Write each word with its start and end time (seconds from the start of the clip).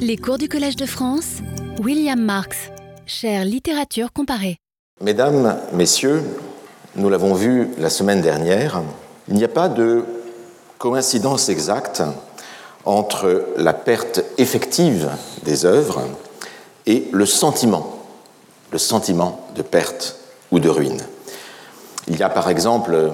Les 0.00 0.16
cours 0.16 0.38
du 0.38 0.48
Collège 0.48 0.76
de 0.76 0.86
France, 0.86 1.38
William 1.80 2.20
Marx, 2.20 2.56
chère 3.06 3.44
littérature 3.44 4.12
comparée. 4.12 4.56
Mesdames, 5.00 5.58
Messieurs, 5.72 6.22
nous 6.96 7.08
l'avons 7.08 7.34
vu 7.34 7.68
la 7.78 7.90
semaine 7.90 8.20
dernière, 8.20 8.82
il 9.28 9.34
n'y 9.34 9.44
a 9.44 9.48
pas 9.48 9.68
de 9.68 10.04
coïncidence 10.78 11.48
exacte 11.48 12.02
entre 12.84 13.46
la 13.56 13.74
perte 13.74 14.22
effective 14.38 15.10
des 15.44 15.64
œuvres 15.64 16.02
et 16.86 17.08
le 17.12 17.26
sentiment, 17.26 18.02
le 18.72 18.78
sentiment 18.78 19.46
de 19.54 19.62
perte 19.62 20.16
ou 20.50 20.60
de 20.60 20.68
ruine. 20.68 21.02
Il 22.06 22.16
y 22.16 22.22
a 22.22 22.30
par 22.30 22.48
exemple 22.48 23.10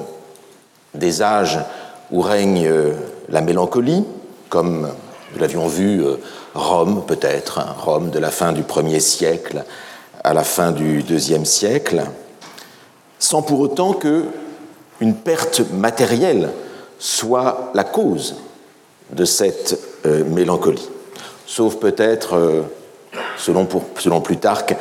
des 0.95 1.23
âges 1.23 1.59
où 2.11 2.21
règne 2.21 2.71
la 3.29 3.41
mélancolie, 3.41 4.05
comme 4.49 4.89
nous 5.35 5.41
l'avions 5.41 5.67
vu, 5.67 6.05
euh, 6.05 6.17
Rome 6.55 7.05
peut-être, 7.07 7.59
hein, 7.59 7.75
Rome 7.79 8.11
de 8.11 8.19
la 8.19 8.31
fin 8.31 8.53
du 8.53 8.63
premier 8.63 9.01
siècle 9.01 9.65
à 10.23 10.33
la 10.33 10.45
fin 10.45 10.71
du 10.71 11.03
deuxième 11.03 11.45
siècle, 11.45 12.05
sans 13.19 13.43
pour 13.43 13.61
autant 13.61 13.93
que 13.93 14.25
une 15.01 15.15
perte 15.15 15.61
matérielle 15.73 16.51
soit 16.99 17.73
la 17.75 17.85
cause 17.85 18.37
de 19.11 19.25
cette 19.25 19.79
euh, 20.07 20.25
mélancolie, 20.25 20.89
sauf 21.47 21.77
peut-être, 21.77 22.35
euh, 22.37 22.63
selon, 23.37 23.69
selon 23.99 24.21
Plutarque, 24.21 24.77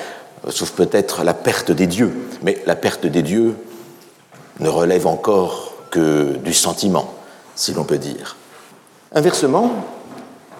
sauf 0.49 0.71
peut-être 0.71 1.23
la 1.23 1.33
perte 1.33 1.71
des 1.71 1.87
dieux. 1.87 2.13
Mais 2.43 2.61
la 2.65 2.75
perte 2.75 3.05
des 3.07 3.23
dieux 3.23 3.55
ne 4.59 4.69
relève 4.69 5.07
encore 5.07 5.73
que 5.89 6.37
du 6.37 6.53
sentiment, 6.53 7.11
si 7.55 7.73
l'on 7.73 7.83
peut 7.83 7.97
dire. 7.97 8.37
Inversement, 9.15 9.71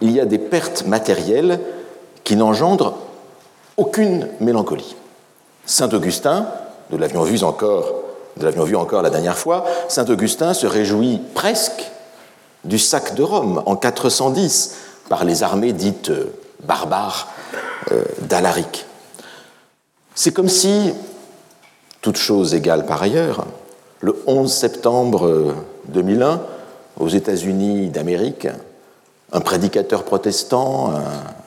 il 0.02 0.12
y 0.12 0.20
a 0.20 0.26
des 0.26 0.38
pertes 0.38 0.86
matérielles 0.86 1.60
qui 2.24 2.36
n'engendrent 2.36 2.96
aucune 3.78 4.28
mélancolie. 4.40 4.96
Saint 5.66 5.90
Augustin, 5.90 6.48
nous 6.90 6.98
l'avions 6.98 7.24
vu 7.24 7.42
encore, 7.44 7.94
nous 8.38 8.44
l'avions 8.44 8.88
la 9.02 9.10
dernière 9.10 9.38
fois, 9.38 9.66
Saint 9.88 10.06
Augustin 10.10 10.54
se 10.54 10.68
réjouit 10.68 11.22
presque 11.34 11.92
du 12.64 12.80
sac 12.80 13.16
de 13.16 13.24
Rome 13.24 13.62
en 13.66 13.76
410 13.76 14.76
par 15.10 15.26
les 15.26 15.44
armées 15.44 15.74
dites 15.74 16.10
euh, 16.10 16.34
barbares 16.64 17.28
euh, 17.92 18.04
d'Alaric. 18.22 18.86
C'est 20.16 20.32
comme 20.32 20.50
si, 20.50 20.94
toute 22.02 22.18
chose 22.18 22.54
égale 22.54 22.86
par 22.86 23.02
ailleurs, 23.02 23.46
le 24.00 24.16
11 24.28 24.52
septembre 24.52 25.56
2001, 25.88 26.42
aux 27.00 27.08
États-Unis 27.08 27.90
d'Amérique, 27.90 28.48
un 29.34 29.42
prédicateur 29.42 30.04
protestant, 30.04 30.94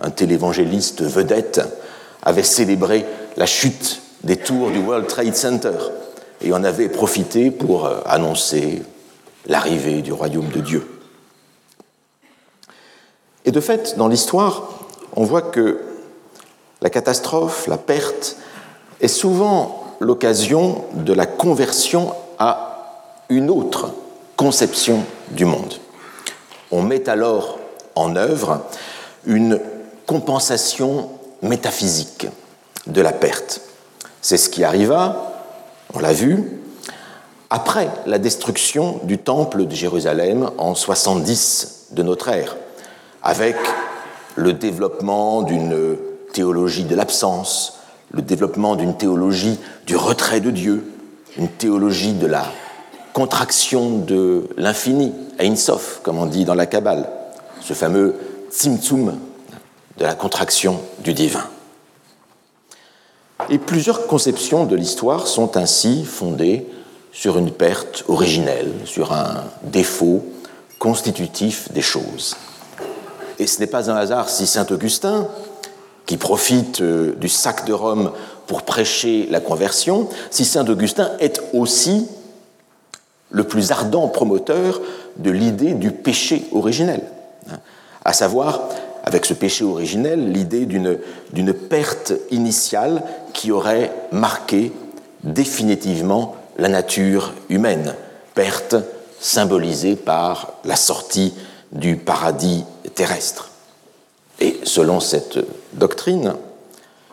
un, 0.03 0.11
télévangéliste 0.11 1.03
vedette, 1.03 1.61
avait 2.23 2.43
célébré 2.43 3.07
la 3.37 3.47
chute 3.47 4.03
des 4.25 4.37
tours 4.37 4.73
du 4.73 4.81
World 4.81 5.07
Trade 5.07 5.37
Center 5.37 5.77
et 6.43 6.53
en 6.53 6.65
avait 6.65 6.89
profité 6.89 7.53
pour 7.53 7.87
euh, 7.87 8.01
annoncer 8.05 8.83
l'arrivée 9.47 10.03
du 10.03 10.13
royaume 10.13 10.49
de 10.49 10.61
Dieu. 10.61 10.87
Et 13.45 13.53
de 13.53 13.61
fait, 13.61 13.97
dans 13.97 14.09
l'histoire, 14.09 14.69
on 15.15 15.25
voit 15.25 15.43
que 15.43 15.81
la 16.83 16.91
catastrophe, 16.91 17.69
la 17.69 17.79
perte, 17.79 18.37
est 19.01 19.09
souvent 19.09 19.85
l'occasion 20.01 20.85
de 20.95 21.13
la 21.13 21.27
conversion 21.27 22.13
à 22.41 23.23
une 23.29 23.49
autre 23.49 23.93
conception 24.37 25.05
du 25.31 25.45
monde. 25.45 25.75
On 26.73 26.83
met 26.83 27.09
alors 27.09 27.59
en 27.97 28.15
œuvre 28.15 28.63
une 29.27 29.61
compensation 30.07 31.11
métaphysique 31.43 32.29
de 32.87 33.01
la 33.01 33.13
perte. 33.13 33.61
C'est 34.23 34.37
ce 34.37 34.49
qui 34.49 34.63
arriva, 34.63 35.33
on 35.95 35.99
l'a 35.99 36.13
vu, 36.13 36.61
après 37.51 37.89
la 38.07 38.19
destruction 38.19 39.01
du 39.05 39.19
temple 39.19 39.67
de 39.67 39.75
Jérusalem 39.75 40.51
en 40.59 40.75
70 40.75 41.89
de 41.93 42.03
notre 42.03 42.29
ère, 42.29 42.57
avec 43.23 43.57
le 44.37 44.53
développement 44.53 45.43
d'une 45.43 45.97
théologie 46.33 46.85
de 46.85 46.95
l'absence, 46.95 47.79
le 48.13 48.23
développement 48.23 48.77
d'une 48.77 48.97
théologie 48.97 49.59
du 49.87 49.97
retrait 49.97 50.41
de 50.41 50.51
Dieu, 50.51 50.85
une 51.37 51.49
théologie 51.49 52.15
de 52.15 52.27
la 52.27 52.45
contraction 53.13 53.99
de 53.99 54.49
l'infini, 54.57 55.13
Ein 55.41 55.57
Sof, 55.57 56.01
comme 56.03 56.19
on 56.19 56.27
dit 56.27 56.45
dans 56.45 56.55
la 56.55 56.67
Kabbale, 56.67 57.09
ce 57.67 57.75
fameux 57.75 58.15
Tzimtzum 58.51 59.19
de 59.99 60.05
la 60.05 60.15
contraction 60.15 60.81
du 61.01 61.15
divin. 61.15 61.45
Et 63.51 63.59
plusieurs 63.59 64.07
conceptions 64.07 64.67
de 64.67 64.77
l'histoire 64.77 65.27
sont 65.27 65.57
ainsi 65.57 66.05
fondées 66.05 66.67
sur 67.13 67.39
une 67.39 67.51
perte 67.51 68.05
originelle, 68.07 68.73
sur 68.85 69.13
un 69.13 69.45
défaut 69.65 70.25
constitutif 70.79 71.73
des 71.73 71.83
choses. 71.83 72.37
Et 73.41 73.49
ce 73.49 73.59
n'est 73.59 73.67
pas 73.67 73.91
un 73.91 73.97
hasard 73.97 74.29
si 74.29 74.47
Saint 74.47 74.67
Augustin, 74.71 75.27
qui 76.07 76.19
profite 76.19 76.83
euh, 76.83 77.17
du 77.17 77.29
sac 77.29 77.67
de 77.67 77.73
Rome 77.73 78.13
pour 78.47 78.63
prêcher 78.63 79.27
la 79.29 79.41
conversion, 79.41 80.09
si 80.31 80.45
Saint 80.45 80.67
Augustin 80.69 81.11
est 81.19 81.43
aussi 81.53 82.07
le 83.31 83.43
plus 83.43 83.73
ardent 83.73 84.07
promoteur 84.07 84.81
de 85.17 85.31
l'idée 85.31 85.75
du 85.75 85.91
péché 85.91 86.45
originel 86.53 87.03
à 88.07 88.13
savoir, 88.13 88.69
avec 89.03 89.27
ce 89.27 89.35
péché 89.35 89.65
originel, 89.65 90.31
l'idée 90.31 90.65
d'une 90.65 91.53
perte 91.53 92.13
initiale 92.31 93.03
qui 93.33 93.51
aurait 93.51 93.91
marqué 94.13 94.73
définitivement 95.25 96.37
la 96.57 96.69
nature 96.69 97.35
humaine, 97.49 97.95
perte 98.35 98.77
symbolisée 99.19 99.97
par 99.97 100.53
la 100.65 100.77
sortie 100.77 101.35
du 101.73 101.97
paradis 101.97 102.65
terrestre. 102.95 103.51
Et 104.39 104.61
selon 104.63 105.01
cette 105.01 105.39
doctrine, 105.73 106.35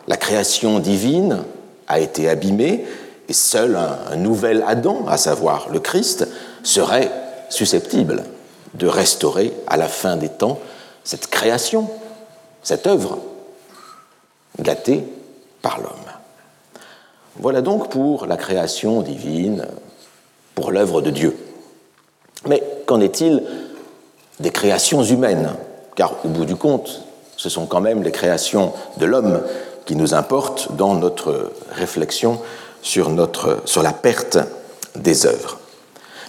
la 0.06 0.16
création 0.16 0.78
divine 0.78 1.42
a 1.88 1.98
été 1.98 2.28
abîmée 2.28 2.84
et 3.28 3.32
seul 3.32 3.76
un 3.76 4.16
nouvel 4.16 4.64
Adam, 4.66 5.06
à 5.08 5.16
savoir 5.16 5.68
le 5.72 5.80
Christ, 5.80 6.28
serait 6.62 7.10
susceptible 7.50 8.22
de 8.74 8.86
restaurer 8.86 9.52
à 9.66 9.76
la 9.76 9.88
fin 9.88 10.16
des 10.16 10.28
temps 10.28 10.60
cette 11.04 11.28
création, 11.28 11.88
cette 12.62 12.86
œuvre 12.86 13.18
gâtée 14.60 15.04
par 15.62 15.78
l'homme. 15.78 15.90
Voilà 17.36 17.62
donc 17.62 17.90
pour 17.90 18.26
la 18.26 18.36
création 18.36 19.02
divine, 19.02 19.66
pour 20.54 20.70
l'œuvre 20.70 21.00
de 21.00 21.10
Dieu. 21.10 21.36
Mais 22.46 22.62
qu'en 22.86 23.00
est-il 23.00 23.42
des 24.40 24.50
créations 24.50 25.02
humaines? 25.02 25.54
Car 25.96 26.14
au 26.24 26.28
bout 26.28 26.44
du 26.44 26.56
compte, 26.56 27.02
ce 27.36 27.48
sont 27.48 27.66
quand 27.66 27.80
même 27.80 28.02
les 28.02 28.12
créations 28.12 28.72
de 28.98 29.06
l'homme 29.06 29.42
qui 29.84 29.96
nous 29.96 30.14
importent 30.14 30.74
dans 30.76 30.94
notre 30.94 31.52
réflexion 31.72 32.40
sur, 32.82 33.10
notre, 33.10 33.62
la 33.82 33.92
perte 33.92 34.38
des 34.96 35.26
œuvres. 35.26 35.58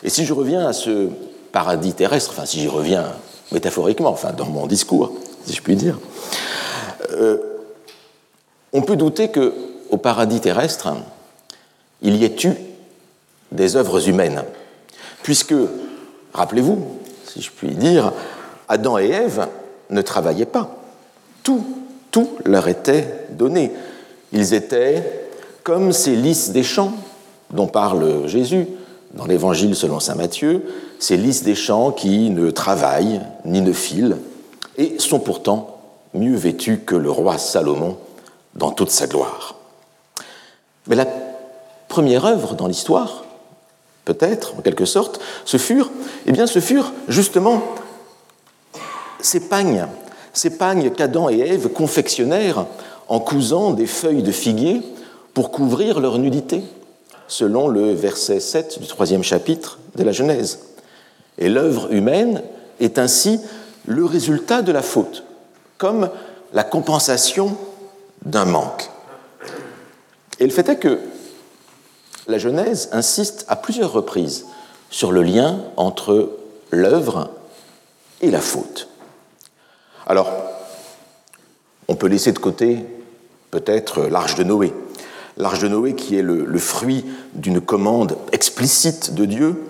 Et 0.03 0.09
si 0.09 0.25
je 0.25 0.33
reviens 0.33 0.67
à 0.67 0.73
ce 0.73 1.09
paradis 1.51 1.93
terrestre, 1.93 2.31
enfin 2.31 2.45
si 2.45 2.59
j'y 2.59 2.67
reviens 2.67 3.05
métaphoriquement, 3.51 4.09
enfin 4.09 4.33
dans 4.33 4.45
mon 4.45 4.67
discours, 4.67 5.13
si 5.45 5.53
je 5.53 5.61
puis 5.61 5.75
dire, 5.75 5.99
euh, 7.11 7.37
on 8.73 8.81
peut 8.81 8.95
douter 8.95 9.29
que 9.29 9.53
au 9.89 9.97
paradis 9.97 10.41
terrestre, 10.41 10.89
il 12.01 12.15
y 12.15 12.25
ait 12.25 12.35
eu 12.43 12.53
des 13.51 13.75
œuvres 13.75 14.09
humaines, 14.09 14.43
puisque, 15.23 15.53
rappelez-vous, 16.33 16.85
si 17.25 17.41
je 17.41 17.51
puis 17.51 17.69
dire, 17.69 18.11
Adam 18.67 18.97
et 18.97 19.09
Ève 19.09 19.47
ne 19.89 20.01
travaillaient 20.01 20.45
pas. 20.45 20.75
Tout, 21.43 21.65
tout 22.11 22.31
leur 22.45 22.67
était 22.67 23.27
donné. 23.31 23.71
Ils 24.31 24.53
étaient 24.53 25.29
comme 25.63 25.91
ces 25.91 26.15
lys 26.15 26.51
des 26.51 26.63
champs 26.63 26.93
dont 27.51 27.67
parle 27.67 28.27
Jésus 28.27 28.67
dans 29.15 29.25
l'Évangile 29.25 29.75
selon 29.75 29.99
Saint 29.99 30.15
Matthieu, 30.15 30.65
ces 30.99 31.17
lys 31.17 31.43
des 31.43 31.55
champs 31.55 31.91
qui 31.91 32.29
ne 32.29 32.51
travaillent 32.51 33.21
ni 33.45 33.61
ne 33.61 33.71
filent 33.71 34.17
et 34.77 34.99
sont 34.99 35.19
pourtant 35.19 35.79
mieux 36.13 36.35
vêtus 36.35 36.79
que 36.85 36.95
le 36.95 37.09
roi 37.09 37.37
Salomon 37.37 37.97
dans 38.55 38.71
toute 38.71 38.91
sa 38.91 39.07
gloire. 39.07 39.55
Mais 40.87 40.95
la 40.95 41.07
première 41.87 42.25
œuvre 42.25 42.55
dans 42.55 42.67
l'histoire, 42.67 43.25
peut-être 44.03 44.55
en 44.57 44.61
quelque 44.61 44.85
sorte, 44.85 45.19
ce 45.45 45.57
furent, 45.57 45.89
eh 46.25 46.31
bien, 46.31 46.45
ce 46.45 46.59
furent 46.59 46.91
justement 47.07 47.63
ces 49.19 49.47
pagnes, 49.47 49.87
ces 50.33 50.57
pagnes 50.57 50.91
qu'Adam 50.91 51.29
et 51.29 51.39
Ève 51.39 51.69
confectionnèrent 51.69 52.65
en 53.07 53.19
cousant 53.19 53.71
des 53.71 53.87
feuilles 53.87 54.23
de 54.23 54.31
figuier 54.31 54.81
pour 55.33 55.51
couvrir 55.51 55.99
leur 55.99 56.17
nudité, 56.17 56.63
selon 57.27 57.67
le 57.67 57.93
verset 57.93 58.39
7 58.39 58.79
du 58.79 58.87
troisième 58.87 59.23
chapitre 59.23 59.79
de 59.95 60.03
la 60.03 60.11
Genèse. 60.11 60.59
Et 61.37 61.49
l'œuvre 61.49 61.91
humaine 61.91 62.43
est 62.79 62.99
ainsi 62.99 63.39
le 63.85 64.05
résultat 64.05 64.61
de 64.61 64.71
la 64.71 64.81
faute, 64.81 65.23
comme 65.77 66.09
la 66.53 66.63
compensation 66.63 67.57
d'un 68.25 68.45
manque. 68.45 68.89
Et 70.39 70.45
le 70.45 70.51
fait 70.51 70.69
est 70.69 70.79
que 70.79 70.99
la 72.27 72.37
Genèse 72.37 72.89
insiste 72.91 73.45
à 73.47 73.55
plusieurs 73.55 73.91
reprises 73.91 74.45
sur 74.89 75.11
le 75.11 75.21
lien 75.21 75.59
entre 75.77 76.31
l'œuvre 76.71 77.29
et 78.21 78.31
la 78.31 78.41
faute. 78.41 78.87
Alors, 80.07 80.31
on 81.87 81.95
peut 81.95 82.07
laisser 82.07 82.31
de 82.31 82.39
côté 82.39 82.85
peut-être 83.51 84.03
l'arche 84.03 84.35
de 84.35 84.43
Noé. 84.43 84.73
L'arche 85.37 85.59
de 85.59 85.67
Noé 85.67 85.95
qui 85.95 86.17
est 86.17 86.21
le, 86.21 86.57
fruit 86.59 87.05
d'une 87.33 87.59
commande 87.59 88.17
explicite 88.31 89.13
de 89.13 89.25
Dieu 89.25 89.63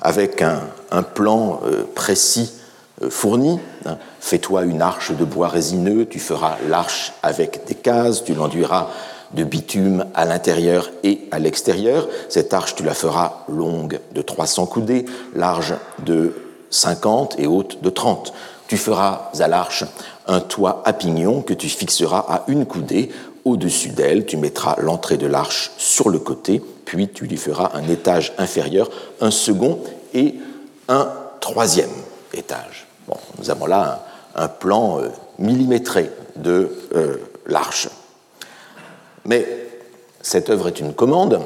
avec 0.00 0.42
un, 0.42 1.02
plan 1.02 1.60
euh, 1.64 1.84
précis 1.94 2.52
euh, 3.02 3.10
fourni. 3.10 3.58
Hein. 3.86 3.98
Fais-toi 4.20 4.64
une 4.64 4.82
arche 4.82 5.12
de 5.12 5.24
bois 5.24 5.48
résineux, 5.48 6.06
tu 6.06 6.18
feras 6.18 6.56
l'arche 6.68 7.12
avec 7.22 7.64
des 7.66 7.74
cases, 7.74 8.24
tu 8.24 8.34
l'enduiras 8.34 8.88
de 9.34 9.44
bitume 9.44 10.06
à 10.14 10.24
l'intérieur 10.24 10.90
et 11.02 11.28
à 11.30 11.38
l'extérieur. 11.38 12.08
Cette 12.28 12.54
arche, 12.54 12.74
tu 12.74 12.82
la 12.82 12.94
feras 12.94 13.44
longue 13.48 14.00
de 14.14 14.22
300 14.22 14.66
coudées, 14.66 15.04
large 15.34 15.74
de 16.04 16.34
50 16.70 17.36
et 17.38 17.46
haute 17.46 17.82
de 17.82 17.90
30. 17.90 18.32
Tu 18.66 18.76
feras 18.76 19.30
à 19.38 19.48
l'arche 19.48 19.84
un 20.26 20.40
toit 20.40 20.82
à 20.84 20.92
pignon 20.92 21.42
que 21.42 21.54
tu 21.54 21.68
fixeras 21.68 22.24
à 22.28 22.44
une 22.46 22.66
coudée. 22.66 23.10
Au-dessus 23.44 23.90
d'elle, 23.90 24.26
tu 24.26 24.36
mettras 24.36 24.76
l'entrée 24.78 25.16
de 25.16 25.26
l'arche 25.26 25.72
sur 25.78 26.10
le 26.10 26.18
côté, 26.18 26.62
puis 26.84 27.08
tu 27.08 27.26
lui 27.26 27.36
feras 27.36 27.70
un 27.74 27.88
étage 27.88 28.32
inférieur, 28.36 28.90
un 29.20 29.30
second 29.30 29.80
et 30.12 30.34
un 30.88 31.08
troisième 31.40 31.90
étage. 32.34 32.86
Bon, 33.08 33.16
nous 33.38 33.50
avons 33.50 33.66
là 33.66 34.06
un, 34.34 34.48
plan 34.48 35.00
euh, 35.00 35.08
millimétré 35.38 36.10
de 36.36 36.70
euh, 36.94 37.16
l'arche. 37.46 37.88
Mais 39.24 39.46
cette 40.20 40.50
œuvre 40.50 40.68
est 40.68 40.80
une 40.80 40.92
commande 40.92 41.40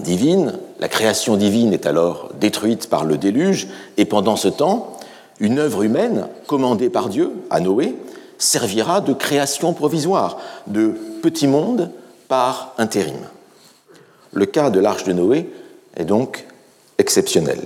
divine, 0.00 0.58
la 0.80 0.88
création 0.88 1.36
divine 1.36 1.72
est 1.72 1.86
alors 1.86 2.30
détruite 2.40 2.88
par 2.88 3.04
le 3.04 3.18
déluge, 3.18 3.68
et 3.98 4.06
pendant 4.06 4.36
ce 4.36 4.48
temps, 4.48 4.96
une 5.40 5.58
œuvre 5.58 5.82
humaine 5.82 6.28
commandée 6.46 6.88
par 6.88 7.08
Dieu 7.08 7.32
à 7.50 7.60
Noé 7.60 7.94
servira 8.42 9.00
de 9.00 9.12
création 9.12 9.72
provisoire, 9.72 10.38
de 10.66 10.94
petit 11.22 11.46
monde 11.46 11.90
par 12.26 12.74
intérim. 12.76 13.20
Le 14.32 14.46
cas 14.46 14.70
de 14.70 14.80
l'arche 14.80 15.04
de 15.04 15.12
Noé 15.12 15.48
est 15.96 16.04
donc 16.04 16.46
exceptionnel. 16.98 17.60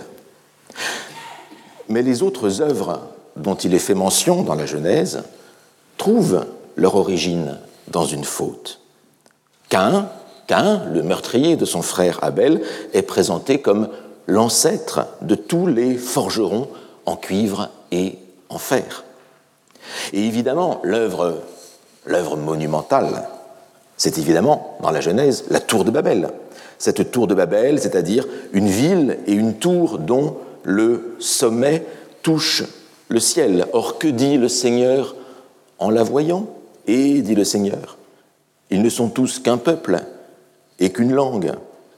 Mais 1.89 2.03
les 2.03 2.23
autres 2.23 2.61
œuvres 2.61 3.01
dont 3.37 3.55
il 3.55 3.75
est 3.75 3.79
fait 3.79 3.95
mention 3.95 4.43
dans 4.43 4.55
la 4.55 4.67
Genèse 4.67 5.23
trouvent 5.97 6.45
leur 6.77 6.97
origine 6.97 7.59
dans 7.89 8.05
une 8.05 8.25
faute. 8.25 8.81
Cain, 9.71 10.11
Cain, 10.47 10.83
le 10.93 11.03
meurtrier 11.03 11.57
de 11.57 11.65
son 11.65 11.81
frère 11.81 12.19
Abel, 12.23 12.61
est 12.93 13.03
présenté 13.03 13.63
comme 13.63 13.89
l'ancêtre 14.27 15.07
de 15.23 15.37
tous 15.37 15.67
les 15.67 15.97
forgerons 15.97 16.69
en 17.07 17.17
cuivre 17.17 17.71
et 17.93 18.19
en 18.51 18.59
fer. 18.59 19.06
Et 20.13 20.27
évidemment, 20.27 20.81
l'œuvre, 20.83 21.43
monumentale, 22.37 23.29
c'est 23.97 24.19
évidemment, 24.19 24.77
dans 24.83 24.91
la 24.91 25.01
Genèse, 25.01 25.45
la 25.51 25.61
tour 25.61 25.85
de 25.85 25.91
Babel. 25.91 26.31
Cette 26.79 27.11
tour 27.11 27.27
de 27.27 27.35
Babel, 27.35 27.81
c'est-à-dire 27.81 28.27
une 28.53 28.69
ville 28.69 29.19
et 29.27 29.33
une 29.33 29.55
tour 29.55 29.99
dont 29.99 30.37
le 30.63 31.17
sommet 31.19 31.85
touche 32.23 32.65
le 33.09 33.21
ciel. 33.21 33.67
Or, 33.73 33.99
que 33.99 34.09
dit 34.09 34.37
le 34.37 34.49
Seigneur 34.49 35.15
en 35.79 35.91
la 35.91 36.03
voyant? 36.03 36.47
Et 36.89 37.21
dit 37.23 37.35
le 37.35 37.43
Seigneur, 37.43 37.99
ils 38.71 38.81
ne 38.81 38.89
sont 38.89 39.09
tous 39.09 39.41
qu'un 39.41 39.57
peuple 39.57 39.99
et 40.79 40.91
qu'une 40.91 41.13
langue, 41.13 41.53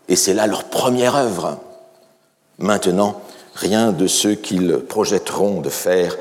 et 0.08 0.16
c'est 0.16 0.32
là 0.32 0.46
leur 0.46 0.64
première 0.64 1.14
œuvre. 1.14 1.58
Maintenant, 2.58 3.20
rien 3.54 3.92
de 3.92 4.06
ce 4.06 4.28
qu'ils 4.28 4.78
projetteront 4.78 5.60
de 5.60 5.68
faire 5.68 6.16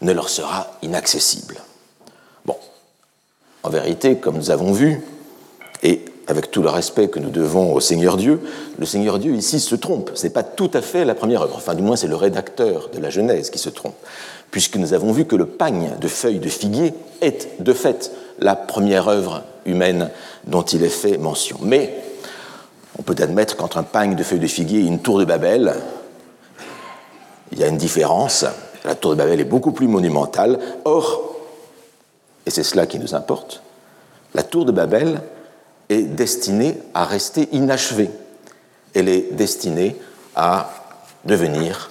ne 0.00 0.12
leur 0.12 0.28
sera 0.28 0.78
inaccessible. 0.82 1.56
Bon, 2.44 2.56
en 3.62 3.70
vérité, 3.70 4.16
comme 4.16 4.36
nous 4.36 4.50
avons 4.50 4.72
vu, 4.72 5.00
et 5.82 6.04
avec 6.26 6.50
tout 6.50 6.62
le 6.62 6.68
respect 6.68 7.08
que 7.08 7.18
nous 7.18 7.30
devons 7.30 7.72
au 7.72 7.80
Seigneur 7.80 8.16
Dieu, 8.16 8.40
le 8.78 8.86
Seigneur 8.86 9.18
Dieu 9.18 9.34
ici 9.34 9.60
se 9.60 9.74
trompe. 9.74 10.10
Ce 10.14 10.24
n'est 10.24 10.32
pas 10.32 10.42
tout 10.42 10.70
à 10.74 10.82
fait 10.82 11.04
la 11.04 11.14
première 11.14 11.42
œuvre. 11.42 11.56
Enfin, 11.56 11.74
du 11.74 11.82
moins, 11.82 11.96
c'est 11.96 12.08
le 12.08 12.16
rédacteur 12.16 12.90
de 12.92 12.98
la 12.98 13.10
Genèse 13.10 13.50
qui 13.50 13.58
se 13.58 13.70
trompe, 13.70 13.94
puisque 14.50 14.76
nous 14.76 14.92
avons 14.92 15.12
vu 15.12 15.24
que 15.24 15.36
le 15.36 15.46
pagne 15.46 15.92
de 16.00 16.08
feuilles 16.08 16.40
de 16.40 16.48
figuier 16.48 16.94
est, 17.20 17.62
de 17.62 17.72
fait, 17.72 18.10
la 18.40 18.56
première 18.56 19.08
œuvre 19.08 19.44
humaine 19.64 20.10
dont 20.46 20.62
il 20.62 20.82
est 20.82 20.88
fait 20.88 21.16
mention. 21.16 21.58
Mais 21.62 21.94
on 22.98 23.02
peut 23.02 23.16
admettre 23.18 23.56
qu'entre 23.56 23.78
un 23.78 23.82
pagne 23.82 24.16
de 24.16 24.22
feuilles 24.22 24.40
de 24.40 24.46
figuier 24.46 24.80
et 24.80 24.86
une 24.86 25.00
tour 25.00 25.18
de 25.18 25.24
Babel, 25.24 25.74
il 27.52 27.58
y 27.58 27.64
a 27.64 27.68
une 27.68 27.76
différence. 27.76 28.44
La 28.86 28.94
tour 28.94 29.10
de 29.10 29.16
Babel 29.16 29.40
est 29.40 29.44
beaucoup 29.44 29.72
plus 29.72 29.88
monumentale. 29.88 30.60
Or, 30.84 31.34
et 32.46 32.50
c'est 32.50 32.62
cela 32.62 32.86
qui 32.86 33.00
nous 33.00 33.16
importe, 33.16 33.62
la 34.32 34.44
tour 34.44 34.64
de 34.64 34.70
Babel 34.70 35.20
est 35.88 36.02
destinée 36.02 36.78
à 36.94 37.04
rester 37.04 37.48
inachevée. 37.52 38.10
Elle 38.94 39.08
est 39.08 39.32
destinée 39.32 39.96
à 40.36 40.70
devenir 41.24 41.90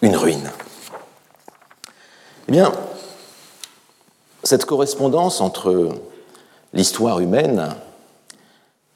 une 0.00 0.16
ruine. 0.16 0.50
Eh 2.48 2.52
bien, 2.52 2.72
cette 4.42 4.64
correspondance 4.64 5.40
entre 5.42 5.90
l'histoire 6.72 7.20
humaine 7.20 7.76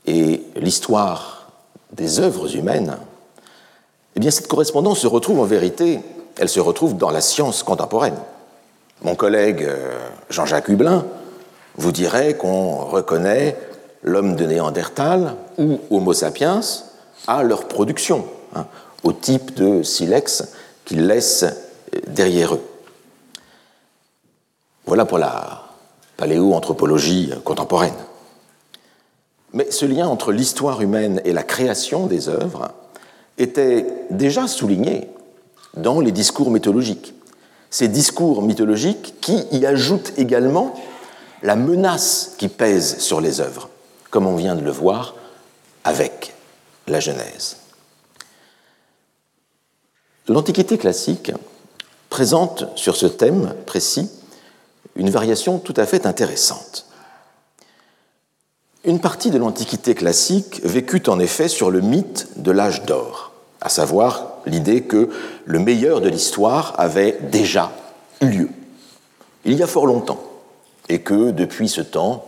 et 0.07 0.43
l'histoire 0.57 1.51
des 1.93 2.19
œuvres 2.19 2.57
humaines, 2.57 2.97
eh 4.17 4.21
bien 4.21 4.31
cette 4.31 4.49
correspondance 4.49 5.01
se 5.01 5.07
retrouve 5.07 5.41
en 5.41 5.45
vérité, 5.45 6.01
elle 6.39 6.49
se 6.49 6.61
retrouve 6.61 6.97
dans 6.97 7.11
la 7.11 7.21
science 7.21 7.63
contemporaine. 7.63 8.17
Mon 9.03 9.15
collègue 9.15 9.65
euh, 9.65 9.99
Jean-Jacques 10.31 10.69
Hublin 10.69 11.05
vous 11.77 11.93
dirait 11.93 12.37
qu'on 12.37 12.77
reconnaît 12.77 13.57
l'homme 14.03 14.37
de 14.37 14.47
Néandertal 14.47 15.35
ou 15.59 15.81
Homo 15.91 16.13
sapiens 16.13 16.61
à 17.27 17.43
leur 17.43 17.69
production, 17.69 18.25
hein, 18.55 18.67
au 19.03 19.13
type 19.13 19.55
de 19.55 19.83
silex 19.83 20.45
qu'ils 20.85 21.07
laissent 21.07 21.45
euh, 21.45 22.01
derrière 22.09 22.55
eux. 22.55 22.63
Voilà 24.87 25.05
pour 25.05 25.19
la 25.19 25.65
paléoanthropologie 26.17 27.33
contemporaine. 27.45 27.95
Mais 29.53 29.71
ce 29.71 29.85
lien 29.87 30.07
entre 30.07 30.33
l'histoire 30.33 30.81
humaine 30.81 31.21
et 31.25 31.33
la 31.33 31.43
création 31.43 32.07
des 32.07 32.29
œuvres 32.29 32.73
était 33.39 33.87
déjà 34.11 34.47
souligné 34.47 35.11
dans 35.77 36.01
les 36.01 36.13
discours 36.13 36.51
mythologiques. 36.51 37.15
Ces 37.71 37.89
discours 37.89 38.43
mythologiques 38.43 39.15
qui 39.21 39.45
y 39.53 39.67
ajoutent 39.67 40.13
également 40.17 40.75
la 41.43 41.57
menace 41.57 42.35
qui 42.39 42.49
pèse 42.49 42.99
sur 42.99 43.21
les 43.21 43.41
œuvres, 43.41 43.69
comme 44.11 44.27
on 44.27 44.37
vient 44.37 44.55
de 44.55 44.65
le 44.65 44.71
voir 44.71 45.15
avec 45.85 46.35
la 46.87 47.01
Genèse. 47.01 47.59
L'Antiquité 50.29 50.79
classique 50.79 51.33
présente 52.11 52.67
sur 52.77 52.97
ce 52.97 53.07
thème 53.07 53.55
précis 53.67 54.11
une 54.97 55.11
variation 55.11 55.59
tout 55.59 55.75
à 55.77 55.87
fait 55.87 56.07
intéressante. 56.07 56.87
Une 58.85 59.01
partie 59.01 59.31
de 59.31 59.39
l'Antiquité 59.39 59.95
classique 59.95 60.61
vécut 60.65 61.03
en 61.09 61.19
effet 61.19 61.49
sur 61.49 61.71
le 61.71 61.81
mythe 61.81 62.29
de 62.37 62.51
l'âge 62.51 62.85
d'or, 62.87 63.33
à 63.67 63.69
savoir 63.69 64.29
l'idée 64.47 64.83
que 64.83 65.11
le 65.45 65.59
meilleur 65.59 66.01
de 66.01 66.09
l'histoire 66.09 66.75
avait 66.79 67.19
déjà 67.33 67.73
eu 68.21 68.29
lieu, 68.29 68.49
il 69.45 69.55
y 69.55 69.63
a 69.65 69.67
fort 69.67 69.87
longtemps, 69.87 70.23
et 70.89 71.01
que 71.01 71.33
depuis 71.33 71.69
ce 71.69 71.81
temps, 71.81 72.25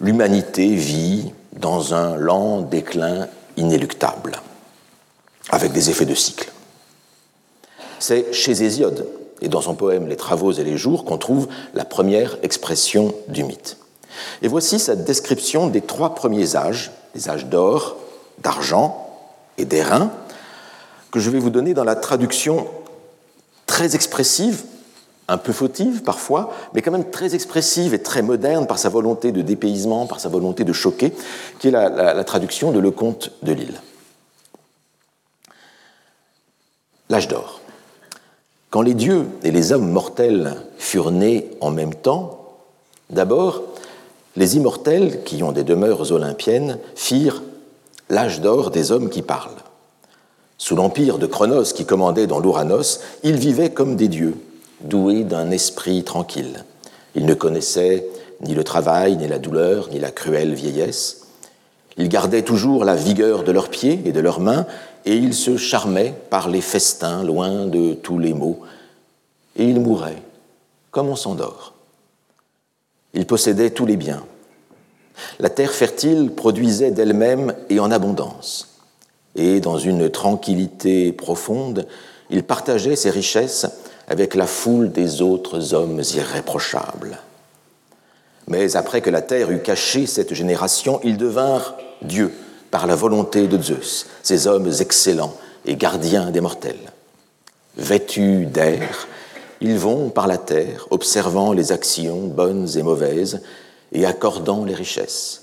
l'humanité 0.00 0.74
vit 0.76 1.30
dans 1.52 1.92
un 1.92 2.16
lent 2.16 2.62
déclin 2.62 3.28
inéluctable, 3.58 4.32
avec 5.50 5.72
des 5.72 5.90
effets 5.90 6.06
de 6.06 6.14
cycle. 6.14 6.50
C'est 7.98 8.32
chez 8.32 8.62
Hésiode 8.62 9.06
et 9.42 9.48
dans 9.48 9.60
son 9.60 9.74
poème 9.74 10.08
Les 10.08 10.16
Travaux 10.16 10.52
et 10.52 10.64
les 10.64 10.78
Jours 10.78 11.04
qu'on 11.04 11.18
trouve 11.18 11.48
la 11.74 11.84
première 11.84 12.38
expression 12.42 13.14
du 13.28 13.44
mythe. 13.44 13.76
Et 14.40 14.48
voici 14.48 14.78
sa 14.78 14.96
description 14.96 15.66
des 15.66 15.82
trois 15.82 16.14
premiers 16.14 16.56
âges, 16.56 16.92
les 17.14 17.28
âges 17.28 17.44
d'or, 17.44 17.96
d'argent 18.38 19.03
et 19.58 19.64
d'airain, 19.64 20.10
que 21.10 21.20
je 21.20 21.30
vais 21.30 21.38
vous 21.38 21.50
donner 21.50 21.74
dans 21.74 21.84
la 21.84 21.96
traduction 21.96 22.66
très 23.66 23.94
expressive, 23.94 24.64
un 25.28 25.38
peu 25.38 25.52
fautive 25.52 26.02
parfois, 26.02 26.52
mais 26.74 26.82
quand 26.82 26.90
même 26.90 27.10
très 27.10 27.34
expressive 27.34 27.94
et 27.94 28.02
très 28.02 28.22
moderne 28.22 28.66
par 28.66 28.78
sa 28.78 28.88
volonté 28.88 29.32
de 29.32 29.42
dépaysement, 29.42 30.06
par 30.06 30.20
sa 30.20 30.28
volonté 30.28 30.64
de 30.64 30.72
choquer, 30.72 31.12
qui 31.58 31.68
est 31.68 31.70
la, 31.70 32.24
traduction 32.24 32.72
de 32.72 32.78
Le 32.78 32.90
Comte 32.90 33.30
de 33.42 33.52
Lille. 33.52 33.80
L'âge 37.10 37.28
d'or. 37.28 37.60
Quand 38.70 38.82
les 38.82 38.94
dieux 38.94 39.26
et 39.44 39.52
les 39.52 39.72
hommes 39.72 39.90
mortels 39.90 40.56
furent 40.78 41.12
nés 41.12 41.50
en 41.60 41.70
même 41.70 41.94
temps, 41.94 42.56
d'abord, 43.08 43.62
les 44.36 44.56
immortels, 44.56 45.22
qui 45.22 45.42
ont 45.42 45.52
des 45.52 45.62
demeures 45.62 46.10
olympiennes, 46.10 46.78
firent 46.96 47.42
l'âge 48.08 48.40
d'or 48.40 48.70
des 48.70 48.92
hommes 48.92 49.10
qui 49.10 49.22
parlent. 49.22 49.50
Sous 50.58 50.76
l'empire 50.76 51.18
de 51.18 51.26
Chronos 51.26 51.72
qui 51.74 51.84
commandait 51.84 52.26
dans 52.26 52.38
l'Ouranos, 52.38 53.00
ils 53.22 53.36
vivaient 53.36 53.70
comme 53.70 53.96
des 53.96 54.08
dieux, 54.08 54.36
doués 54.80 55.24
d'un 55.24 55.50
esprit 55.50 56.04
tranquille. 56.04 56.64
Ils 57.14 57.26
ne 57.26 57.34
connaissaient 57.34 58.06
ni 58.40 58.54
le 58.54 58.64
travail, 58.64 59.16
ni 59.16 59.26
la 59.28 59.38
douleur, 59.38 59.88
ni 59.90 59.98
la 59.98 60.10
cruelle 60.10 60.54
vieillesse. 60.54 61.28
Ils 61.96 62.08
gardaient 62.08 62.42
toujours 62.42 62.84
la 62.84 62.96
vigueur 62.96 63.44
de 63.44 63.52
leurs 63.52 63.68
pieds 63.68 64.00
et 64.04 64.12
de 64.12 64.20
leurs 64.20 64.40
mains, 64.40 64.66
et 65.04 65.16
ils 65.16 65.34
se 65.34 65.56
charmaient 65.56 66.14
par 66.30 66.48
les 66.48 66.60
festins 66.60 67.22
loin 67.22 67.66
de 67.66 67.94
tous 67.94 68.18
les 68.18 68.32
maux, 68.32 68.60
et 69.56 69.64
ils 69.64 69.80
mouraient 69.80 70.22
comme 70.90 71.08
on 71.08 71.16
s'endort. 71.16 71.74
Ils 73.14 73.26
possédaient 73.26 73.70
tous 73.70 73.86
les 73.86 73.96
biens. 73.96 74.24
La 75.38 75.50
terre 75.50 75.72
fertile 75.72 76.32
produisait 76.34 76.90
d'elle-même 76.90 77.54
et 77.70 77.80
en 77.80 77.90
abondance, 77.90 78.80
et 79.36 79.60
dans 79.60 79.78
une 79.78 80.10
tranquillité 80.10 81.12
profonde, 81.12 81.86
ils 82.30 82.44
partageaient 82.44 82.96
ses 82.96 83.10
richesses 83.10 83.66
avec 84.08 84.34
la 84.34 84.46
foule 84.46 84.92
des 84.92 85.22
autres 85.22 85.74
hommes 85.74 86.02
irréprochables. 86.14 87.18
Mais 88.46 88.76
après 88.76 89.00
que 89.00 89.10
la 89.10 89.22
terre 89.22 89.50
eut 89.50 89.62
caché 89.62 90.06
cette 90.06 90.34
génération, 90.34 91.00
ils 91.02 91.16
devinrent 91.16 91.76
dieux 92.02 92.32
par 92.70 92.86
la 92.86 92.94
volonté 92.94 93.46
de 93.46 93.60
Zeus, 93.60 94.06
ces 94.22 94.46
hommes 94.46 94.70
excellents 94.80 95.36
et 95.64 95.76
gardiens 95.76 96.30
des 96.30 96.40
mortels. 96.40 96.92
Vêtus 97.76 98.46
d'air, 98.46 99.08
ils 99.60 99.78
vont 99.78 100.10
par 100.10 100.26
la 100.26 100.38
terre, 100.38 100.86
observant 100.90 101.52
les 101.52 101.72
actions 101.72 102.26
bonnes 102.26 102.68
et 102.76 102.82
mauvaises 102.82 103.40
et 103.94 104.04
accordant 104.04 104.64
les 104.64 104.74
richesses, 104.74 105.42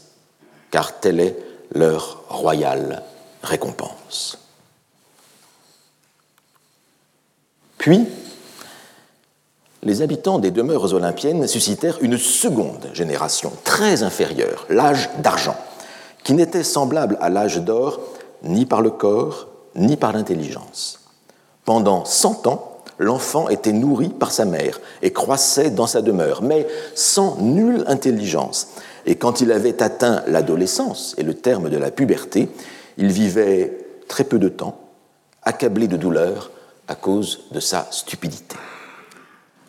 car 0.69 0.99
telle 0.99 1.19
est 1.19 1.37
leur 1.73 2.23
royale 2.29 3.03
récompense. 3.41 4.37
Puis, 7.77 8.05
les 9.83 10.03
habitants 10.03 10.37
des 10.37 10.51
demeures 10.51 10.93
olympiennes 10.93 11.47
suscitèrent 11.47 11.97
une 12.01 12.17
seconde 12.17 12.89
génération, 12.93 13.51
très 13.63 14.03
inférieure, 14.03 14.67
l'âge 14.69 15.09
d'argent, 15.19 15.57
qui 16.23 16.33
n'était 16.33 16.63
semblable 16.63 17.17
à 17.19 17.29
l'âge 17.29 17.57
d'or 17.57 17.99
ni 18.43 18.65
par 18.67 18.81
le 18.81 18.91
corps, 18.91 19.47
ni 19.75 19.97
par 19.97 20.13
l'intelligence. 20.13 20.99
Pendant 21.65 22.05
cent 22.05 22.45
ans, 22.45 22.70
l'enfant 23.01 23.49
était 23.49 23.73
nourri 23.73 24.09
par 24.09 24.31
sa 24.31 24.45
mère 24.45 24.79
et 25.01 25.11
croissait 25.11 25.71
dans 25.71 25.87
sa 25.87 26.01
demeure, 26.01 26.43
mais 26.43 26.67
sans 26.93 27.37
nulle 27.41 27.83
intelligence. 27.87 28.69
Et 29.05 29.15
quand 29.15 29.41
il 29.41 29.51
avait 29.51 29.81
atteint 29.81 30.23
l'adolescence 30.27 31.15
et 31.17 31.23
le 31.23 31.33
terme 31.33 31.69
de 31.69 31.77
la 31.77 31.89
puberté, 31.89 32.47
il 32.97 33.11
vivait 33.11 33.77
très 34.07 34.23
peu 34.23 34.37
de 34.37 34.49
temps, 34.49 34.79
accablé 35.41 35.87
de 35.87 35.97
douleur 35.97 36.51
à 36.87 36.95
cause 36.95 37.45
de 37.51 37.59
sa 37.59 37.87
stupidité. 37.89 38.55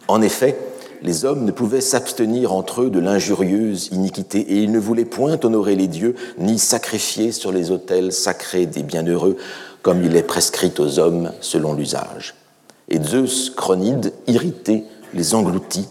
En 0.08 0.20
effet, 0.20 0.58
les 1.00 1.24
hommes 1.24 1.44
ne 1.44 1.52
pouvaient 1.52 1.80
s'abstenir 1.80 2.52
entre 2.52 2.82
eux 2.82 2.90
de 2.90 3.00
l'injurieuse 3.00 3.88
iniquité, 3.92 4.40
et 4.40 4.58
ils 4.58 4.70
ne 4.70 4.78
voulaient 4.78 5.04
point 5.04 5.38
honorer 5.42 5.74
les 5.74 5.88
dieux, 5.88 6.14
ni 6.38 6.58
sacrifier 6.58 7.32
sur 7.32 7.50
les 7.50 7.70
autels 7.70 8.12
sacrés 8.12 8.66
des 8.66 8.82
bienheureux, 8.82 9.36
comme 9.80 10.04
il 10.04 10.16
est 10.16 10.22
prescrit 10.22 10.72
aux 10.78 10.98
hommes 10.98 11.32
selon 11.40 11.72
l'usage. 11.74 12.34
Et 12.92 13.02
Zeus, 13.02 13.48
Chronide, 13.48 14.12
irrité, 14.26 14.84
les 15.14 15.34
engloutit, 15.34 15.88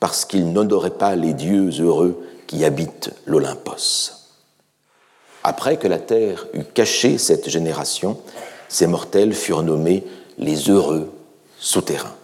parce 0.00 0.24
qu'ils 0.24 0.50
n'honoraient 0.50 0.88
pas 0.88 1.14
les 1.14 1.34
dieux 1.34 1.68
heureux 1.80 2.26
qui 2.46 2.64
habitent 2.64 3.10
l'Olympos. 3.26 4.12
Après 5.44 5.76
que 5.76 5.86
la 5.86 5.98
terre 5.98 6.46
eut 6.54 6.64
caché 6.64 7.18
cette 7.18 7.50
génération, 7.50 8.18
ces 8.70 8.86
mortels 8.86 9.34
furent 9.34 9.62
nommés 9.62 10.02
les 10.38 10.70
heureux 10.70 11.12
souterrains. 11.58 12.16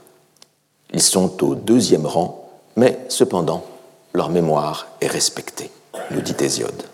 Ils 0.95 1.03
sont 1.03 1.45
au 1.45 1.55
deuxième 1.55 2.07
rang, 2.07 2.51
mais 2.75 2.99
cependant, 3.11 3.67
leur 4.15 4.31
mémoire 4.31 4.87
est 5.03 5.09
respectée, 5.09 5.71
nous 6.11 6.23
dit 6.23 6.37
Hésiode. 6.41 6.85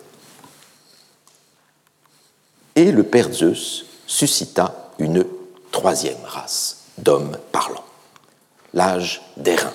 Et 2.75 2.91
le 2.91 3.05
père 3.05 3.33
Zeus 3.33 3.85
suscita 4.09 4.91
une 4.99 5.25
troisième 5.71 6.25
race 6.25 6.82
d'hommes 7.02 7.37
parlants, 7.52 7.85
l'âge 8.75 9.23
d'airain, 9.37 9.73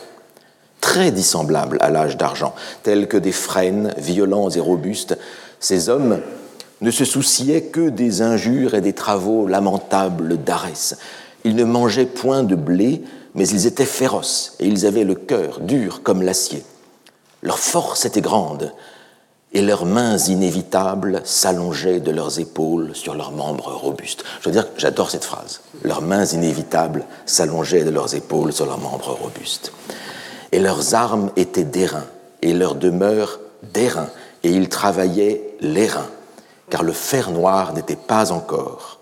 très 0.82 1.12
dissemblable 1.12 1.78
à 1.82 1.90
l'âge 1.90 2.18
d'argent, 2.18 2.56
tels 2.84 3.08
que 3.08 3.18
des 3.18 3.32
frênes 3.32 3.94
violents 3.98 4.50
et 4.50 4.60
robustes. 4.60 5.18
Ces 5.60 5.90
hommes 5.90 6.22
ne 6.82 6.92
se 6.92 7.06
souciaient 7.06 7.64
que 7.64 7.90
des 7.90 8.22
injures 8.22 8.74
et 8.74 8.82
des 8.82 8.94
travaux 8.94 9.48
lamentables 9.48 10.38
d'Arès. 10.44 10.98
Ils 11.44 11.56
ne 11.56 11.64
mangeaient 11.64 12.06
point 12.06 12.44
de 12.44 12.56
blé, 12.56 13.04
mais 13.36 13.48
ils 13.48 13.68
étaient 13.68 13.86
féroces 13.86 14.56
et 14.60 14.68
ils 14.68 14.86
avaient 14.86 15.04
le 15.04 15.16
cœur 15.16 15.60
dur 15.60 16.02
comme 16.04 16.22
l'acier. 16.22 16.64
Leur 17.42 17.60
force 17.60 18.06
était 18.06 18.22
grande 18.22 18.74
et 19.58 19.62
leurs 19.64 19.88
mains 19.88 20.20
inévitables 20.20 21.24
s'allongeaient 21.26 22.00
de 22.00 22.12
leurs 22.12 22.40
épaules 22.40 22.92
sur 22.94 23.16
leurs 23.16 23.32
membres 23.32 23.74
robustes. 23.74 24.24
Je 24.40 24.46
veux 24.46 24.52
dire, 24.52 24.68
j'adore 24.78 25.10
cette 25.10 25.26
phrase. 25.26 25.62
Leurs 25.82 26.04
mains 26.04 26.26
inévitables 26.26 27.04
s'allongeaient 27.26 27.84
de 27.84 27.90
leurs 27.90 28.14
épaules 28.14 28.54
sur 28.54 28.68
leurs 28.68 28.78
membres 28.78 29.18
robustes. 29.20 29.72
Et 30.52 30.60
leurs 30.60 30.94
armes 30.94 31.32
étaient 31.38 31.64
d'airain 31.64 32.06
et 32.44 32.54
leur 32.54 32.76
demeure 32.76 33.40
d'airain 33.74 34.10
et 34.44 34.52
ils 34.52 34.70
travaillaient 34.70 35.42
l'airain 35.60 36.06
car 36.70 36.84
le 36.84 36.94
fer 36.94 37.32
noir 37.32 37.74
n'était 37.74 37.96
pas 37.96 38.32
encore 38.32 39.00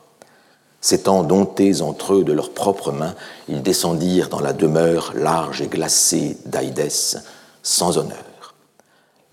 S'étant 0.79 1.23
domptés 1.23 1.81
entre 1.81 2.13
eux 2.13 2.23
de 2.23 2.31
leurs 2.31 2.51
propres 2.51 2.93
mains, 2.93 3.15
ils 3.49 3.61
descendirent 3.61 4.29
dans 4.29 4.39
la 4.39 4.53
demeure 4.53 5.11
large 5.15 5.61
et 5.61 5.67
glacée 5.67 6.37
d'Aïdès, 6.45 7.17
sans 7.61 7.97
honneur. 7.97 8.24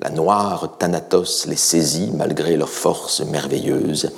La 0.03 0.11
noire 0.11 0.77
Thanatos 0.79 1.47
les 1.47 1.57
saisit 1.57 2.11
malgré 2.13 2.57
leur 2.57 2.69
force 2.69 3.21
merveilleuse, 3.21 4.11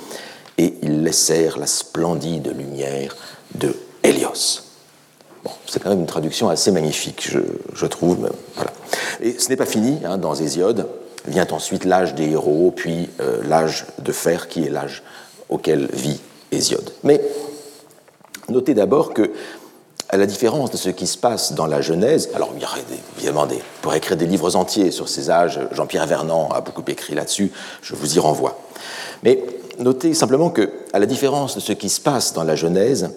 et 0.57 0.73
ils 0.81 1.03
laissèrent 1.03 1.59
la 1.59 1.67
splendide 1.67 2.51
lumière 2.57 3.15
de 3.53 3.75
Hélios. 4.01 4.63
C'est 5.67 5.83
quand 5.83 5.89
même 5.89 5.99
une 5.99 6.07
traduction 6.07 6.49
assez 6.49 6.71
magnifique, 6.71 7.29
je, 7.73 7.85
trouve. 7.85 8.31
Et 9.21 9.37
ce 9.37 9.49
n'est 9.49 9.57
pas 9.57 9.67
fini, 9.67 9.99
hein, 10.03 10.17
dans 10.17 10.33
Hésiode 10.33 10.87
vient 11.27 11.47
ensuite 11.51 11.85
l'âge 11.85 12.15
des 12.15 12.31
héros, 12.31 12.73
puis 12.75 13.09
euh, 13.19 13.41
l'âge 13.47 13.85
de 13.99 14.11
fer, 14.11 14.47
qui 14.47 14.65
est 14.65 14.69
l'âge 14.69 15.03
auquel 15.49 15.87
vit 15.93 16.19
Hésiode. 16.51 16.91
Mais 17.03 17.21
notez 18.49 18.73
d'abord 18.73 19.13
que, 19.13 19.31
à 20.09 20.17
la 20.17 20.25
différence 20.25 20.71
de 20.71 20.77
ce 20.77 20.89
qui 20.89 21.07
se 21.07 21.17
passe 21.17 21.53
dans 21.53 21.65
la 21.65 21.81
Genèse, 21.81 22.29
alors 22.35 22.51
il 22.55 22.61
y 22.61 22.65
aurait 22.65 22.83
évidemment 23.17 23.45
des, 23.45 23.61
pour 23.81 23.93
écrire 23.93 24.17
des 24.17 24.27
livres 24.27 24.55
entiers 24.55 24.91
sur 24.91 25.09
ces 25.09 25.29
âges, 25.29 25.59
Jean-Pierre 25.71 26.05
Vernant 26.05 26.49
a 26.49 26.61
beaucoup 26.61 26.83
écrit 26.87 27.15
là-dessus, 27.15 27.51
je 27.81 27.95
vous 27.95 28.15
y 28.15 28.19
renvoie. 28.19 28.59
Mais 29.23 29.43
notez 29.79 30.13
simplement 30.13 30.49
que, 30.49 30.69
à 30.93 30.99
la 30.99 31.05
différence 31.05 31.55
de 31.55 31.59
ce 31.59 31.71
qui 31.71 31.89
se 31.89 31.99
passe 31.99 32.33
dans 32.33 32.43
la 32.43 32.55
Genèse, 32.55 33.11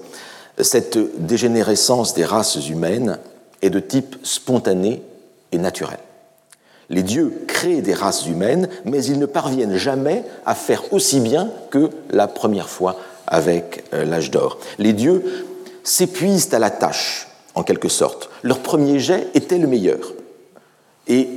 cette 0.61 0.99
dégénérescence 1.25 2.15
des 2.15 2.25
races 2.25 2.69
humaines 2.69 3.19
est 3.63 3.71
de 3.71 3.81
type 3.81 4.17
spontané 4.23 5.03
et 5.53 5.59
naturel. 5.59 5.99
Les 6.91 7.03
dieux 7.03 7.45
créent 7.47 7.83
des 7.83 7.95
races 7.95 8.27
humaines, 8.27 8.69
mais 8.85 9.05
ils 9.05 9.19
ne 9.19 9.27
parviennent 9.27 9.77
jamais 9.77 10.25
à 10.47 10.55
faire 10.55 10.93
aussi 10.93 11.21
bien 11.21 11.51
que 11.71 11.91
la 12.11 12.27
première 12.27 12.69
fois 12.69 12.97
avec 13.27 13.85
euh, 13.93 14.05
l'âge 14.05 14.31
d'or. 14.31 14.59
Les 14.79 14.95
dieux 14.95 15.23
s'épuisent 15.85 16.53
à 16.53 16.59
la 16.59 16.71
tâche, 16.71 17.29
en 17.55 17.63
quelque 17.63 17.89
sorte. 17.89 18.31
Leur 18.43 18.61
premier 18.61 19.01
jet 19.01 19.29
était 19.35 19.59
le 19.59 19.67
meilleur. 19.67 20.13
Et 21.07 21.29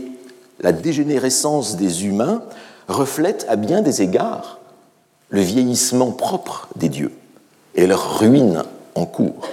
la 0.59 0.71
dégénérescence 0.71 1.77
des 1.77 2.05
humains 2.05 2.43
reflète 2.87 3.45
à 3.49 3.55
bien 3.55 3.81
des 3.81 4.01
égards 4.01 4.59
le 5.29 5.41
vieillissement 5.41 6.11
propre 6.11 6.67
des 6.75 6.89
dieux 6.89 7.13
et 7.75 7.87
leur 7.87 8.19
ruine 8.19 8.63
en 8.95 9.05
cours. 9.05 9.47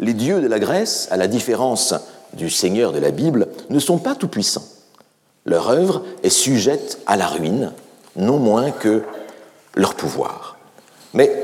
Les 0.00 0.14
dieux 0.14 0.40
de 0.40 0.46
la 0.46 0.58
Grèce, 0.58 1.08
à 1.10 1.16
la 1.16 1.26
différence 1.26 1.94
du 2.32 2.50
Seigneur 2.50 2.92
de 2.92 2.98
la 2.98 3.10
Bible, 3.10 3.48
ne 3.70 3.78
sont 3.78 3.98
pas 3.98 4.14
tout-puissants. 4.14 4.64
Leur 5.44 5.68
œuvre 5.68 6.02
est 6.22 6.30
sujette 6.30 6.98
à 7.06 7.16
la 7.16 7.26
ruine, 7.26 7.72
non 8.16 8.38
moins 8.38 8.70
que 8.70 9.02
leur 9.74 9.94
pouvoir. 9.94 10.56
Mais, 11.12 11.43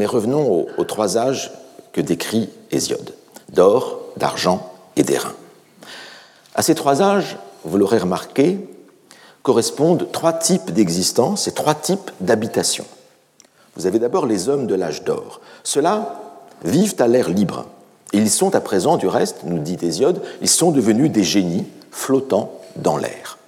revenons 0.00 0.66
aux, 0.76 0.84
trois 0.84 1.16
âges 1.16 1.52
que 1.92 2.00
décrit 2.00 2.48
Hésiode, 2.70 3.14
d'or, 3.52 4.00
d'argent 4.16 4.72
et 4.96 5.02
d'airain. 5.02 5.34
À 6.54 6.62
ces 6.62 6.74
trois 6.74 7.02
âges, 7.02 7.36
vous 7.64 7.78
l'aurez 7.78 7.98
remarqué, 7.98 8.58
correspondent 9.42 10.08
trois 10.12 10.32
types 10.32 10.70
d'existence 10.70 11.48
et 11.48 11.52
trois 11.52 11.74
types 11.74 12.10
d'habitation. 12.20 12.84
Vous 13.76 13.86
avez 13.86 13.98
d'abord 13.98 14.26
les 14.26 14.48
hommes 14.48 14.66
de 14.66 14.74
l'âge 14.74 15.04
d'or. 15.04 15.40
Ceux-là 15.64 16.20
vivent 16.64 16.96
à 16.98 17.08
l'air 17.08 17.28
libre. 17.28 17.66
Ils 18.12 18.30
sont 18.30 18.54
à 18.54 18.60
présent, 18.60 18.96
du 18.96 19.08
reste, 19.08 19.38
nous 19.44 19.58
dit 19.58 19.78
Hésiode, 19.80 20.22
ils 20.42 20.48
sont 20.48 20.70
devenus 20.70 21.10
des 21.10 21.24
génies 21.24 21.66
flottant 21.90 22.52
dans 22.76 22.96
l'air. 22.96 23.38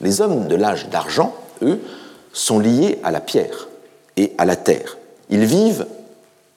Les 0.00 0.20
hommes 0.20 0.48
de 0.48 0.54
l'âge 0.54 0.88
d'argent, 0.88 1.34
eux, 1.62 1.80
sont 2.32 2.58
liés 2.58 2.98
à 3.02 3.10
la 3.10 3.20
pierre 3.20 3.68
et 4.16 4.34
à 4.38 4.44
la 4.44 4.56
terre. 4.56 4.96
Ils 5.30 5.44
vivent 5.44 5.86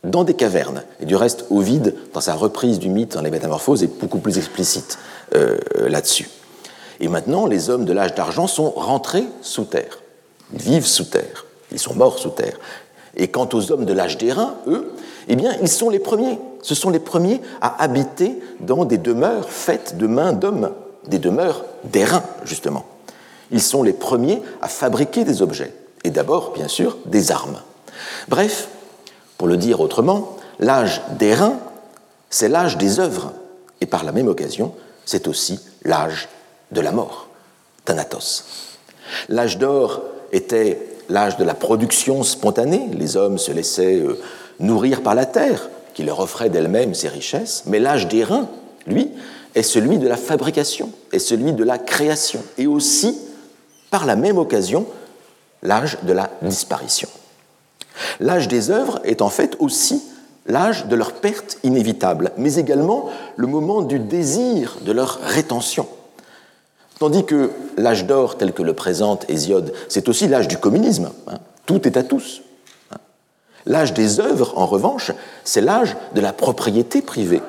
dans 0.04 0.24
des 0.24 0.34
cavernes. 0.34 0.84
Et 1.02 1.06
du 1.06 1.16
reste, 1.16 1.46
Ovide, 1.50 1.96
dans 2.14 2.22
sa 2.22 2.36
reprise 2.36 2.80
du 2.80 2.90
mythe 2.90 3.14
dans 3.14 3.22
les 3.22 3.32
Métamorphoses, 3.32 3.84
est 3.84 4.00
beaucoup 4.00 4.20
plus 4.20 4.38
explicite 4.38 4.98
euh, 5.36 5.58
là-dessus. 5.88 6.30
Et 7.00 7.08
maintenant, 7.08 7.46
les 7.46 7.70
hommes 7.70 7.86
de 7.86 7.94
l'âge 7.94 8.16
d'argent 8.16 8.48
sont 8.48 8.72
rentrés 8.72 9.26
sous 9.42 9.66
terre. 9.66 10.00
Ils 10.54 10.62
vivent 10.62 10.86
sous 10.86 11.06
terre. 11.06 11.46
Ils 11.72 11.80
sont 11.80 11.94
morts 11.94 12.20
sous 12.20 12.30
terre. 12.30 12.60
Et 13.16 13.28
quant 13.28 13.50
aux 13.54 13.72
hommes 13.72 13.86
de 13.86 13.94
l'âge 13.94 14.18
d'airain, 14.18 14.56
eux, 14.68 14.94
eh 15.28 15.36
bien, 15.36 15.56
ils 15.62 15.70
sont 15.70 15.90
les 15.90 16.00
premiers. 16.00 16.40
Ce 16.62 16.76
sont 16.76 16.90
les 16.90 17.00
premiers 17.00 17.42
à 17.62 17.82
habiter 17.82 18.40
dans 18.60 18.86
des 18.86 18.98
demeures 18.98 19.50
faites 19.50 19.98
de 19.98 20.08
mains 20.08 20.34
d'hommes, 20.34 20.72
des 21.08 21.20
demeures 21.20 21.64
d'airain, 21.86 22.24
justement. 22.44 22.86
Ils 23.52 23.62
sont 23.62 23.84
les 23.84 23.94
premiers 23.94 24.42
à 24.62 24.68
fabriquer 24.68 25.24
des 25.24 25.42
objets, 25.42 25.74
et 26.04 26.12
d'abord, 26.12 26.52
bien 26.54 26.68
sûr, 26.68 26.98
des 27.06 27.32
armes. 27.32 27.60
Bref, 28.28 28.70
pour 29.38 29.48
le 29.48 29.58
dire 29.58 29.80
autrement, 29.80 30.38
l'âge 30.60 31.02
d'airain, 31.18 31.60
c'est 32.30 32.50
l'âge 32.50 32.78
des 32.78 33.00
œuvres, 33.00 33.34
et 33.82 33.86
par 33.86 34.04
la 34.04 34.12
même 34.12 34.28
occasion, 34.28 34.74
c'est 35.06 35.28
aussi 35.28 35.60
l'âge 35.84 36.28
de 36.72 36.82
la 36.82 36.92
mort, 36.92 37.28
Thanatos. 37.86 38.46
L'âge 39.30 39.58
d'or 39.58 40.02
était 40.32 40.80
l'âge 41.10 41.38
de 41.38 41.44
la 41.44 41.56
production 41.56 42.24
spontanée, 42.24 42.90
les 42.94 43.18
hommes 43.18 43.38
se 43.38 43.52
laissaient 43.52 44.00
euh, 44.00 44.20
nourrir 44.60 45.02
par 45.02 45.16
la 45.16 45.26
terre, 45.26 45.70
qui 45.94 46.04
leur 46.04 46.20
offrait 46.20 46.50
d'elle-même 46.50 46.94
ses 46.94 47.10
richesses, 47.10 47.64
mais 47.66 47.80
l'âge 47.80 48.08
d'airain, 48.08 48.48
lui, 48.86 49.10
est 49.56 49.64
celui 49.64 49.98
de 49.98 50.08
la 50.08 50.18
fabrication, 50.18 50.92
est 51.12 51.20
celui 51.20 51.54
de 51.54 51.64
la 51.64 51.78
création, 51.78 52.44
et 52.58 52.68
aussi, 52.68 53.18
par 53.90 54.06
la 54.06 54.16
même 54.16 54.38
occasion, 54.38 54.86
l'âge 55.64 55.98
de 56.04 56.14
la 56.14 56.30
disparition. 56.42 57.10
L'âge 58.20 58.48
des 58.48 58.72
œuvres 58.72 59.00
est 59.04 59.22
en 59.22 59.30
fait 59.30 59.56
aussi 59.60 60.02
l'âge 60.46 60.88
de 60.88 60.96
leur 60.96 61.14
perte 61.14 61.58
inévitable, 61.64 62.32
mais 62.38 62.56
également 62.56 63.10
le 63.38 63.48
moment 63.48 63.82
du 63.82 64.00
désir 64.00 64.78
de 64.82 64.92
leur 64.92 65.20
rétention. 65.22 65.88
Tandis 66.98 67.24
que 67.24 67.52
l'âge 67.78 68.06
d'or, 68.06 68.38
tel 68.38 68.52
que 68.52 68.64
le 68.64 68.74
présente 68.74 69.30
Hésiode, 69.30 69.74
c'est 69.88 70.10
aussi 70.10 70.28
l'âge 70.28 70.50
du 70.50 70.58
communisme. 70.58 71.12
Hein. 71.28 71.40
Tout 71.66 71.88
est 71.88 71.96
à 71.96 72.04
tous. 72.04 72.42
Hein. 72.92 72.98
L'âge 73.66 73.94
des 73.94 74.20
œuvres, 74.20 74.54
en 74.58 74.66
revanche, 74.66 75.12
c'est 75.46 75.62
l'âge 75.62 75.96
de 76.14 76.20
la 76.20 76.34
propriété 76.34 77.02
privée. 77.02 77.42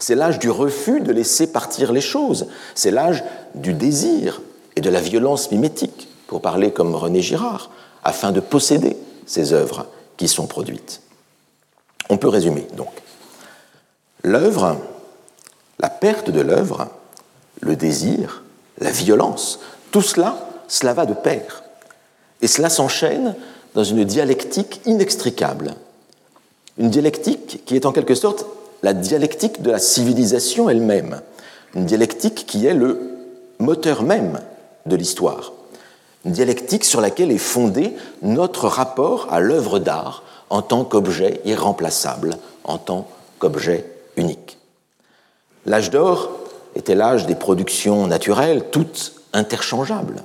C'est 0.00 0.16
l'âge 0.16 0.38
du 0.38 0.50
refus 0.50 1.00
de 1.00 1.12
laisser 1.12 1.52
partir 1.52 1.92
les 1.92 2.00
choses. 2.00 2.48
C'est 2.74 2.90
l'âge 2.90 3.22
du 3.54 3.74
désir 3.74 4.40
et 4.74 4.80
de 4.80 4.90
la 4.90 5.00
violence 5.00 5.50
mimétique, 5.50 6.08
pour 6.26 6.40
parler 6.40 6.72
comme 6.72 6.94
René 6.94 7.20
Girard, 7.20 7.70
afin 8.02 8.32
de 8.32 8.40
posséder 8.40 8.96
ces 9.28 9.52
œuvres 9.52 9.86
qui 10.16 10.26
sont 10.26 10.48
produites. 10.48 11.02
On 12.08 12.16
peut 12.16 12.28
résumer 12.28 12.66
donc. 12.76 12.90
L'œuvre, 14.24 14.78
la 15.78 15.90
perte 15.90 16.30
de 16.30 16.40
l'œuvre, 16.40 16.88
le 17.60 17.76
désir, 17.76 18.42
la 18.78 18.90
violence, 18.90 19.60
tout 19.92 20.02
cela, 20.02 20.48
cela 20.66 20.94
va 20.94 21.06
de 21.06 21.14
pair. 21.14 21.62
Et 22.40 22.48
cela 22.48 22.70
s'enchaîne 22.70 23.36
dans 23.74 23.84
une 23.84 24.04
dialectique 24.04 24.80
inextricable. 24.86 25.74
Une 26.78 26.90
dialectique 26.90 27.64
qui 27.66 27.76
est 27.76 27.86
en 27.86 27.92
quelque 27.92 28.14
sorte 28.14 28.46
la 28.82 28.94
dialectique 28.94 29.60
de 29.60 29.70
la 29.70 29.78
civilisation 29.78 30.70
elle-même. 30.70 31.20
Une 31.74 31.84
dialectique 31.84 32.46
qui 32.46 32.66
est 32.66 32.74
le 32.74 33.00
moteur 33.58 34.02
même 34.02 34.40
de 34.86 34.96
l'histoire 34.96 35.52
dialectique 36.32 36.84
sur 36.84 37.00
laquelle 37.00 37.32
est 37.32 37.38
fondé 37.38 37.94
notre 38.22 38.68
rapport 38.68 39.28
à 39.30 39.40
l'œuvre 39.40 39.78
d'art 39.78 40.22
en 40.50 40.62
tant 40.62 40.84
qu'objet 40.84 41.40
irremplaçable, 41.44 42.36
en 42.64 42.78
tant 42.78 43.08
qu'objet 43.38 43.84
unique. 44.16 44.58
L'âge 45.66 45.90
d'or 45.90 46.30
était 46.74 46.94
l'âge 46.94 47.26
des 47.26 47.34
productions 47.34 48.06
naturelles, 48.06 48.64
toutes 48.70 49.14
interchangeables. 49.32 50.22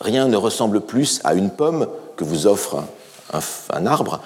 Rien 0.00 0.28
ne 0.28 0.36
ressemble 0.36 0.80
plus 0.80 1.20
à 1.24 1.34
une 1.34 1.50
pomme 1.50 1.86
que 2.16 2.24
vous 2.24 2.46
offre 2.46 2.84
un, 3.32 3.86
arbre, 3.86 4.20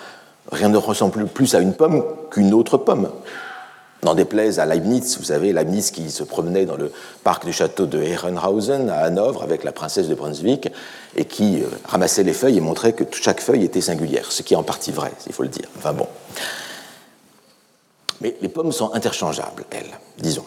rien 0.50 0.68
ne 0.68 0.76
ressemble 0.76 1.26
plus 1.26 1.54
à 1.54 1.60
une 1.60 1.74
pomme 1.74 2.04
qu'une 2.30 2.54
autre 2.54 2.76
pomme. 2.76 3.10
N'en 4.04 4.14
déplaise 4.14 4.58
à 4.58 4.66
Leibniz, 4.66 5.16
vous 5.16 5.24
savez, 5.24 5.54
Leibniz 5.54 5.90
qui 5.90 6.10
se 6.10 6.22
promenait 6.22 6.66
dans 6.66 6.76
le 6.76 6.92
parc 7.24 7.46
du 7.46 7.54
château 7.54 7.86
de 7.86 8.02
Herrenhausen 8.02 8.90
à 8.90 8.98
Hanovre 8.98 9.42
avec 9.42 9.64
la 9.64 9.72
princesse 9.72 10.08
de 10.08 10.14
Brunswick 10.14 10.68
et 11.16 11.24
qui 11.24 11.62
euh, 11.62 11.66
ramassait 11.86 12.22
les 12.22 12.34
feuilles 12.34 12.58
et 12.58 12.60
montrait 12.60 12.92
que 12.92 13.04
chaque 13.12 13.40
feuille 13.40 13.64
était 13.64 13.80
singulière, 13.80 14.30
ce 14.30 14.42
qui 14.42 14.52
est 14.52 14.58
en 14.58 14.62
partie 14.62 14.92
vrai, 14.92 15.10
il 15.26 15.32
faut 15.32 15.42
le 15.42 15.48
dire. 15.48 15.66
Enfin 15.78 15.94
bon. 15.94 16.06
Mais 18.20 18.36
les 18.42 18.48
pommes 18.48 18.72
sont 18.72 18.92
interchangeables, 18.92 19.64
elles, 19.70 19.98
disons. 20.18 20.44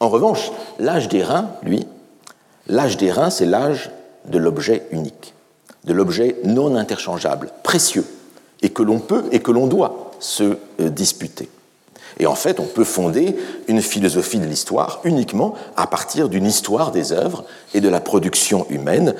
En 0.00 0.08
revanche, 0.08 0.50
l'âge 0.78 1.08
des 1.08 1.22
reins, 1.22 1.50
lui, 1.62 1.86
l'âge 2.68 2.96
des 2.96 3.12
reins, 3.12 3.28
c'est 3.28 3.44
l'âge 3.44 3.90
de 4.24 4.38
l'objet 4.38 4.86
unique, 4.92 5.34
de 5.84 5.92
l'objet 5.92 6.38
non 6.44 6.74
interchangeable, 6.74 7.50
précieux, 7.62 8.06
et 8.62 8.70
que 8.70 8.82
l'on 8.82 8.98
peut 8.98 9.24
et 9.30 9.40
que 9.40 9.50
l'on 9.50 9.66
doit 9.66 10.12
se 10.20 10.56
euh, 10.80 10.88
disputer. 10.88 11.50
Et 12.18 12.26
en 12.26 12.34
fait, 12.34 12.60
on 12.60 12.66
peut 12.66 12.84
fonder 12.84 13.36
une 13.68 13.82
philosophie 13.82 14.38
de 14.38 14.46
l'histoire 14.46 15.00
uniquement 15.04 15.54
à 15.76 15.86
partir 15.86 16.28
d'une 16.28 16.46
histoire 16.46 16.92
des 16.92 17.12
œuvres 17.12 17.44
et 17.74 17.80
de 17.80 17.88
la 17.88 18.00
production 18.00 18.66
humaine. 18.70 19.14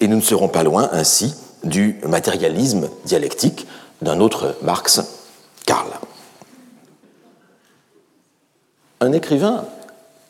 Et 0.00 0.08
nous 0.08 0.16
ne 0.16 0.22
serons 0.22 0.48
pas 0.48 0.62
loin 0.62 0.88
ainsi 0.92 1.34
du 1.64 2.00
matérialisme 2.06 2.88
dialectique 3.04 3.66
d'un 4.02 4.20
autre 4.20 4.56
Marx, 4.62 5.00
Karl. 5.66 5.88
Un 9.00 9.12
écrivain 9.12 9.64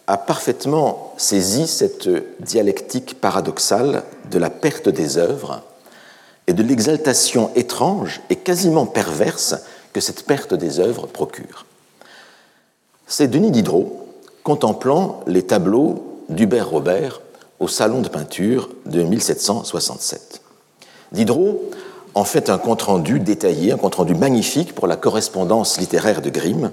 a 0.06 0.16
parfaitement 0.16 1.14
saisi 1.16 1.66
cette 1.66 2.08
dialectique 2.40 3.20
paradoxale 3.20 4.02
de 4.30 4.38
la 4.38 4.50
perte 4.50 4.88
des 4.88 5.16
œuvres 5.16 5.62
et 6.46 6.52
de 6.52 6.62
l'exaltation 6.62 7.50
étrange 7.54 8.20
et 8.28 8.36
quasiment 8.36 8.86
perverse 8.86 9.56
que 9.92 10.00
cette 10.00 10.26
perte 10.26 10.54
des 10.54 10.80
œuvres 10.80 11.06
procure 11.06 11.64
c'est 13.06 13.28
Denis 13.28 13.50
Diderot 13.50 14.06
contemplant 14.42 15.20
les 15.26 15.42
tableaux 15.42 16.20
d'Hubert 16.28 16.68
Robert 16.68 17.20
au 17.60 17.68
Salon 17.68 18.00
de 18.00 18.08
peinture 18.08 18.68
de 18.86 19.02
1767. 19.02 20.42
Diderot 21.12 21.70
en 22.14 22.24
fait 22.24 22.48
un 22.50 22.58
compte-rendu 22.58 23.20
détaillé, 23.20 23.72
un 23.72 23.76
compte-rendu 23.76 24.14
magnifique 24.14 24.74
pour 24.74 24.86
la 24.86 24.96
correspondance 24.96 25.78
littéraire 25.78 26.22
de 26.22 26.30
Grimm, 26.30 26.70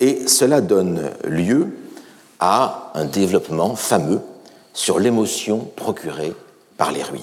et 0.00 0.28
cela 0.28 0.60
donne 0.60 1.10
lieu 1.24 1.68
à 2.40 2.92
un 2.94 3.06
développement 3.06 3.76
fameux 3.76 4.20
sur 4.74 4.98
l'émotion 4.98 5.68
procurée 5.76 6.34
par 6.76 6.92
les 6.92 7.02
ruines. 7.02 7.22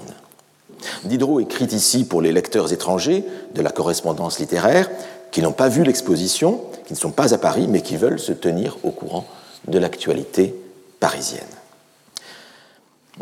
Diderot 1.06 1.39
écrit 1.39 1.65
ici 1.65 2.06
pour 2.06 2.21
les 2.21 2.32
lecteurs 2.32 2.73
étrangers 2.73 3.23
de 3.53 3.62
la 3.62 3.69
correspondance 3.69 4.39
littéraire 4.39 4.89
qui 5.34 5.41
n'ont 5.41 5.52
pas 5.52 5.67
vu 5.67 5.84
l'exposition, 5.84 6.62
qui 6.86 6.93
ne 6.93 6.98
sont 6.98 7.12
pas 7.12 7.34
à 7.34 7.39
Paris, 7.39 7.65
mais 7.67 7.82
qui 7.82 7.98
veulent 7.98 8.19
se 8.19 8.32
tenir 8.32 8.78
au 8.84 8.91
courant 8.91 9.26
de 9.67 9.80
l'actualité 9.80 10.56
parisienne. 11.00 11.41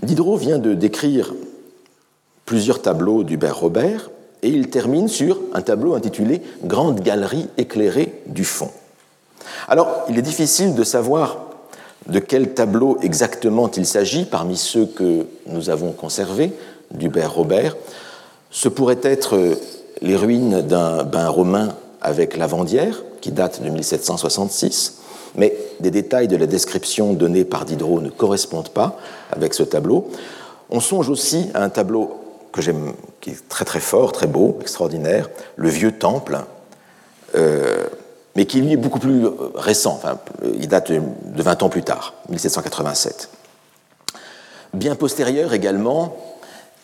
Diderot 0.03 0.35
vient 0.35 0.59
de 0.59 0.73
décrire 0.73 1.33
plusieurs 2.45 2.81
tableaux 2.81 3.23
d'Hubert 3.23 3.57
Robert 3.57 4.11
et 4.43 4.49
il 4.49 4.69
termine 4.69 5.07
sur 5.07 5.39
un 5.53 5.61
tableau 5.61 5.95
intitulé 5.95 6.41
Grande 6.65 6.99
galerie 6.99 7.47
éclairée 7.57 8.21
du 8.25 8.43
fond. 8.43 8.71
Alors, 9.69 10.03
il 10.09 10.19
est 10.19 10.23
difficile 10.23 10.75
de 10.75 10.83
savoir 10.83 11.45
de 12.07 12.19
quel 12.19 12.53
tableau 12.53 12.97
exactement 13.01 13.71
il 13.71 13.85
s'agit 13.85 14.25
parmi 14.25 14.57
ceux 14.57 14.85
que 14.85 15.27
nous 15.47 15.69
avons 15.69 15.93
conservés 15.93 16.51
d'Hubert 16.91 17.33
Robert. 17.33 17.77
Ce 18.49 18.67
pourrait 18.67 18.99
être 19.01 19.37
les 20.01 20.17
ruines 20.17 20.61
d'un 20.61 21.03
bain 21.03 21.29
romain 21.29 21.69
avec 22.01 22.37
Lavandière, 22.37 23.03
qui 23.21 23.31
date 23.31 23.61
de 23.61 23.69
1766, 23.69 24.99
mais 25.35 25.55
des 25.79 25.91
détails 25.91 26.27
de 26.27 26.35
la 26.35 26.47
description 26.47 27.13
donnée 27.13 27.45
par 27.45 27.65
Diderot 27.65 28.01
ne 28.01 28.09
correspondent 28.09 28.69
pas 28.69 28.97
avec 29.31 29.53
ce 29.53 29.63
tableau. 29.63 30.09
On 30.69 30.79
songe 30.79 31.09
aussi 31.09 31.49
à 31.53 31.63
un 31.63 31.69
tableau 31.69 32.17
que 32.51 32.61
j'aime, 32.61 32.93
qui 33.21 33.31
est 33.31 33.47
très 33.49 33.65
très 33.65 33.79
fort, 33.79 34.11
très 34.11 34.27
beau, 34.27 34.57
extraordinaire, 34.61 35.29
le 35.55 35.69
vieux 35.69 35.93
temple, 35.93 36.39
euh, 37.35 37.85
mais 38.35 38.45
qui 38.45 38.61
lui 38.61 38.73
est 38.73 38.77
beaucoup 38.77 38.99
plus 38.99 39.25
récent, 39.55 39.93
enfin, 39.93 40.17
il 40.57 40.67
date 40.67 40.91
de 40.91 41.43
20 41.43 41.63
ans 41.63 41.69
plus 41.69 41.83
tard, 41.83 42.13
1787. 42.29 43.29
Bien 44.73 44.95
postérieure 44.95 45.53
également 45.53 46.17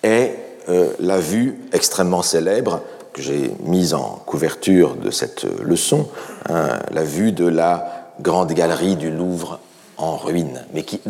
est 0.03 0.35
euh, 0.69 0.89
la 0.99 1.19
vue 1.19 1.59
extrêmement 1.71 2.21
célèbre 2.21 2.81
j'ai 3.17 3.51
mise 3.63 3.93
en 3.93 4.21
couverture 4.25 4.95
de 4.95 5.11
cette 5.11 5.45
leçon, 5.61 6.07
hein, 6.49 6.79
la 6.91 7.03
vue 7.03 7.31
de 7.31 7.45
la 7.45 8.11
grande 8.21 8.51
galerie 8.53 8.95
du 8.95 9.11
Louvre 9.11 9.59
en 9.97 10.15
ruine, 10.15 10.63
mais 10.73 10.83
qui, 10.83 11.01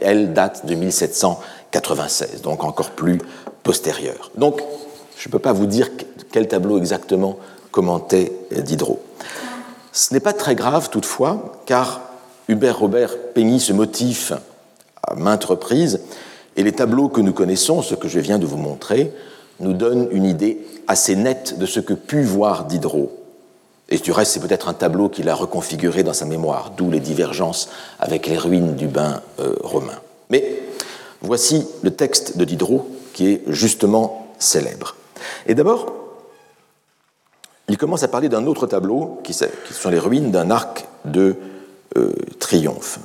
elle, 0.00 0.32
date 0.32 0.66
de 0.66 0.74
1796, 0.74 2.42
donc 2.42 2.64
encore 2.64 2.90
plus 2.90 3.18
postérieure. 3.62 4.30
Donc, 4.36 4.60
je 5.16 5.28
ne 5.28 5.32
peux 5.32 5.38
pas 5.38 5.52
vous 5.52 5.66
dire 5.66 5.90
quel 6.30 6.46
tableau 6.48 6.78
exactement 6.78 7.38
commentait 7.70 8.32
Diderot. 8.52 9.02
Ce 9.92 10.14
n'est 10.14 10.20
pas 10.20 10.32
très 10.32 10.54
grave 10.54 10.90
toutefois, 10.90 11.52
car 11.66 12.02
Hubert 12.48 12.78
Robert 12.78 13.16
peignit 13.34 13.60
ce 13.60 13.72
motif 13.72 14.32
à 15.02 15.14
maintes 15.14 15.44
reprises, 15.44 16.00
et 16.56 16.62
les 16.62 16.72
tableaux 16.72 17.08
que 17.08 17.20
nous 17.20 17.32
connaissons, 17.32 17.82
ce 17.82 17.94
que 17.94 18.08
je 18.08 18.20
viens 18.20 18.38
de 18.38 18.46
vous 18.46 18.56
montrer, 18.56 19.12
nous 19.60 19.72
donnent 19.72 20.08
une 20.10 20.24
idée 20.24 20.58
assez 20.86 21.16
nette 21.16 21.58
de 21.58 21.66
ce 21.66 21.80
que 21.80 21.94
put 21.94 22.22
voir 22.22 22.64
Diderot. 22.64 23.12
Et 23.88 23.98
du 23.98 24.10
reste, 24.10 24.32
c'est 24.32 24.40
peut-être 24.40 24.68
un 24.68 24.74
tableau 24.74 25.08
qu'il 25.08 25.28
a 25.28 25.34
reconfiguré 25.34 26.02
dans 26.02 26.12
sa 26.12 26.24
mémoire, 26.24 26.72
d'où 26.76 26.90
les 26.90 27.00
divergences 27.00 27.68
avec 28.00 28.26
les 28.26 28.36
ruines 28.36 28.74
du 28.74 28.88
bain 28.88 29.22
euh, 29.38 29.54
romain. 29.62 30.00
Mais 30.30 30.62
voici 31.20 31.66
le 31.82 31.92
texte 31.92 32.36
de 32.36 32.44
Diderot 32.44 32.88
qui 33.12 33.28
est 33.28 33.42
justement 33.46 34.28
célèbre. 34.38 34.96
Et 35.46 35.54
d'abord, 35.54 35.92
il 37.68 37.78
commence 37.78 38.02
à 38.02 38.08
parler 38.08 38.28
d'un 38.28 38.46
autre 38.46 38.66
tableau 38.66 39.20
qui, 39.24 39.32
sont 39.34 39.90
les 39.90 39.98
ruines 39.98 40.30
d'un 40.30 40.50
arc 40.50 40.86
de 41.04 41.36
euh, 41.96 42.12
triomphe. 42.38 42.98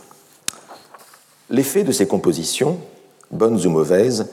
L'effet 1.50 1.84
de 1.84 1.92
ces 1.92 2.08
compositions, 2.08 2.80
bonnes 3.32 3.66
ou 3.66 3.70
mauvaises, 3.70 4.30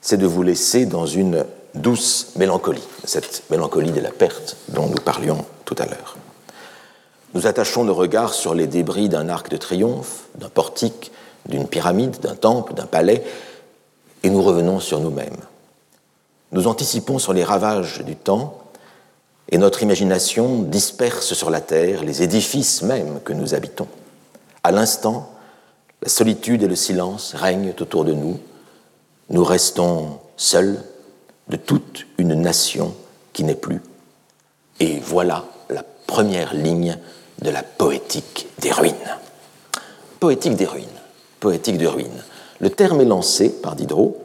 c'est 0.00 0.16
de 0.16 0.26
vous 0.26 0.42
laisser 0.42 0.86
dans 0.86 1.06
une 1.06 1.44
douce 1.78 2.32
mélancolie, 2.36 2.86
cette 3.04 3.44
mélancolie 3.50 3.92
de 3.92 4.00
la 4.00 4.10
perte 4.10 4.56
dont 4.68 4.86
nous 4.86 5.02
parlions 5.02 5.44
tout 5.64 5.76
à 5.78 5.86
l'heure. 5.86 6.16
Nous 7.34 7.46
attachons 7.46 7.84
nos 7.84 7.94
regards 7.94 8.34
sur 8.34 8.54
les 8.54 8.66
débris 8.66 9.08
d'un 9.08 9.28
arc 9.28 9.50
de 9.50 9.56
triomphe, 9.56 10.26
d'un 10.36 10.48
portique, 10.48 11.12
d'une 11.46 11.66
pyramide, 11.66 12.20
d'un 12.20 12.34
temple, 12.34 12.74
d'un 12.74 12.86
palais, 12.86 13.24
et 14.22 14.30
nous 14.30 14.42
revenons 14.42 14.80
sur 14.80 15.00
nous-mêmes. 15.00 15.36
Nous 16.52 16.66
anticipons 16.66 17.18
sur 17.18 17.32
les 17.32 17.44
ravages 17.44 18.02
du 18.04 18.16
temps, 18.16 18.58
et 19.50 19.58
notre 19.58 19.82
imagination 19.82 20.62
disperse 20.62 21.34
sur 21.34 21.50
la 21.50 21.60
terre 21.60 22.04
les 22.04 22.22
édifices 22.22 22.82
mêmes 22.82 23.20
que 23.24 23.32
nous 23.32 23.54
habitons. 23.54 23.88
À 24.62 24.72
l'instant, 24.72 25.30
la 26.02 26.08
solitude 26.08 26.62
et 26.62 26.68
le 26.68 26.76
silence 26.76 27.34
règnent 27.34 27.72
autour 27.80 28.04
de 28.04 28.12
nous. 28.12 28.38
Nous 29.30 29.44
restons 29.44 30.18
seuls 30.36 30.82
de 31.48 31.56
toute 31.56 32.06
une 32.18 32.34
nation 32.34 32.94
qui 33.32 33.44
n'est 33.44 33.54
plus. 33.54 33.80
Et 34.80 34.98
voilà 35.00 35.44
la 35.70 35.82
première 36.06 36.54
ligne 36.54 36.98
de 37.42 37.50
la 37.50 37.62
poétique 37.62 38.48
des 38.58 38.72
ruines. 38.72 38.94
Poétique 40.20 40.56
des 40.56 40.66
ruines, 40.66 40.86
poétique 41.40 41.78
des 41.78 41.86
ruines. 41.86 42.24
Le 42.60 42.70
terme 42.70 43.00
est 43.00 43.06
lancé 43.06 43.50
par 43.50 43.76
Diderot 43.76 44.18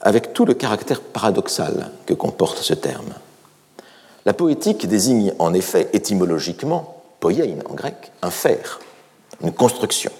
avec 0.00 0.32
tout 0.32 0.44
le 0.44 0.54
caractère 0.54 1.00
paradoxal 1.00 1.90
que 2.06 2.14
comporte 2.14 2.58
ce 2.58 2.74
terme. 2.74 3.14
La 4.26 4.34
poétique 4.34 4.86
désigne 4.86 5.34
en 5.38 5.52
effet 5.54 5.90
étymologiquement, 5.92 7.02
poiein 7.20 7.56
en 7.68 7.74
grec, 7.74 8.12
un 8.22 8.30
faire, 8.30 8.80
une 9.42 9.52
construction. 9.52 10.12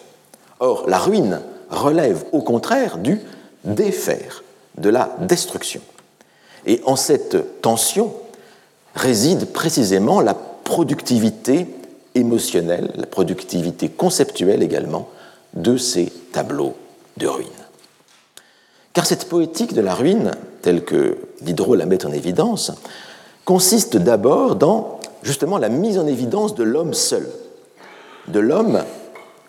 Or, 0.60 0.88
la 0.88 0.98
ruine 0.98 1.40
relève 1.70 2.24
au 2.32 2.42
contraire 2.42 2.98
du 2.98 3.20
défaire, 3.64 4.42
de 4.78 4.88
la 4.90 5.14
destruction. 5.20 5.80
Et 6.66 6.80
en 6.84 6.96
cette 6.96 7.60
tension 7.60 8.12
réside 8.94 9.46
précisément 9.46 10.20
la 10.20 10.34
productivité 10.34 11.66
émotionnelle, 12.14 12.92
la 12.94 13.06
productivité 13.06 13.88
conceptuelle 13.88 14.62
également 14.62 15.08
de 15.54 15.76
ces 15.76 16.12
tableaux 16.32 16.74
de 17.16 17.26
ruines. 17.26 17.48
Car 18.92 19.06
cette 19.06 19.28
poétique 19.28 19.74
de 19.74 19.80
la 19.80 19.94
ruine, 19.94 20.30
telle 20.62 20.84
que 20.84 21.18
Diderot 21.42 21.74
la 21.74 21.86
met 21.86 22.04
en 22.06 22.12
évidence, 22.12 22.72
consiste 23.44 23.96
d'abord 23.96 24.56
dans 24.56 25.00
justement 25.22 25.58
la 25.58 25.68
mise 25.68 25.98
en 25.98 26.06
évidence 26.06 26.54
de 26.54 26.62
l'homme 26.62 26.94
seul, 26.94 27.28
de 28.28 28.38
l'homme 28.40 28.82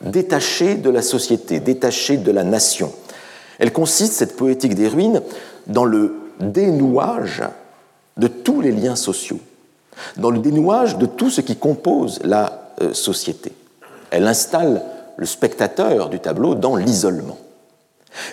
détaché 0.01 0.75
de 0.75 0.89
la 0.89 1.01
société, 1.01 1.59
détaché 1.59 2.17
de 2.17 2.31
la 2.31 2.43
nation. 2.43 2.91
Elle 3.59 3.71
consiste, 3.71 4.13
cette 4.13 4.35
poétique 4.35 4.75
des 4.75 4.87
ruines, 4.87 5.21
dans 5.67 5.85
le 5.85 6.13
dénouage 6.39 7.43
de 8.17 8.27
tous 8.27 8.61
les 8.61 8.71
liens 8.71 8.95
sociaux, 8.95 9.39
dans 10.17 10.29
le 10.29 10.39
dénouage 10.39 10.97
de 10.97 11.05
tout 11.05 11.29
ce 11.29 11.41
qui 11.41 11.55
compose 11.55 12.19
la 12.23 12.71
euh, 12.81 12.93
société. 12.93 13.51
Elle 14.11 14.27
installe 14.27 14.83
le 15.17 15.25
spectateur 15.25 16.09
du 16.09 16.19
tableau 16.19 16.55
dans 16.55 16.75
l'isolement. 16.75 17.37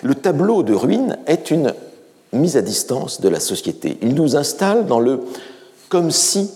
Le 0.01 0.15
tableau 0.15 0.63
de 0.63 0.73
ruines 0.73 1.17
est 1.27 1.51
une 1.51 1.73
mise 2.31 2.57
à 2.57 2.61
distance 2.61 3.21
de 3.21 3.29
la 3.29 3.39
société. 3.39 3.97
Il 4.01 4.15
nous 4.15 4.35
installe 4.35 4.85
dans 4.85 4.99
le 4.99 5.21
comme 5.89 6.11
si 6.11 6.51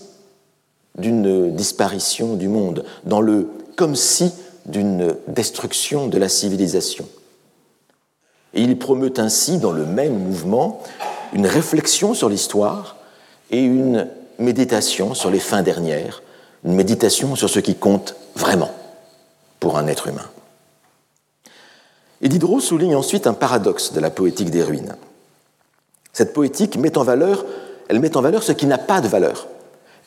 d'une 0.96 1.54
disparition 1.54 2.34
du 2.34 2.48
monde, 2.48 2.84
dans 3.04 3.20
le 3.20 3.48
comme 3.76 3.94
si 3.94 4.32
d'une 4.66 5.14
destruction 5.28 6.08
de 6.08 6.18
la 6.18 6.28
civilisation. 6.28 7.06
Et 8.54 8.62
il 8.62 8.78
promeut 8.78 9.12
ainsi 9.18 9.58
dans 9.58 9.72
le 9.72 9.86
même 9.86 10.18
mouvement 10.18 10.82
une 11.32 11.46
réflexion 11.46 12.14
sur 12.14 12.28
l'histoire 12.28 12.96
et 13.50 13.62
une 13.62 14.08
méditation 14.38 15.14
sur 15.14 15.30
les 15.30 15.40
fins 15.40 15.62
dernières, 15.62 16.22
une 16.64 16.74
méditation 16.74 17.36
sur 17.36 17.50
ce 17.50 17.60
qui 17.60 17.74
compte 17.74 18.14
vraiment 18.36 18.70
pour 19.60 19.78
un 19.78 19.86
être 19.86 20.08
humain. 20.08 20.28
Et 22.20 22.28
Diderot 22.28 22.60
souligne 22.60 22.96
ensuite 22.96 23.26
un 23.26 23.34
paradoxe 23.34 23.92
de 23.92 24.00
la 24.00 24.10
poétique 24.10 24.50
des 24.50 24.62
ruines. 24.62 24.96
Cette 26.12 26.32
poétique 26.32 26.76
met 26.76 26.98
en 26.98 27.04
valeur, 27.04 27.44
elle 27.88 28.00
met 28.00 28.16
en 28.16 28.22
valeur 28.22 28.42
ce 28.42 28.52
qui 28.52 28.66
n'a 28.66 28.78
pas 28.78 29.00
de 29.00 29.08
valeur. 29.08 29.46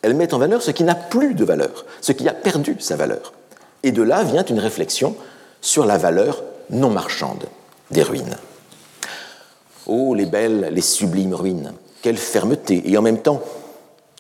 Elle 0.02 0.16
met 0.16 0.34
en 0.34 0.40
valeur 0.40 0.62
ce 0.62 0.72
qui 0.72 0.84
n'a 0.84 0.96
plus 0.96 1.36
de 1.36 1.46
valeur, 1.46 1.86
ce 2.02 2.12
qui 2.12 2.28
a 2.28 2.34
perdu 2.34 2.76
sa 2.80 2.96
valeur. 2.96 3.34
Et 3.84 3.92
de 3.92 4.02
là 4.02 4.24
vient 4.24 4.44
une 4.44 4.60
réflexion 4.60 5.16
sur 5.62 5.86
la 5.86 5.98
valeur 5.98 6.44
non 6.70 6.90
marchande 6.90 7.46
des 7.92 8.04
ruines. 8.04 8.38
Oh, 9.88 10.14
les 10.14 10.26
belles, 10.26 10.70
les 10.72 10.82
sublimes 10.82 11.34
ruines, 11.34 11.74
quelle 12.02 12.18
fermeté 12.18 12.90
et 12.90 12.98
en 12.98 13.02
même 13.02 13.22
temps, 13.22 13.42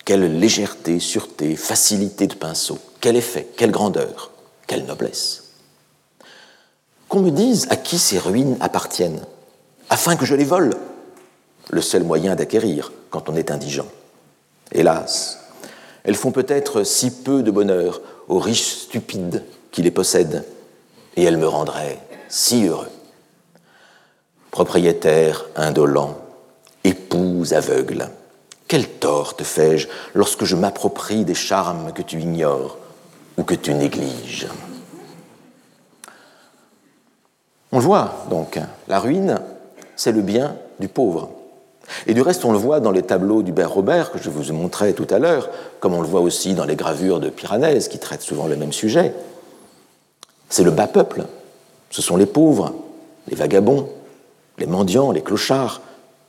quelle 0.06 0.39
légèreté, 0.39 1.00
sûreté, 1.00 1.56
facilité 1.56 2.28
de 2.28 2.34
pinceau, 2.34 2.80
quel 3.00 3.15
effet, 3.15 3.47
quelle 3.56 3.71
grandeur, 3.71 4.32
quelle 4.67 4.86
noblesse. 4.86 5.43
Qu'on 7.08 7.21
me 7.21 7.32
dise 7.32 7.67
à 7.69 7.76
qui 7.76 8.00
ces 8.00 8.17
ruines 8.17 8.58
appartiennent, 8.60 9.21
afin 9.89 10.15
que 10.15 10.26
je 10.26 10.36
les 10.36 10.45
vole, 10.45 10.76
le 11.69 11.82
seul 11.82 12.04
moyen 12.04 12.36
d'acquérir 12.36 12.91
quand 13.10 13.30
on 13.30 13.36
est 13.36 13.52
indigent. 13.52 13.88
Hélas, 14.71 15.39
elles 16.04 16.15
font 16.15 16.32
peut-être 16.32 16.84
si 16.84 17.12
peu 17.12 17.43
de 17.43 17.52
bonheur 17.52 18.02
aux 18.28 18.39
riches 18.39 18.76
stupides 18.84 19.43
qui 19.71 19.82
les 19.84 19.91
possèdent, 19.91 20.45
et 21.15 21.24
elles 21.24 21.38
me 21.38 21.47
rendraient 21.47 22.00
si 22.30 22.65
heureux 22.65 22.89
propriétaire 24.52 25.46
indolent, 25.56 26.18
épouse 26.84 27.54
aveugle. 27.54 28.10
Quel 28.68 28.88
tort 28.88 29.36
te 29.36 29.44
fais-je 29.44 29.88
lorsque 30.14 30.46
je 30.46 30.56
m'approprie 30.56 31.26
des 31.26 31.34
charmes 31.34 31.92
que 31.94 32.02
tu 32.02 32.20
ignores 32.20 32.78
ou 33.38 33.44
que 33.44 33.56
tu 33.56 33.74
négliges? 33.74 34.48
On 37.72 37.80
le 37.80 37.84
voit 37.84 38.26
donc, 38.30 38.60
la 38.88 39.00
ruine, 39.00 39.40
c'est 39.96 40.12
le 40.12 40.22
bien 40.22 40.58
du 40.80 40.90
pauvre. 40.90 41.30
Et 42.08 42.14
du 42.14 42.22
reste, 42.22 42.46
on 42.46 42.52
le 42.52 42.58
voit 42.58 42.80
dans 42.80 42.92
les 42.92 43.02
tableaux 43.02 43.44
d'Hubert 43.44 43.72
Robert, 43.72 44.12
que 44.12 44.20
je 44.20 44.30
vous 44.30 44.50
ai 44.50 44.54
montré 44.54 44.94
tout 44.94 45.08
à 45.10 45.20
l'heure, 45.20 45.50
comme 45.80 45.94
on 45.94 46.02
le 46.02 46.08
voit 46.08 46.22
aussi 46.22 46.54
dans 46.54 46.66
les 46.66 46.76
gravures 46.76 47.20
de 47.20 47.30
Piranèse, 47.30 47.88
qui 47.88 48.00
traitent 48.00 48.22
souvent 48.22 48.48
le 48.48 48.56
même 48.56 48.74
sujet. 48.74 49.14
C'est 50.50 50.64
le 50.64 50.72
bas 50.72 50.88
peuple, 50.88 51.26
ce 51.90 52.02
sont 52.02 52.18
les 52.18 52.26
pauvres, 52.26 52.74
les 53.28 53.36
vagabonds, 53.36 53.90
les 54.58 54.66
mendiants, 54.66 55.12
les 55.12 55.22
clochards, 55.22 55.82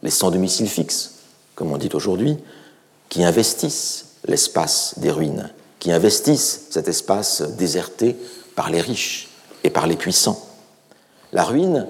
les 0.02 0.10
sans 0.10 0.30
domicile 0.30 0.68
fixe, 0.68 1.16
comme 1.54 1.72
on 1.72 1.78
dit 1.78 1.90
aujourd'hui, 1.92 2.36
qui 3.08 3.24
investissent 3.24 4.06
l'espace 4.26 4.94
des 4.98 5.10
ruines, 5.10 5.50
qui 5.78 5.92
investissent 5.92 6.66
cet 6.70 6.88
espace 6.88 7.42
déserté 7.42 8.16
par 8.54 8.70
les 8.70 8.80
riches 8.80 9.28
et 9.64 9.70
par 9.70 9.86
les 9.86 9.96
puissants. 9.96 10.40
La 11.32 11.44
ruine 11.44 11.86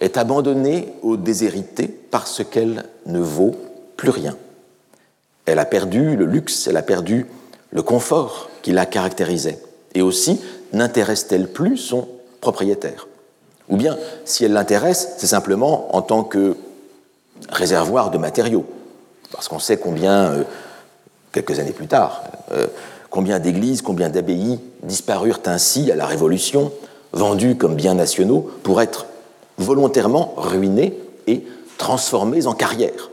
est 0.00 0.16
abandonnée 0.16 0.94
aux 1.02 1.16
déshérités 1.16 1.88
parce 1.88 2.42
qu'elle 2.44 2.84
ne 3.06 3.20
vaut 3.20 3.56
plus 3.96 4.10
rien. 4.10 4.36
Elle 5.46 5.58
a 5.58 5.64
perdu 5.64 6.16
le 6.16 6.26
luxe, 6.26 6.66
elle 6.66 6.76
a 6.76 6.82
perdu 6.82 7.26
le 7.70 7.82
confort 7.82 8.48
qui 8.62 8.72
la 8.72 8.86
caractérisait. 8.86 9.60
Et 9.94 10.02
aussi, 10.02 10.40
n'intéresse-t-elle 10.72 11.48
plus 11.48 11.76
son 11.76 12.08
propriétaire? 12.40 13.06
Ou 13.70 13.76
bien, 13.76 13.96
si 14.24 14.44
elle 14.44 14.52
l'intéresse, 14.52 15.14
c'est 15.16 15.28
simplement 15.28 15.94
en 15.96 16.02
tant 16.02 16.24
que 16.24 16.56
réservoir 17.48 18.10
de 18.10 18.18
matériaux. 18.18 18.66
Parce 19.32 19.48
qu'on 19.48 19.60
sait 19.60 19.76
combien 19.76 20.32
euh, 20.32 20.44
quelques 21.32 21.58
années 21.58 21.72
plus 21.72 21.86
tard. 21.86 22.24
Euh, 22.52 22.66
combien 23.10 23.38
d'églises, 23.38 23.80
combien 23.80 24.08
d'abbayes 24.08 24.58
disparurent 24.82 25.40
ainsi 25.46 25.90
à 25.90 25.96
la 25.96 26.06
Révolution, 26.06 26.72
vendues 27.12 27.56
comme 27.56 27.76
biens 27.76 27.94
nationaux, 27.94 28.50
pour 28.62 28.82
être 28.82 29.06
volontairement 29.58 30.34
ruinées 30.36 30.98
et 31.26 31.44
transformées 31.78 32.46
en 32.46 32.54
carrières. 32.54 33.10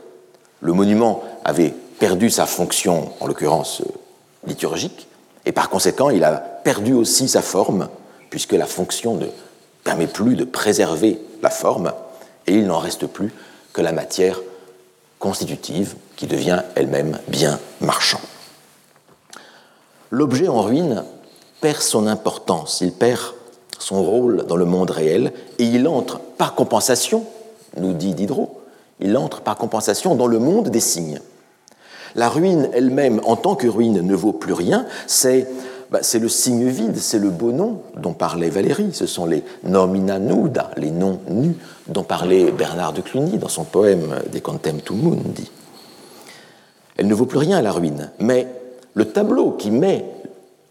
Le 0.61 0.73
monument 0.73 1.23
avait 1.45 1.73
perdu 1.99 2.29
sa 2.29 2.45
fonction, 2.45 3.11
en 3.19 3.27
l'occurrence 3.27 3.81
euh, 3.81 3.91
liturgique, 4.47 5.07
et 5.45 5.51
par 5.51 5.69
conséquent, 5.69 6.09
il 6.09 6.23
a 6.23 6.33
perdu 6.33 6.93
aussi 6.93 7.27
sa 7.29 7.41
forme, 7.41 7.89
puisque 8.29 8.53
la 8.53 8.65
fonction 8.65 9.15
ne 9.15 9.27
permet 9.87 10.07
plus 10.07 10.35
de 10.35 10.43
préserver 10.43 11.17
la 11.41 11.49
forme, 11.49 11.93
et 12.45 12.55
il 12.55 12.67
n'en 12.67 12.77
reste 12.77 13.07
plus 13.07 13.31
que 13.71 13.81
la 13.81 13.93
matière 13.93 14.41
constitutive, 15.17 15.95
qui 16.17 16.27
devient 16.27 16.63
elle-même 16.75 17.19
bien 17.29 17.57
marchand. 17.79 18.19
L'objet 20.11 20.49
en 20.49 20.61
ruine 20.61 21.05
perd 21.61 21.81
son 21.81 22.05
importance, 22.05 22.81
il 22.81 22.91
perd 22.91 23.21
son 23.79 24.03
rôle 24.03 24.45
dans 24.45 24.57
le 24.57 24.65
monde 24.65 24.91
réel, 24.91 25.31
et 25.57 25.63
il 25.63 25.87
entre 25.87 26.19
par 26.19 26.53
compensation, 26.53 27.23
nous 27.77 27.93
dit 27.93 28.13
Diderot, 28.13 28.59
il 28.99 29.15
entre 29.15 29.39
par 29.39 29.55
compensation 29.55 30.15
dans 30.15 30.27
le 30.27 30.39
monde 30.39 30.67
des 30.67 30.81
signes. 30.81 31.21
La 32.13 32.27
ruine 32.27 32.69
elle-même, 32.73 33.21
en 33.23 33.37
tant 33.37 33.55
que 33.55 33.67
ruine, 33.67 34.01
ne 34.01 34.15
vaut 34.15 34.33
plus 34.33 34.53
rien, 34.53 34.85
c'est 35.05 35.47
bah, 35.91 35.99
le 36.19 36.29
signe 36.29 36.67
vide, 36.67 36.97
c'est 36.97 37.19
le 37.19 37.29
beau 37.29 37.51
nom 37.51 37.81
dont 37.95 38.13
parlait 38.13 38.49
Valérie, 38.49 38.89
ce 38.93 39.05
sont 39.05 39.25
les 39.25 39.43
nomina 39.63 40.19
nuda, 40.19 40.71
les 40.75 40.91
noms 40.91 41.19
nus 41.29 41.55
dont 41.87 42.03
parlait 42.03 42.51
Bernard 42.51 42.93
de 42.93 43.01
Cluny 43.01 43.37
dans 43.37 43.47
son 43.47 43.63
poème 43.63 44.21
De 44.31 44.39
Contemptum 44.39 44.97
Mundi. 44.97 45.49
Elle 46.97 47.07
ne 47.07 47.13
vaut 47.13 47.25
plus 47.25 47.37
rien, 47.37 47.61
la 47.61 47.71
ruine, 47.71 48.11
mais 48.19 48.47
le 48.95 49.05
tableau 49.05 49.51
qui 49.51 49.71
met 49.71 50.05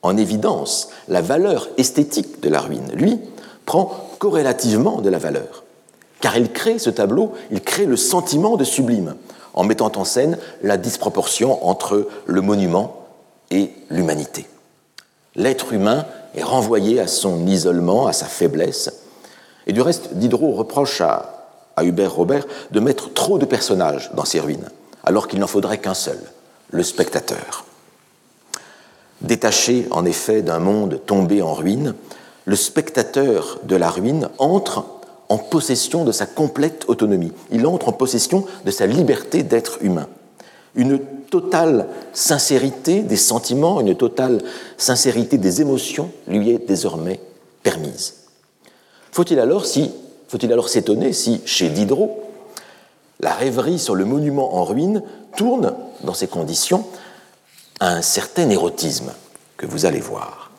en 0.02 0.16
évidence 0.16 0.90
la 1.08 1.22
valeur 1.22 1.68
esthétique 1.78 2.42
de 2.42 2.48
la 2.48 2.60
ruine, 2.60 2.90
lui, 2.92 3.18
prend 3.64 3.92
corrélativement 4.18 5.00
de 5.00 5.08
la 5.08 5.18
valeur. 5.18 5.64
Car 6.20 6.36
il 6.36 6.52
crée 6.52 6.78
ce 6.78 6.90
tableau, 6.90 7.32
il 7.50 7.62
crée 7.62 7.86
le 7.86 7.96
sentiment 7.96 8.56
de 8.56 8.64
sublime, 8.64 9.14
en 9.54 9.64
mettant 9.64 9.92
en 9.96 10.04
scène 10.04 10.38
la 10.62 10.76
disproportion 10.76 11.66
entre 11.66 12.08
le 12.26 12.40
monument 12.42 13.06
et 13.50 13.70
l'humanité. 13.90 14.46
L'être 15.36 15.72
humain 15.72 16.06
est 16.34 16.42
renvoyé 16.42 16.98
à 16.98 17.06
son 17.06 17.46
isolement, 17.46 18.06
à 18.06 18.12
sa 18.12 18.26
faiblesse. 18.26 18.90
Et 19.66 19.72
du 19.72 19.80
reste, 19.80 20.14
Diderot 20.14 20.52
reproche 20.52 21.00
à, 21.00 21.32
Hubert 21.82 22.14
Robert 22.14 22.46
de 22.70 22.80
mettre 22.80 23.12
trop 23.12 23.38
de 23.38 23.44
personnages 23.44 24.10
dans 24.14 24.24
ses 24.24 24.40
ruines, 24.40 24.70
alors 25.04 25.28
qu'il 25.28 25.38
n'en 25.40 25.46
faudrait 25.46 25.76
qu'un 25.76 25.92
seul, 25.92 26.18
le 26.70 26.82
spectateur. 26.82 27.66
Détaché 29.20 29.86
en 29.90 30.06
effet 30.06 30.40
d'un 30.40 30.58
monde 30.58 31.00
tombé 31.04 31.42
en 31.42 31.52
ruine, 31.52 31.94
le 32.46 32.56
spectateur 32.56 33.58
de 33.64 33.76
la 33.76 33.90
ruine 33.90 34.30
entre 34.38 34.86
en 35.28 35.36
possession 35.36 36.04
de 36.04 36.12
sa 36.12 36.24
complète 36.24 36.84
autonomie. 36.88 37.32
Il 37.50 37.66
entre 37.66 37.88
en 37.88 37.92
possession 37.92 38.46
de 38.64 38.70
sa 38.70 38.86
liberté 38.86 39.42
d'être 39.42 39.78
humain. 39.82 40.06
Totale 41.30 41.88
sincérité 42.12 43.02
des 43.02 43.16
sentiments, 43.16 43.80
une 43.80 43.96
totale 43.96 44.42
sincérité 44.76 45.38
des 45.38 45.60
émotions 45.60 46.10
lui 46.26 46.50
est 46.50 46.66
désormais 46.66 47.20
permise. 47.62 48.14
Faut-il 49.12 49.38
alors 49.40 49.64
faut-il 50.28 50.52
alors 50.52 50.68
s'étonner 50.68 51.12
si, 51.12 51.40
chez 51.44 51.68
Diderot, 51.68 52.22
la 53.20 53.32
rêverie 53.32 53.78
sur 53.78 53.94
le 53.94 54.04
monument 54.04 54.56
en 54.56 54.64
ruine 54.64 55.02
tourne, 55.36 55.74
dans 56.02 56.14
ces 56.14 56.26
conditions, 56.26 56.84
à 57.80 57.90
un 57.90 58.02
certain 58.02 58.48
érotisme 58.50 59.12
que 59.56 59.66
vous 59.66 59.86
allez 59.86 60.00
voir. 60.00 60.50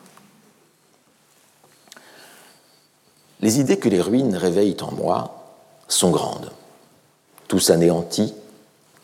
Les 3.40 3.60
idées 3.60 3.78
que 3.78 3.88
les 3.88 4.00
ruines 4.00 4.34
réveillent 4.34 4.76
en 4.80 4.92
moi 4.92 5.44
sont 5.86 6.10
grandes. 6.10 6.50
Tout 7.46 7.60
s'anéantit, 7.60 8.34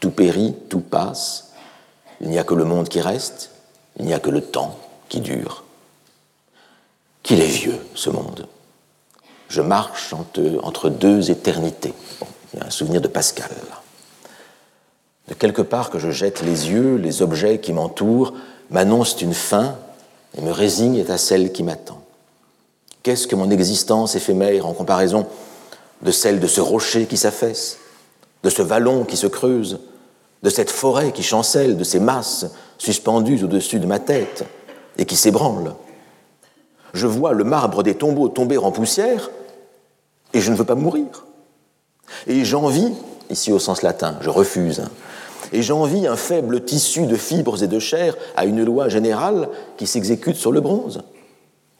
tout 0.00 0.10
périt, 0.10 0.54
tout 0.68 0.80
passe. 0.80 1.52
Il 2.20 2.28
n'y 2.28 2.38
a 2.38 2.44
que 2.44 2.54
le 2.54 2.64
monde 2.64 2.88
qui 2.88 3.00
reste, 3.00 3.50
il 3.98 4.06
n'y 4.06 4.14
a 4.14 4.20
que 4.20 4.30
le 4.30 4.40
temps 4.40 4.78
qui 5.08 5.20
dure. 5.20 5.64
Qu'il 7.22 7.40
est 7.40 7.46
vieux, 7.46 7.78
ce 7.94 8.10
monde. 8.10 8.46
Je 9.48 9.60
marche 9.60 10.12
entre, 10.12 10.88
deux 10.88 11.30
éternités. 11.30 11.94
il 12.52 12.60
y 12.60 12.62
a 12.62 12.66
un 12.66 12.70
souvenir 12.70 13.00
de 13.00 13.08
Pascal. 13.08 13.50
De 15.28 15.34
quelque 15.34 15.62
part 15.62 15.90
que 15.90 15.98
je 15.98 16.10
jette 16.10 16.42
les 16.42 16.70
yeux, 16.70 16.96
les 16.96 17.22
objets 17.22 17.58
qui 17.58 17.72
m'entourent 17.72 18.34
m'annoncent 18.70 19.18
une 19.18 19.34
fin 19.34 19.76
et 20.36 20.40
me 20.40 20.50
résignent 20.50 21.04
à 21.08 21.18
celle 21.18 21.52
qui 21.52 21.62
m'attend. 21.62 22.02
Qu'est-ce 23.02 23.26
que 23.26 23.36
mon 23.36 23.50
existence 23.50 24.16
éphémère 24.16 24.66
en 24.66 24.72
comparaison 24.72 25.26
de 26.02 26.10
celle 26.10 26.40
de 26.40 26.46
ce 26.46 26.60
rocher 26.60 27.06
qui 27.06 27.16
s'affaisse, 27.16 27.78
de 28.42 28.50
ce 28.50 28.62
vallon 28.62 29.04
qui 29.04 29.16
se 29.16 29.26
creuse, 29.26 29.78
de 30.44 30.50
cette 30.50 30.70
forêt 30.70 31.10
qui 31.10 31.22
chancelle, 31.22 31.76
de 31.76 31.84
ces 31.84 31.98
masses 31.98 32.46
suspendues 32.78 33.42
au-dessus 33.42 33.80
de 33.80 33.86
ma 33.86 33.98
tête 33.98 34.44
et 34.98 35.06
qui 35.06 35.16
s'ébranlent 35.16 35.74
Je 36.92 37.06
vois 37.06 37.32
le 37.32 37.44
marbre 37.44 37.82
des 37.82 37.94
tombeaux 37.94 38.28
tomber 38.28 38.58
en 38.58 38.70
poussière 38.70 39.30
et 40.34 40.40
je 40.40 40.50
ne 40.50 40.56
veux 40.56 40.66
pas 40.66 40.74
mourir. 40.74 41.24
Et 42.26 42.44
j'envie, 42.44 42.92
ici 43.30 43.52
au 43.52 43.58
sens 43.58 43.80
latin, 43.80 44.18
je 44.20 44.28
refuse, 44.28 44.82
et 45.52 45.62
j'envie 45.62 46.06
un 46.06 46.16
faible 46.16 46.62
tissu 46.62 47.06
de 47.06 47.16
fibres 47.16 47.62
et 47.62 47.66
de 47.66 47.78
chair 47.78 48.14
à 48.36 48.44
une 48.44 48.62
loi 48.62 48.90
générale 48.90 49.48
qui 49.78 49.86
s'exécute 49.86 50.36
sur 50.36 50.52
le 50.52 50.60
bronze. 50.60 51.02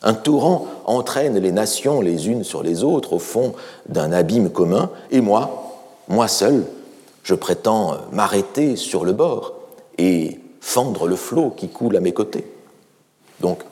Un 0.01 0.15
torrent 0.15 0.67
entraîne 0.87 1.39
les 1.39 1.53
nations 1.53 2.01
les 2.01 2.29
unes 2.29 2.45
sur 2.45 2.63
les 2.63 2.83
autres 2.83 3.15
au 3.15 3.19
fond 3.19 3.55
d'un 3.89 4.13
abîme 4.13 4.51
commun, 4.51 4.91
et 5.11 5.21
moi, 5.21 5.75
moi 6.09 6.29
seul, 6.29 6.65
je 7.25 7.35
prétends 7.35 7.99
m'arrêter 8.13 8.77
sur 8.77 9.05
le 9.05 9.13
bord 9.13 9.55
et 9.99 10.39
fendre 10.61 11.09
le 11.09 11.17
flot 11.17 11.51
qui 11.51 11.69
coule 11.69 11.97
à 11.97 12.01
mes 12.01 12.13
côtés. 12.13 12.45
Donc, 13.41 13.63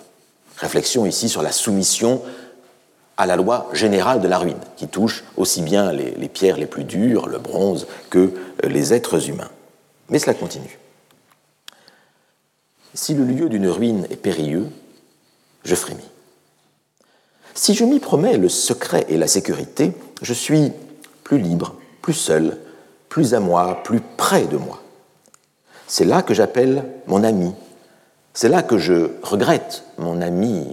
réflexion 0.57 1.07
ici 1.07 1.29
sur 1.29 1.43
la 1.43 1.53
soumission 1.53 2.23
à 3.19 3.27
la 3.27 3.37
loi 3.37 3.69
générale 3.75 4.21
de 4.21 4.27
la 4.27 4.39
ruine, 4.39 4.59
qui 4.77 4.89
touche 4.89 5.23
aussi 5.37 5.61
bien 5.61 5.93
les, 5.93 6.29
pierres 6.29 6.57
les 6.57 6.67
plus 6.67 6.85
dures, 6.85 7.29
le 7.29 7.39
bronze, 7.39 7.87
que 8.11 8.33
les 8.65 8.95
êtres 8.95 9.29
humains. 9.29 9.51
Mais 10.09 10.19
cela 10.19 10.35
continue. 10.35 10.79
Si 12.95 13.15
le 13.15 13.25
lieu 13.25 13.49
d'une 13.49 13.69
ruine 13.69 14.07
est 14.11 14.17
périlleux, 14.17 14.69
je 15.65 15.75
frémis. 15.75 16.01
Si 17.55 17.75
je 17.75 17.85
m'y 17.85 18.01
promets 18.01 18.39
le 18.39 18.49
secret 18.49 19.05
et 19.09 19.19
la 19.19 19.29
sécurité, 19.29 19.93
je 20.23 20.33
suis 20.33 20.73
plus 21.23 21.39
libre, 21.39 21.77
plus 22.01 22.15
seul, 22.15 22.59
plus 23.13 23.35
à 23.35 23.41
moi, 23.41 23.83
plus 23.85 24.01
près 24.01 24.47
de 24.47 24.57
moi. 24.57 24.81
C'est 25.87 26.07
là 26.07 26.23
que 26.23 26.33
j'appelle 26.33 26.83
mon 27.07 27.25
ami. 27.25 27.53
C'est 28.33 28.49
là 28.49 28.63
que 28.63 28.79
je 28.79 29.11
regrette 29.23 29.85
mon 29.99 30.23
ami. 30.23 30.67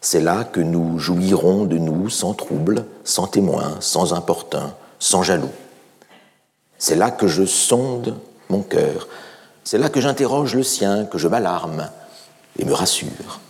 C'est 0.00 0.22
là 0.22 0.44
que 0.44 0.60
nous 0.60 0.98
jouirons 0.98 1.66
de 1.66 1.76
nous 1.76 2.08
sans 2.08 2.32
trouble, 2.32 2.86
sans 3.04 3.26
témoin, 3.26 3.76
sans 3.80 4.14
importun, 4.14 4.72
sans 4.98 5.22
jaloux. 5.22 5.52
C'est 6.78 6.96
là 6.96 7.10
que 7.10 7.26
je 7.26 7.44
sonde 7.44 8.16
mon 8.48 8.62
cœur. 8.62 9.06
C'est 9.64 9.76
là 9.76 9.90
que 9.90 10.00
j'interroge 10.00 10.54
le 10.54 10.62
sien, 10.62 11.04
que 11.04 11.18
je 11.18 11.28
m'alarme 11.28 11.90
et 12.58 12.64
me 12.64 12.72
rassure 12.72 13.42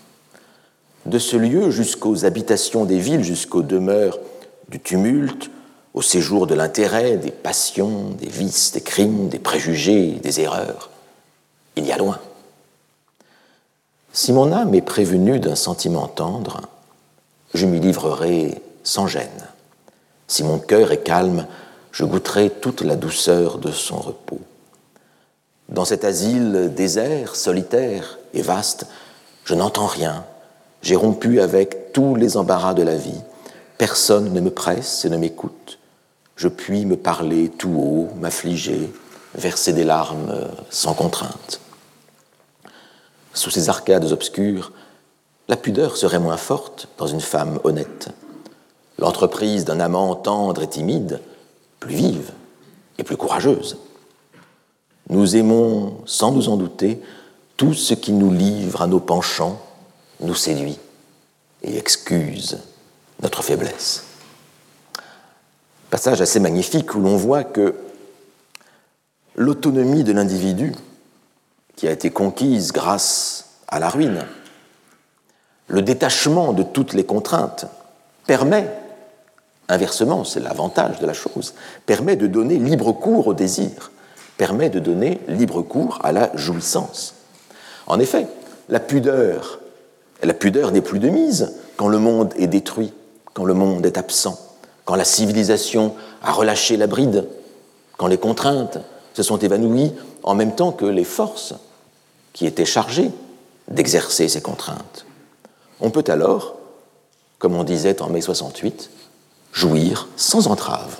de 1.06 1.18
ce 1.20 1.36
lieu 1.36 1.70
jusqu'aux 1.70 2.24
habitations 2.24 2.84
des 2.84 2.98
villes, 2.98 3.22
jusqu'aux 3.22 3.62
demeures 3.62 4.18
du 4.68 4.80
tumulte, 4.80 5.48
au 5.98 6.02
séjour 6.02 6.46
de 6.46 6.54
l'intérêt, 6.54 7.16
des 7.16 7.32
passions, 7.32 8.10
des 8.10 8.28
vices, 8.28 8.70
des 8.70 8.80
crimes, 8.80 9.28
des 9.28 9.40
préjugés, 9.40 10.12
des 10.22 10.40
erreurs. 10.40 10.90
Il 11.74 11.84
y 11.84 11.90
a 11.90 11.96
loin. 11.96 12.20
Si 14.12 14.32
mon 14.32 14.52
âme 14.52 14.76
est 14.76 14.80
prévenue 14.80 15.40
d'un 15.40 15.56
sentiment 15.56 16.06
tendre, 16.06 16.60
je 17.52 17.66
m'y 17.66 17.80
livrerai 17.80 18.62
sans 18.84 19.08
gêne. 19.08 19.48
Si 20.28 20.44
mon 20.44 20.60
cœur 20.60 20.92
est 20.92 21.02
calme, 21.02 21.48
je 21.90 22.04
goûterai 22.04 22.50
toute 22.50 22.82
la 22.82 22.94
douceur 22.94 23.58
de 23.58 23.72
son 23.72 23.98
repos. 23.98 24.40
Dans 25.68 25.84
cet 25.84 26.04
asile 26.04 26.72
désert, 26.76 27.34
solitaire 27.34 28.20
et 28.34 28.42
vaste, 28.42 28.86
je 29.42 29.56
n'entends 29.56 29.86
rien, 29.86 30.24
j'ai 30.80 30.94
rompu 30.94 31.40
avec 31.40 31.92
tous 31.92 32.14
les 32.14 32.36
embarras 32.36 32.74
de 32.74 32.84
la 32.84 32.94
vie. 32.94 33.20
Personne 33.78 34.32
ne 34.32 34.40
me 34.40 34.50
presse 34.50 35.04
et 35.04 35.10
ne 35.10 35.16
m'écoute. 35.16 35.77
Je 36.38 36.46
puis 36.46 36.86
me 36.86 36.96
parler 36.96 37.48
tout 37.48 37.74
haut, 37.76 38.08
m'affliger, 38.20 38.92
verser 39.34 39.72
des 39.72 39.82
larmes 39.82 40.32
sans 40.70 40.94
contrainte. 40.94 41.60
Sous 43.34 43.50
ces 43.50 43.68
arcades 43.68 44.12
obscures, 44.12 44.70
la 45.48 45.56
pudeur 45.56 45.96
serait 45.96 46.20
moins 46.20 46.36
forte 46.36 46.86
dans 46.96 47.08
une 47.08 47.20
femme 47.20 47.58
honnête. 47.64 48.10
L'entreprise 48.98 49.64
d'un 49.64 49.80
amant 49.80 50.14
tendre 50.14 50.62
et 50.62 50.68
timide, 50.68 51.20
plus 51.80 51.96
vive 51.96 52.30
et 52.98 53.02
plus 53.02 53.16
courageuse. 53.16 53.76
Nous 55.10 55.34
aimons, 55.34 55.98
sans 56.06 56.30
nous 56.30 56.48
en 56.48 56.56
douter, 56.56 57.02
tout 57.56 57.74
ce 57.74 57.94
qui 57.94 58.12
nous 58.12 58.32
livre 58.32 58.82
à 58.82 58.86
nos 58.86 59.00
penchants, 59.00 59.60
nous 60.20 60.36
séduit 60.36 60.78
et 61.64 61.76
excuse 61.76 62.58
notre 63.22 63.42
faiblesse. 63.42 64.07
Passage 65.90 66.20
assez 66.20 66.40
magnifique 66.40 66.94
où 66.94 67.00
l'on 67.00 67.16
voit 67.16 67.44
que 67.44 67.74
l'autonomie 69.36 70.04
de 70.04 70.12
l'individu, 70.12 70.74
qui 71.76 71.88
a 71.88 71.92
été 71.92 72.10
conquise 72.10 72.72
grâce 72.72 73.50
à 73.68 73.78
la 73.78 73.88
ruine, 73.88 74.26
le 75.68 75.82
détachement 75.82 76.52
de 76.52 76.62
toutes 76.62 76.92
les 76.92 77.04
contraintes, 77.04 77.66
permet, 78.26 78.68
inversement, 79.68 80.24
c'est 80.24 80.40
l'avantage 80.40 80.98
de 80.98 81.06
la 81.06 81.12
chose, 81.14 81.54
permet 81.86 82.16
de 82.16 82.26
donner 82.26 82.58
libre 82.58 82.92
cours 82.92 83.28
au 83.28 83.34
désir, 83.34 83.90
permet 84.36 84.70
de 84.70 84.80
donner 84.80 85.20
libre 85.28 85.62
cours 85.62 86.00
à 86.02 86.12
la 86.12 86.30
jouissance. 86.34 87.14
En 87.86 88.00
effet, 88.00 88.26
la 88.68 88.80
pudeur, 88.80 89.60
la 90.22 90.34
pudeur 90.34 90.72
n'est 90.72 90.82
plus 90.82 90.98
de 90.98 91.08
mise 91.08 91.54
quand 91.76 91.88
le 91.88 91.98
monde 91.98 92.34
est 92.36 92.46
détruit, 92.46 92.92
quand 93.34 93.44
le 93.44 93.54
monde 93.54 93.86
est 93.86 93.98
absent, 93.98 94.38
quand 94.88 94.94
la 94.94 95.04
civilisation 95.04 95.94
a 96.22 96.32
relâché 96.32 96.78
la 96.78 96.86
bride, 96.86 97.28
quand 97.98 98.06
les 98.06 98.16
contraintes 98.16 98.78
se 99.12 99.22
sont 99.22 99.36
évanouies 99.36 99.92
en 100.22 100.34
même 100.34 100.54
temps 100.54 100.72
que 100.72 100.86
les 100.86 101.04
forces 101.04 101.52
qui 102.32 102.46
étaient 102.46 102.64
chargées 102.64 103.10
d'exercer 103.68 104.30
ces 104.30 104.40
contraintes. 104.40 105.04
On 105.80 105.90
peut 105.90 106.04
alors, 106.08 106.56
comme 107.38 107.54
on 107.54 107.64
disait 107.64 108.00
en 108.00 108.08
mai 108.08 108.22
68, 108.22 108.88
jouir 109.52 110.08
sans 110.16 110.46
entrave. 110.46 110.96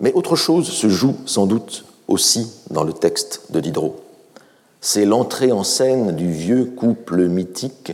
Mais 0.00 0.12
autre 0.12 0.36
chose 0.36 0.68
se 0.68 0.90
joue 0.90 1.16
sans 1.24 1.46
doute 1.46 1.86
aussi 2.08 2.52
dans 2.68 2.84
le 2.84 2.92
texte 2.92 3.46
de 3.52 3.60
Diderot 3.60 3.96
c'est 4.82 5.04
l'entrée 5.04 5.52
en 5.52 5.62
scène 5.62 6.14
du 6.16 6.30
vieux 6.30 6.64
couple 6.64 7.28
mythique 7.28 7.92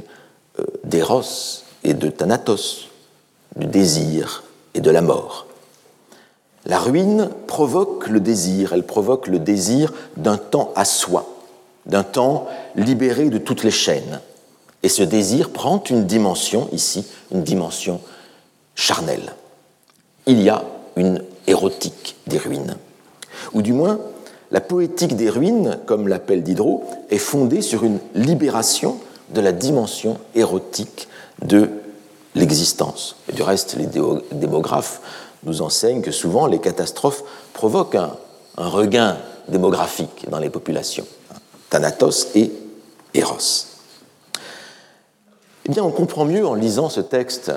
euh, 0.59 0.65
d'Eros 0.85 1.63
et 1.85 1.93
de 1.93 2.09
Thanatos, 2.09 2.88
du 3.59 3.67
désir 3.67 4.45
et 4.75 4.81
de 4.81 4.91
la 4.91 5.01
mort. 5.01 5.47
La 6.67 6.79
ruine 6.79 7.31
provoque 7.47 8.09
le 8.09 8.21
désir, 8.21 8.73
elle 8.73 8.85
provoque 8.85 9.27
le 9.27 9.39
désir 9.39 9.93
d'un 10.17 10.37
temps 10.37 10.73
à 10.77 10.85
soi, 10.85 11.27
d'un 11.87 12.03
temps 12.03 12.47
libéré 12.77 13.31
de 13.31 13.39
toutes 13.39 13.65
les 13.65 13.71
chaînes. 13.71 14.21
Et 14.83 14.89
ce 14.89 15.03
désir 15.03 15.51
prend 15.51 15.83
une 15.89 16.05
dimension 16.05 16.69
ici, 16.73 17.07
une 17.33 17.43
dimension 17.43 18.01
charnelle. 18.75 19.35
Il 20.27 20.41
y 20.41 20.51
a 20.51 20.65
une 20.97 21.25
érotique 21.47 22.17
des 22.27 22.39
ruines, 22.39 22.77
ou 23.55 23.63
du 23.63 23.73
moins 23.73 23.99
la 24.51 24.61
poétique 24.61 25.17
des 25.17 25.31
ruines, 25.31 25.79
comme 25.87 26.09
l'appelle 26.09 26.43
Diderot, 26.43 26.85
est 27.11 27.19
fondée 27.19 27.63
sur 27.63 27.85
une 27.85 27.99
libération 28.15 28.99
de 29.35 29.41
la 29.41 29.53
dimension 29.53 30.19
érotique 30.35 31.09
de 31.43 31.71
l'existence. 32.39 33.17
Et 33.29 33.33
du 33.33 33.43
reste, 33.43 33.77
les 33.77 33.89
démographes 34.33 35.01
nous 35.45 35.63
enseignent 35.63 36.03
que 36.03 36.11
souvent 36.11 36.47
les 36.47 36.59
catastrophes 36.59 37.23
provoquent 37.53 37.97
un, 37.97 38.17
regain 38.57 39.19
démographique 39.49 40.27
dans 40.31 40.39
les 40.39 40.51
populations. 40.51 41.07
Thanatos 41.71 42.29
et 42.35 42.53
Eros. 43.15 43.67
Eh 45.65 45.71
bien, 45.71 45.85
on 45.85 45.91
comprend 45.91 46.25
mieux 46.25 46.47
en 46.47 46.55
lisant 46.55 46.89
ce 46.89 47.01
texte 47.01 47.53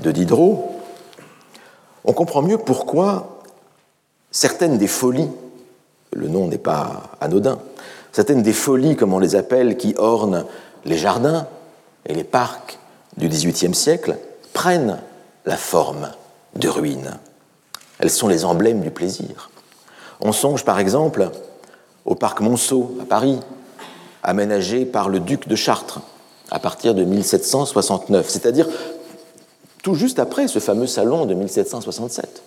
de 0.00 0.12
Diderot, 0.12 0.80
on 2.04 2.12
comprend 2.12 2.42
mieux 2.42 2.58
pourquoi 2.58 3.40
certaines 4.30 4.78
des 4.78 4.86
folies 4.86 5.28
le 6.12 6.28
nom 6.28 6.46
n'est 6.46 6.58
pas 6.58 7.02
anodin. 7.20 7.58
Certaines 8.12 8.42
des 8.42 8.52
folies, 8.52 8.96
comme 8.96 9.12
on 9.12 9.18
les 9.18 9.34
appelle, 9.34 9.76
qui 9.76 9.94
ornent 9.98 10.46
les 10.84 10.96
jardins 10.96 11.46
et 12.06 12.14
les 12.14 12.24
parcs 12.24 12.78
du 13.16 13.28
XVIIIe 13.28 13.74
siècle, 13.74 14.16
prennent 14.52 14.98
la 15.44 15.56
forme 15.56 16.10
de 16.56 16.68
ruines. 16.68 17.18
Elles 17.98 18.10
sont 18.10 18.28
les 18.28 18.44
emblèmes 18.44 18.80
du 18.80 18.90
plaisir. 18.90 19.50
On 20.20 20.32
songe 20.32 20.64
par 20.64 20.78
exemple 20.78 21.30
au 22.04 22.14
parc 22.14 22.40
Monceau 22.40 22.96
à 23.00 23.04
Paris, 23.04 23.38
aménagé 24.22 24.84
par 24.84 25.08
le 25.08 25.20
duc 25.20 25.48
de 25.48 25.56
Chartres 25.56 26.00
à 26.50 26.58
partir 26.58 26.94
de 26.94 27.04
1769, 27.04 28.28
c'est-à-dire 28.28 28.68
tout 29.82 29.94
juste 29.94 30.18
après 30.18 30.48
ce 30.48 30.58
fameux 30.58 30.86
salon 30.86 31.26
de 31.26 31.34
1767, 31.34 32.42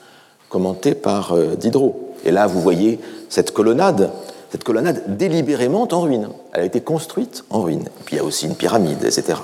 commenté 0.49 0.93
par 0.93 1.33
euh, 1.33 1.55
Diderot. 1.55 2.13
Et 2.25 2.31
là, 2.31 2.47
vous 2.47 2.61
voyez 2.61 2.99
cette 3.29 3.51
colonnade, 3.51 4.11
cette 4.51 4.63
colonnade 4.63 5.17
délibérément 5.17 5.87
en 5.91 6.01
ruine. 6.01 6.29
Elle 6.53 6.61
a 6.61 6.65
été 6.65 6.81
construite 6.81 7.43
en 7.49 7.61
ruine. 7.61 7.87
Puis 8.05 8.15
il 8.15 8.19
y 8.19 8.21
a 8.21 8.25
aussi 8.25 8.45
une 8.45 8.55
pyramide, 8.55 9.03
etc. 9.03 9.39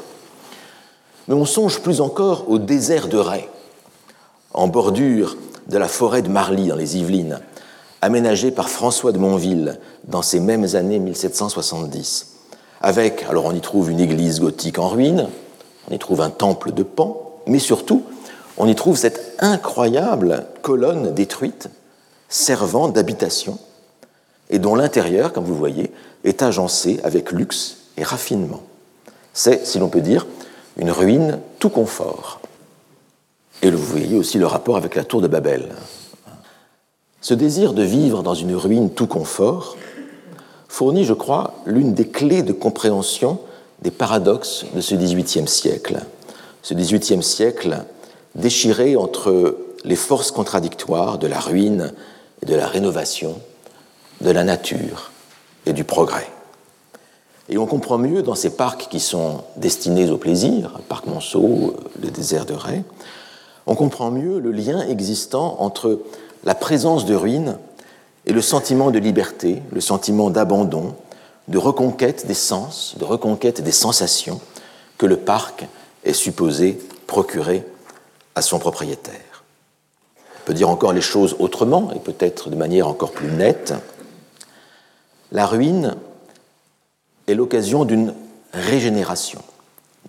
Mais 1.28 1.34
on 1.34 1.46
songe 1.46 1.80
plus 1.82 2.02
encore 2.02 2.50
au 2.50 2.60
désert 2.60 3.08
de 3.08 3.18
Ray, 3.18 3.48
en 4.54 4.68
bordure 4.68 5.38
de 5.68 5.78
la 5.78 5.88
forêt 5.88 6.22
de 6.22 6.30
Marly 6.30 6.68
dans 6.68 6.76
les 6.76 6.98
Yvelines, 6.98 7.40
aménagé 8.02 8.52
par 8.52 8.70
François 8.70 9.12
de 9.12 9.18
Monville 9.18 9.80
dans 10.08 10.22
ces 10.22 10.40
mêmes 10.40 10.68
années 10.76 11.00
1770. 11.00 12.28
Avec, 12.82 13.26
alors 13.30 13.46
on 13.46 13.54
y 13.54 13.62
trouve 13.62 13.90
une 13.90 14.00
église 14.00 14.40
gothique 14.40 14.78
en 14.78 14.88
ruine, 14.88 15.28
on 15.90 15.94
y 15.94 16.00
trouve 16.00 16.22
un 16.22 16.30
temple 16.30 16.72
de 16.72 16.84
Pan, 16.84 17.40
mais 17.48 17.60
surtout, 17.60 18.04
on 18.58 18.68
y 18.68 18.76
trouve 18.76 18.98
cette 18.98 19.36
incroyable 19.40 20.46
colonne 20.62 21.14
détruite 21.14 21.70
servant 22.30 22.88
d'habitation 22.88 23.58
et 24.50 24.60
dont 24.60 24.76
l'intérieur, 24.76 25.34
comme 25.34 25.46
vous 25.46 25.56
voyez, 25.56 25.92
est 26.24 26.44
agencé 26.44 27.00
avec 27.04 27.32
luxe 27.32 27.78
et 27.98 28.04
raffinement. 28.04 28.62
C'est, 29.34 29.66
si 29.66 29.80
l'on 29.80 29.90
peut 29.90 30.02
dire, 30.02 30.28
une 30.78 30.92
ruine 30.92 31.40
tout 31.60 31.70
confort. 31.70 32.40
Et 33.62 33.72
vous 33.72 33.84
voyez 33.84 34.18
aussi 34.18 34.38
le 34.38 34.46
rapport 34.46 34.78
avec 34.78 34.96
la 34.96 35.04
tour 35.04 35.22
de 35.22 35.28
Babel. 35.28 35.70
Ce 37.22 37.34
désir 37.34 37.74
de 37.74 37.84
vivre 37.84 38.22
dans 38.22 38.36
une 38.36 38.56
ruine 38.56 38.92
tout 38.92 39.08
confort 39.08 39.78
fournit, 40.68 41.06
je 41.06 41.14
crois, 41.14 41.56
l'une 41.66 41.94
des 41.94 42.08
clés 42.08 42.44
de 42.44 42.54
compréhension 42.54 43.40
des 43.82 43.92
paradoxes 43.92 44.66
de 44.74 44.82
ce 44.82 44.96
XVIIIe 44.96 45.48
siècle. 45.48 46.02
Ce 46.62 46.74
XVIIIe 46.74 47.24
siècle 47.24 47.84
déchiré 48.36 48.96
entre 48.96 49.58
les 49.84 49.96
forces 49.96 50.32
contradictoires 50.32 51.18
de 51.18 51.28
la 51.28 51.40
ruine 51.40 51.94
et 52.42 52.46
de 52.46 52.56
la 52.56 52.68
rénovation, 52.68 53.40
de 54.22 54.32
la 54.32 54.44
nature 54.44 55.12
et 55.66 55.74
du 55.74 55.84
progrès. 55.84 56.28
Et 57.48 57.58
on 57.58 57.68
comprend 57.68 57.98
mieux 57.98 58.24
dans 58.24 58.36
ces 58.36 58.50
parcs 58.50 58.88
qui 58.90 59.00
sont 59.00 59.42
destinés 59.56 60.10
au 60.10 60.18
plaisir, 60.18 60.80
parc 60.90 61.06
Monceau, 61.06 61.76
le 62.02 62.10
désert 62.10 62.46
de 62.46 62.54
Ray, 62.54 62.84
on 63.68 63.76
comprend 63.76 64.12
mieux 64.12 64.40
le 64.40 64.52
lien 64.52 64.82
existant 64.88 65.58
entre 65.60 66.00
la 66.44 66.56
présence 66.56 67.06
de 67.06 67.16
ruines 67.16 67.58
et 68.26 68.34
le 68.34 68.42
sentiment 68.42 68.92
de 68.92 69.00
liberté, 69.00 69.62
le 69.72 69.82
sentiment 69.82 70.30
d'abandon, 70.30 70.96
de 71.48 71.58
reconquête 71.58 72.26
des 72.26 72.34
sens, 72.34 72.96
de 72.98 73.06
reconquête 73.06 73.62
des 73.62 73.72
sensations 73.72 74.40
que 74.98 75.06
le 75.06 75.18
parc 75.18 75.68
est 76.04 76.14
supposé 76.14 76.80
procurer 77.06 77.64
à 78.34 78.42
son 78.42 78.60
propriétaire. 78.60 79.44
On 80.42 80.46
peut 80.46 80.54
dire 80.54 80.70
encore 80.70 80.94
les 80.94 81.02
choses 81.02 81.36
autrement 81.40 81.92
et 81.96 82.00
peut-être 82.00 82.50
de 82.50 82.56
manière 82.56 82.88
encore 82.88 83.12
plus 83.12 83.32
nette. 83.32 83.74
La 85.32 85.46
ruine 85.46 85.96
est 87.28 87.34
l'occasion 87.34 87.86
d'une 87.86 88.14
régénération, 88.54 89.42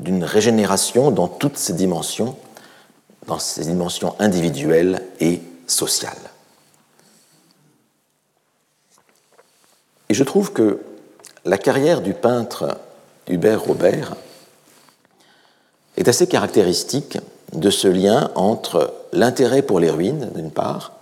d'une 0.01 0.25
régénération 0.25 1.11
dans 1.11 1.29
toutes 1.29 1.57
ses 1.57 1.73
dimensions, 1.73 2.37
dans 3.27 3.39
ses 3.39 3.65
dimensions 3.65 4.15
individuelles 4.19 5.03
et 5.21 5.41
sociales. 5.67 6.17
Et 10.09 10.15
je 10.15 10.25
trouve 10.25 10.53
que 10.53 10.81
la 11.45 11.59
carrière 11.59 12.01
du 12.01 12.15
peintre 12.15 12.79
Hubert 13.29 13.63
Robert 13.63 14.15
est 15.97 16.09
assez 16.09 16.27
caractéristique 16.27 17.19
de 17.53 17.71
ce 17.71 17.89
lien 17.89 18.31
entre 18.35 18.95
l'intérêt 19.13 19.63
pour 19.63 19.81
les 19.81 19.91
ruines, 19.91 20.31
d'une 20.35 20.51
part, 20.51 20.93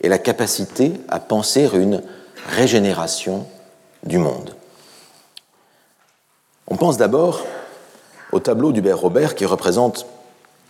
et 0.00 0.08
la 0.08 0.18
capacité 0.18 0.92
à 1.08 1.20
penser 1.20 1.68
une 1.74 2.02
régénération 2.48 3.46
du 4.02 4.18
monde. 4.18 4.54
On 6.68 6.76
pense 6.76 6.96
d'abord 6.96 7.40
au 8.32 8.40
tableau 8.40 8.72
d'Hubert 8.72 8.98
Robert 8.98 9.34
qui 9.34 9.44
représente 9.44 10.06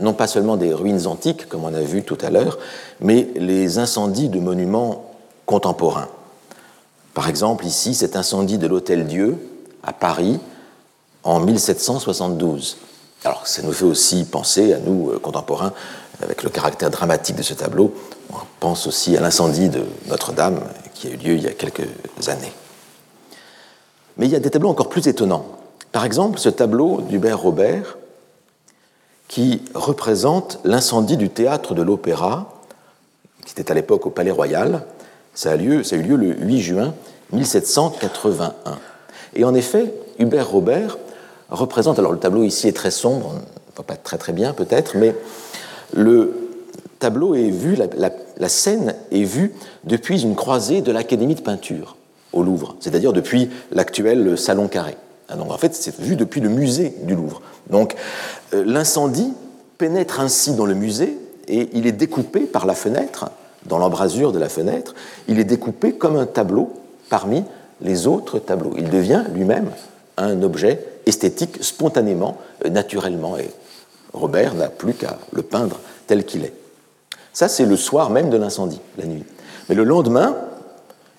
non 0.00 0.12
pas 0.12 0.26
seulement 0.26 0.56
des 0.56 0.74
ruines 0.74 1.06
antiques, 1.06 1.48
comme 1.48 1.64
on 1.64 1.72
a 1.72 1.80
vu 1.80 2.02
tout 2.02 2.18
à 2.20 2.30
l'heure, 2.30 2.58
mais 3.00 3.28
les 3.36 3.78
incendies 3.78 4.28
de 4.28 4.40
monuments 4.40 5.14
contemporains. 5.46 6.08
Par 7.14 7.28
exemple, 7.28 7.64
ici, 7.64 7.94
cet 7.94 8.16
incendie 8.16 8.58
de 8.58 8.66
l'Hôtel 8.66 9.06
Dieu 9.06 9.38
à 9.84 9.92
Paris 9.92 10.40
en 11.22 11.38
1772. 11.38 12.76
Alors, 13.24 13.46
ça 13.46 13.62
nous 13.62 13.72
fait 13.72 13.84
aussi 13.84 14.24
penser 14.24 14.74
à 14.74 14.78
nous, 14.78 15.10
euh, 15.10 15.18
contemporains, 15.18 15.72
avec 16.20 16.42
le 16.42 16.50
caractère 16.50 16.90
dramatique 16.90 17.36
de 17.36 17.42
ce 17.42 17.54
tableau. 17.54 17.94
On 18.32 18.36
pense 18.58 18.86
aussi 18.86 19.16
à 19.16 19.20
l'incendie 19.20 19.68
de 19.68 19.82
Notre-Dame, 20.08 20.60
qui 20.92 21.06
a 21.06 21.10
eu 21.10 21.16
lieu 21.16 21.34
il 21.34 21.42
y 21.42 21.46
a 21.46 21.52
quelques 21.52 21.88
années. 22.26 22.52
Mais 24.16 24.26
il 24.26 24.32
y 24.32 24.36
a 24.36 24.40
des 24.40 24.50
tableaux 24.50 24.70
encore 24.70 24.88
plus 24.88 25.06
étonnants. 25.06 25.46
Par 25.94 26.04
exemple, 26.04 26.40
ce 26.40 26.48
tableau 26.48 27.02
d'Hubert 27.02 27.38
Robert, 27.38 27.98
qui 29.28 29.62
représente 29.74 30.58
l'incendie 30.64 31.16
du 31.16 31.30
théâtre 31.30 31.72
de 31.72 31.82
l'Opéra, 31.82 32.52
qui 33.46 33.52
était 33.52 33.70
à 33.70 33.76
l'époque 33.76 34.04
au 34.04 34.10
Palais 34.10 34.32
Royal. 34.32 34.82
Ça 35.34 35.52
a, 35.52 35.54
eu 35.54 35.82
lieu 35.84 36.16
le 36.16 36.34
8 36.34 36.60
juin 36.60 36.94
1781. 37.32 38.54
Et 39.36 39.44
en 39.44 39.54
effet, 39.54 39.94
Hubert 40.18 40.50
Robert 40.50 40.98
représente, 41.48 42.00
alors 42.00 42.10
le 42.10 42.18
tableau 42.18 42.42
ici 42.42 42.66
est 42.66 42.76
très 42.76 42.90
sombre, 42.90 43.28
on 43.30 43.34
ne 43.34 43.76
voit 43.76 43.86
pas 43.86 43.94
très 43.94 44.18
très 44.18 44.32
bien 44.32 44.52
peut-être, 44.52 44.96
mais 44.96 45.14
le 45.92 46.50
tableau 46.98 47.36
est 47.36 47.50
vu, 47.50 47.76
la, 47.76 48.48
scène 48.48 48.96
est 49.12 49.22
vue 49.22 49.54
depuis 49.84 50.22
une 50.22 50.34
croisée 50.34 50.80
de 50.80 50.90
l'Académie 50.90 51.36
de 51.36 51.40
peinture 51.40 51.96
au 52.32 52.42
Louvre, 52.42 52.74
c'est-à-dire 52.80 53.12
depuis 53.12 53.48
l'actuel 53.70 54.36
Salon 54.36 54.66
Carré. 54.66 54.96
Ah, 55.28 55.36
donc 55.36 55.50
en 55.50 55.58
fait, 55.58 55.74
c'est 55.74 55.98
vu 55.98 56.16
depuis 56.16 56.40
le 56.40 56.48
musée 56.48 56.94
du 57.02 57.14
Louvre. 57.14 57.42
Donc 57.70 57.94
euh, 58.52 58.62
l'incendie 58.66 59.32
pénètre 59.78 60.20
ainsi 60.20 60.52
dans 60.52 60.66
le 60.66 60.74
musée 60.74 61.18
et 61.48 61.70
il 61.72 61.86
est 61.86 61.92
découpé 61.92 62.40
par 62.40 62.66
la 62.66 62.74
fenêtre, 62.74 63.30
dans 63.66 63.78
l'embrasure 63.78 64.32
de 64.32 64.38
la 64.38 64.48
fenêtre, 64.48 64.94
il 65.28 65.38
est 65.38 65.44
découpé 65.44 65.94
comme 65.94 66.16
un 66.16 66.26
tableau 66.26 66.72
parmi 67.08 67.44
les 67.80 68.06
autres 68.06 68.38
tableaux. 68.38 68.74
Il 68.76 68.90
devient 68.90 69.24
lui-même 69.32 69.70
un 70.16 70.42
objet 70.42 70.84
esthétique 71.06 71.62
spontanément, 71.62 72.36
euh, 72.64 72.68
naturellement, 72.68 73.36
et 73.36 73.50
Robert 74.12 74.54
n'a 74.54 74.68
plus 74.68 74.94
qu'à 74.94 75.18
le 75.32 75.42
peindre 75.42 75.80
tel 76.06 76.24
qu'il 76.24 76.44
est. 76.44 76.54
Ça, 77.32 77.48
c'est 77.48 77.66
le 77.66 77.76
soir 77.76 78.10
même 78.10 78.30
de 78.30 78.36
l'incendie, 78.36 78.80
la 78.96 79.06
nuit. 79.06 79.24
Mais 79.68 79.74
le 79.74 79.82
lendemain, 79.82 80.36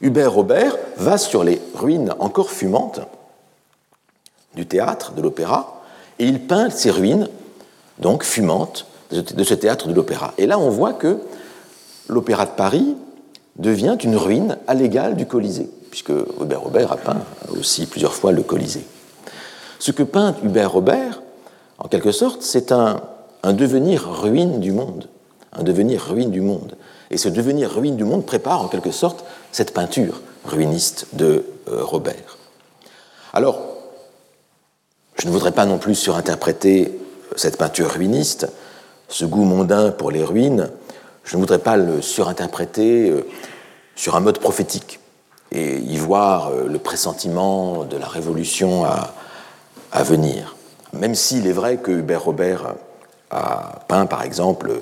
Hubert 0.02 0.32
Robert 0.32 0.78
va 0.98 1.18
sur 1.18 1.44
les 1.44 1.62
ruines 1.74 2.14
encore 2.20 2.52
fumantes 2.52 3.02
du 4.56 4.66
théâtre, 4.66 5.14
de 5.14 5.22
l'opéra, 5.22 5.84
et 6.20 6.26
il 6.26 6.48
peint 6.48 6.70
ces 6.70 6.92
ruines, 6.92 7.30
donc 8.00 8.24
fumantes, 8.24 8.86
de 9.12 9.44
ce 9.44 9.54
théâtre 9.54 9.88
de 9.88 9.94
l'opéra. 9.94 10.34
Et 10.38 10.48
là, 10.48 10.58
on 10.58 10.70
voit 10.70 10.94
que 10.94 11.20
l'opéra 12.08 12.46
de 12.46 12.52
Paris 12.52 12.96
devient 13.58 13.98
une 14.04 14.16
ruine 14.16 14.58
à 14.68 14.74
l'égal 14.74 15.16
du 15.16 15.26
Colisée, 15.26 15.70
puisque 15.90 16.12
Hubert 16.42 16.62
Robert 16.62 16.92
a 16.92 16.98
peint 16.98 17.22
aussi 17.58 17.86
plusieurs 17.86 18.14
fois 18.14 18.32
le 18.32 18.44
Colisée. 18.44 18.86
Ce 19.80 19.92
que 19.92 20.04
peint 20.04 20.36
Hubert 20.44 20.72
Robert, 20.72 21.22
en 21.78 21.88
quelque 21.88 22.12
sorte, 22.12 22.42
c'est 22.42 22.72
un, 22.72 23.02
devenir 23.44 24.10
ruine 24.10 24.60
du 24.60 24.72
monde, 24.72 25.08
un 25.54 25.64
devenir 25.64 26.02
ruine 26.02 26.32
du 26.32 26.42
monde. 26.42 26.76
Et 27.12 27.18
ce 27.18 27.30
devenir 27.30 27.72
ruine 27.72 27.96
du 27.96 28.04
monde 28.04 28.26
prépare 28.26 28.62
en 28.62 28.68
quelque 28.68 28.92
sorte 28.92 29.24
cette 29.52 29.74
peinture 29.74 30.22
ruiniste 30.46 31.08
de 31.14 31.46
euh, 31.70 31.84
Robert. 31.84 32.38
Alors, 33.34 33.75
je 35.18 35.28
ne 35.28 35.32
voudrais 35.32 35.52
pas 35.52 35.66
non 35.66 35.78
plus 35.78 35.96
surinterpréter 35.96 36.98
cette 37.36 37.58
peinture 37.58 37.92
ruiniste, 37.92 38.48
ce 39.10 39.26
goût 39.26 39.44
mondain 39.44 39.92
pour 39.92 40.12
les 40.12 40.24
ruines, 40.24 40.70
je 41.24 41.36
ne 41.36 41.42
voudrais 41.42 41.60
pas 41.60 41.78
le 41.78 42.02
surinterpréter 42.02 43.10
euh, 43.10 43.28
sur 43.96 44.16
un 44.16 44.20
mode 44.20 44.40
prophétique 44.40 45.00
et 45.52 45.78
y 45.78 45.98
voir 45.98 46.50
euh, 46.50 46.68
le 46.68 46.80
pressentiment 46.80 47.84
de 47.84 47.98
la 47.98 48.08
révolution 48.08 48.86
à, 48.86 49.14
venir. 50.04 50.58
Même 50.92 51.16
s'il 51.16 51.48
est 51.48 51.54
vrai 51.54 51.78
que 51.78 51.90
Hubert 51.90 52.26
Robert 52.26 52.76
a 53.32 53.80
peint, 53.88 54.08
par 54.08 54.24
exemple, 54.24 54.82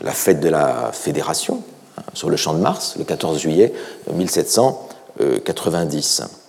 la 0.00 0.12
fête 0.12 0.38
de 0.38 0.48
la 0.48 0.92
Fédération 0.92 1.64
hein, 1.98 2.02
sur 2.14 2.30
le 2.30 2.36
champ 2.36 2.54
de 2.54 2.60
Mars, 2.60 2.94
le 2.96 3.02
14 3.02 3.40
juillet 3.40 3.74
1790. 4.12 6.41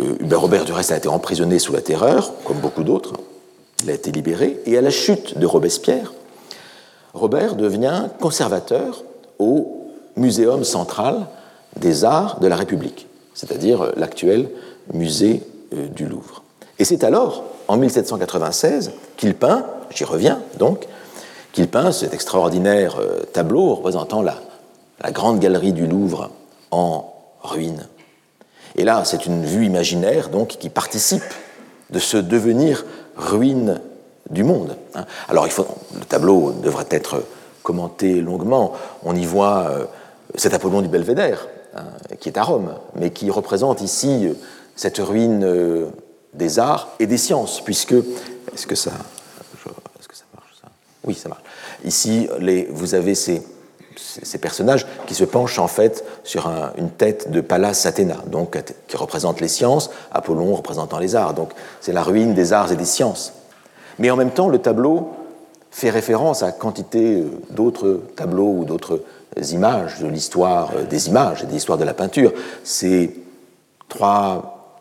Euh, 0.00 0.16
Hubert 0.20 0.40
Robert, 0.40 0.64
du 0.64 0.72
reste, 0.72 0.92
a 0.92 0.96
été 0.96 1.08
emprisonné 1.08 1.58
sous 1.58 1.72
la 1.72 1.80
terreur, 1.80 2.32
comme 2.44 2.58
beaucoup 2.58 2.84
d'autres. 2.84 3.14
Il 3.82 3.90
a 3.90 3.94
été 3.94 4.12
libéré, 4.12 4.60
et 4.66 4.76
à 4.76 4.80
la 4.80 4.90
chute 4.90 5.38
de 5.38 5.46
Robespierre, 5.46 6.12
Robert 7.14 7.56
devient 7.56 8.08
conservateur 8.20 9.04
au 9.38 9.88
Muséum 10.16 10.64
central 10.64 11.26
des 11.78 12.04
arts 12.04 12.40
de 12.40 12.46
la 12.46 12.56
République, 12.56 13.06
c'est-à-dire 13.34 13.92
l'actuel 13.96 14.48
musée 14.92 15.42
euh, 15.74 15.88
du 15.88 16.06
Louvre. 16.06 16.42
Et 16.78 16.84
c'est 16.84 17.04
alors, 17.04 17.44
en 17.68 17.76
1796, 17.76 18.92
qu'il 19.16 19.34
peint, 19.34 19.66
j'y 19.94 20.04
reviens 20.04 20.40
donc, 20.58 20.86
qu'il 21.52 21.68
peint 21.68 21.92
cet 21.92 22.12
extraordinaire 22.14 22.96
euh, 23.00 23.20
tableau 23.32 23.74
représentant 23.74 24.22
la, 24.22 24.36
la 25.02 25.10
grande 25.10 25.40
galerie 25.40 25.72
du 25.72 25.86
Louvre 25.86 26.30
en 26.70 27.12
ruine. 27.42 27.86
Et 28.76 28.84
là, 28.84 29.04
c'est 29.04 29.26
une 29.26 29.44
vue 29.44 29.64
imaginaire 29.64 30.28
donc 30.28 30.48
qui 30.48 30.68
participe 30.68 31.24
de 31.90 31.98
ce 31.98 32.16
devenir 32.16 32.84
ruine 33.16 33.80
du 34.30 34.44
monde. 34.44 34.76
Hein. 34.94 35.06
Alors, 35.28 35.46
le 35.46 36.04
tableau 36.04 36.52
devrait 36.52 36.86
être 36.90 37.22
commenté 37.62 38.20
longuement. 38.20 38.74
On 39.02 39.16
y 39.16 39.24
voit 39.24 39.68
euh, 39.70 39.84
cet 40.34 40.54
Apollon 40.54 40.82
du 40.82 40.88
Belvédère, 40.88 41.48
hein, 41.74 41.84
qui 42.20 42.28
est 42.28 42.38
à 42.38 42.42
Rome, 42.42 42.74
mais 42.94 43.10
qui 43.10 43.30
représente 43.30 43.80
ici 43.80 44.26
euh, 44.26 44.34
cette 44.76 44.98
ruine 44.98 45.42
euh, 45.44 45.86
des 46.34 46.58
arts 46.58 46.88
et 46.98 47.06
des 47.06 47.18
sciences, 47.18 47.62
puisque. 47.64 47.94
Est-ce 48.52 48.66
que 48.66 48.74
ça. 48.74 48.92
Est-ce 49.98 50.08
que 50.08 50.16
ça 50.16 50.24
marche, 50.34 50.52
ça? 50.60 50.68
Oui, 51.04 51.14
ça 51.14 51.28
marche. 51.28 51.42
Ici, 51.84 52.28
vous 52.70 52.94
avez 52.94 53.14
ces 53.14 53.42
ces 53.98 54.38
personnages 54.38 54.86
qui 55.06 55.14
se 55.14 55.24
penchent 55.24 55.58
en 55.58 55.68
fait 55.68 56.04
sur 56.24 56.50
une 56.78 56.90
tête 56.90 57.30
de 57.30 57.40
Pallas 57.40 57.82
Athéna, 57.86 58.16
donc 58.26 58.58
qui 58.88 58.96
représente 58.96 59.40
les 59.40 59.48
sciences, 59.48 59.90
Apollon 60.12 60.54
représentant 60.54 60.98
les 60.98 61.16
arts. 61.16 61.34
Donc 61.34 61.50
c'est 61.80 61.92
la 61.92 62.02
ruine 62.02 62.34
des 62.34 62.52
arts 62.52 62.72
et 62.72 62.76
des 62.76 62.84
sciences. 62.84 63.32
Mais 63.98 64.10
en 64.10 64.16
même 64.16 64.30
temps, 64.30 64.48
le 64.48 64.58
tableau 64.58 65.10
fait 65.70 65.90
référence 65.90 66.42
à 66.42 66.52
quantité 66.52 67.20
euh, 67.20 67.30
d'autres 67.50 68.00
tableaux 68.16 68.54
ou 68.58 68.64
d'autres 68.64 69.02
images 69.52 70.00
de 70.00 70.06
l'histoire 70.06 70.72
euh, 70.74 70.84
des 70.84 71.08
images 71.08 71.42
et 71.42 71.46
de 71.46 71.52
l'histoire 71.52 71.76
de 71.76 71.84
la 71.84 71.92
peinture. 71.92 72.32
Ces 72.64 73.14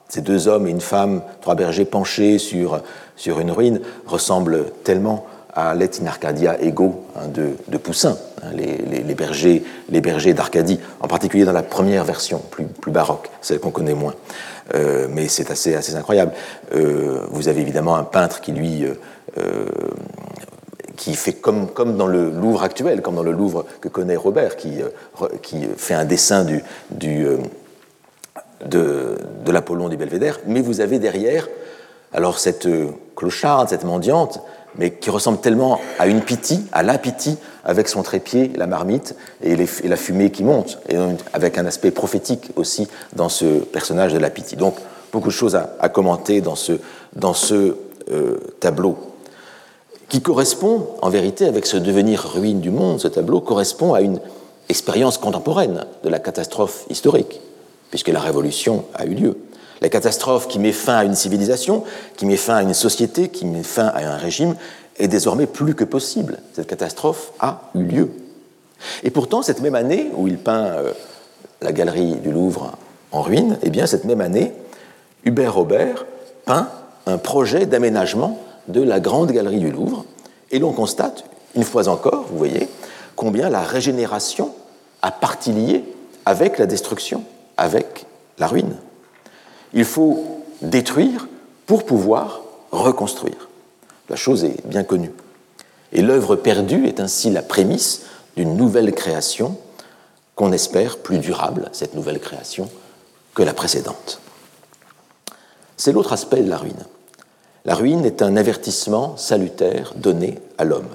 ces 0.07 0.22
deux 0.22 0.47
hommes 0.47 0.68
et 0.68 0.72
une 0.72 0.82
femme, 0.82 1.22
trois 1.41 1.55
bergers 1.55 1.86
penchés 1.86 2.38
sur, 2.38 2.82
sur 3.16 3.39
une 3.39 3.51
ruine, 3.51 3.82
ressemblent 4.05 4.72
tellement 4.84 5.26
à 5.56 5.74
l'Et 5.74 6.01
in 6.01 6.08
Arcadia 6.08 6.62
Ego 6.62 7.06
hein, 7.16 7.28
de, 7.28 7.78
Poussin, 7.78 8.18
hein, 8.43 8.47
les, 8.53 9.16
bergers, 9.16 9.64
les 9.89 10.01
bergers 10.01 10.34
d'Arcadie, 10.34 10.80
en 10.99 11.08
particulier 11.08 11.45
dans 11.45 11.53
la 11.53 11.64
première 11.64 12.03
version, 12.03 12.41
plus, 12.51 12.66
plus 12.66 12.91
baroque, 12.91 13.30
celle 13.41 13.60
qu'on 13.60 13.72
connaît 13.72 13.93
moins. 13.93 14.14
Euh, 14.74 15.08
mais 15.10 15.28
c'est 15.28 15.51
assez, 15.51 15.76
assez 15.76 15.95
incroyable. 15.95 16.34
Euh, 16.76 17.22
vous 17.30 17.47
avez 17.47 17.62
évidemment 17.62 17.95
un 17.95 18.03
peintre 18.03 18.41
qui, 18.41 18.51
lui, 18.51 18.86
euh, 19.38 19.66
qui 20.97 21.16
fait 21.16 21.34
comme, 21.34 21.68
comme 21.68 21.95
dans 21.95 22.08
le 22.08 22.30
Louvre 22.30 22.64
actuel, 22.64 23.01
comme 23.01 23.16
dans 23.16 23.24
le 23.24 23.32
Louvre 23.32 23.66
que 23.80 23.88
connaît 23.88 24.18
Robert, 24.18 24.58
qui, 24.58 24.80
qui 25.41 25.68
fait 25.78 25.93
un 25.93 26.06
dessin 26.06 26.43
du, 26.43 26.64
du 26.91 27.26
de, 28.66 29.18
de 29.45 29.51
l'Apollon 29.51 29.88
du 29.88 29.95
Belvédère, 29.95 30.39
mais 30.47 30.62
vous 30.62 30.82
avez 30.82 30.99
derrière 30.99 31.47
alors 32.14 32.39
cette 32.39 32.68
clocharde, 33.16 33.70
cette 33.70 33.84
mendiante, 33.84 34.41
mais 34.78 34.91
qui 34.91 35.09
ressemble 35.09 35.39
tellement 35.39 35.80
à 35.99 36.07
une 36.07 36.21
pitié, 36.21 36.59
à 36.71 36.84
la 36.84 36.97
pitié, 36.97 37.34
avec 37.63 37.88
son 37.88 38.03
trépied, 38.03 38.51
la 38.55 38.67
marmite 38.67 39.15
et, 39.41 39.55
la 39.55 39.95
fumée 39.95 40.32
qui 40.32 40.43
monte, 40.43 40.80
et 40.89 40.97
avec 41.34 41.57
un 41.57 41.65
aspect 41.65 41.91
prophétique 41.91 42.51
aussi 42.55 42.88
dans 43.15 43.30
ce 43.30 43.59
personnage 43.59 44.13
de 44.13 44.19
la 44.19 44.30
pitié. 44.30 44.57
Donc, 44.57 44.76
beaucoup 45.11 45.30
de 45.30 45.34
choses 45.34 45.55
à, 45.55 45.89
commenter 45.89 46.41
dans 46.41 46.55
ce, 46.55 46.73
dans 47.15 47.34
ce 47.34 47.76
euh, 48.11 48.38
tableau, 48.59 48.97
qui 50.09 50.21
correspond, 50.21 50.88
en 51.01 51.09
vérité, 51.09 51.45
avec 51.45 51.65
ce 51.65 51.78
devenir 51.78 52.21
ruine 52.36 52.59
du 52.59 52.69
monde, 52.69 52.99
ce 52.99 53.07
tableau 53.07 53.41
correspond 53.41 53.93
à 53.93 54.01
une 54.01 54.19
expérience 54.69 55.17
contemporaine 55.17 55.86
de 56.03 56.09
la 56.09 56.19
catastrophe 56.19 56.86
historique, 56.89 57.41
puisque 57.89 58.09
la 58.09 58.19
révolution 58.19 58.86
a 58.93 59.05
eu 59.05 59.15
lieu. 59.15 59.38
La 59.86 59.89
catastrophe 59.89 60.47
qui 60.47 60.57
met 60.57 60.71
fin 60.71 60.95
à 60.95 61.03
une 61.03 61.13
civilisation, 61.13 61.83
qui 62.17 62.25
met 62.25 62.38
fin 62.38 62.55
à 62.55 62.63
une 62.63 62.73
société, 62.73 63.29
qui 63.29 63.45
met 63.45 63.61
fin 63.61 63.86
à 63.86 63.99
un 63.99 64.17
régime, 64.17 64.55
est 64.97 65.07
désormais 65.07 65.45
plus 65.45 65.75
que 65.75 65.83
possible. 65.83 66.39
Cette 66.53 66.65
catastrophe 66.65 67.33
a 67.39 67.69
eu 67.75 67.83
lieu. 67.83 68.11
Et 69.03 69.11
pourtant, 69.11 69.43
cette 69.43 69.61
même 69.61 69.75
année 69.75 70.09
où 70.15 70.27
il 70.27 70.39
peint 70.39 70.63
euh, 70.63 70.93
la 71.61 71.71
galerie 71.71 72.15
du 72.15 72.31
Louvre 72.31 72.71
en 73.11 73.21
ruine, 73.21 73.59
eh 73.61 73.69
bien, 73.69 73.86
cette 73.86 74.05
même 74.05 74.21
année, 74.21 74.53
Hubert 75.23 75.53
Robert 75.53 76.07
peint 76.45 76.67
un 77.05 77.19
projet 77.19 77.67
d'aménagement 77.67 78.39
de 78.67 78.81
la 78.81 78.99
grande 78.99 79.31
galerie 79.31 79.59
du 79.59 79.69
Louvre. 79.69 80.03
Et 80.49 80.57
l'on 80.57 80.73
constate, 80.73 81.25
une 81.53 81.63
fois 81.63 81.89
encore, 81.89 82.25
vous 82.31 82.39
voyez, 82.39 82.69
combien 83.15 83.51
la 83.51 83.61
régénération 83.61 84.51
a 85.03 85.11
partie 85.11 85.51
liée 85.51 85.83
avec 86.25 86.57
la 86.57 86.65
destruction, 86.65 87.23
avec 87.55 88.07
la 88.39 88.47
ruine. 88.47 88.77
Il 89.76 89.86
faut 89.86 90.41
détruire 90.61 91.28
pour 91.67 91.86
pouvoir 91.86 92.41
reconstruire. 92.71 93.49
La 94.09 94.15
chose 94.15 94.43
est 94.43 94.65
bien 94.65 94.84
connue. 94.84 95.11
Et 95.91 96.01
l'œuvre 96.01 96.36
perdue 96.36 96.88
est 96.88 96.99
ainsi 96.99 97.30
la 97.30 97.41
prémisse 97.41 98.03
d'une 98.36 98.55
nouvelle 98.57 98.93
création 98.93 99.57
qu'on 100.36 100.51
espère 100.51 100.97
plus 100.97 101.19
durable, 101.19 101.69
cette 101.71 101.93
nouvelle 101.93 102.19
création, 102.19 102.69
que 103.34 103.43
la 103.43 103.53
précédente. 103.53 104.19
C'est 105.78 105.91
l'autre 105.91 106.13
aspect 106.13 106.41
de 106.41 106.49
la 106.49 106.57
ruine. 106.57 106.86
La 107.65 107.76
ruine 107.76 108.05
est 108.05 108.21
un 108.21 108.38
avertissement 108.38 109.17
salutaire 109.17 109.93
donné 109.95 110.39
à 110.57 110.63
l'homme. 110.63 110.88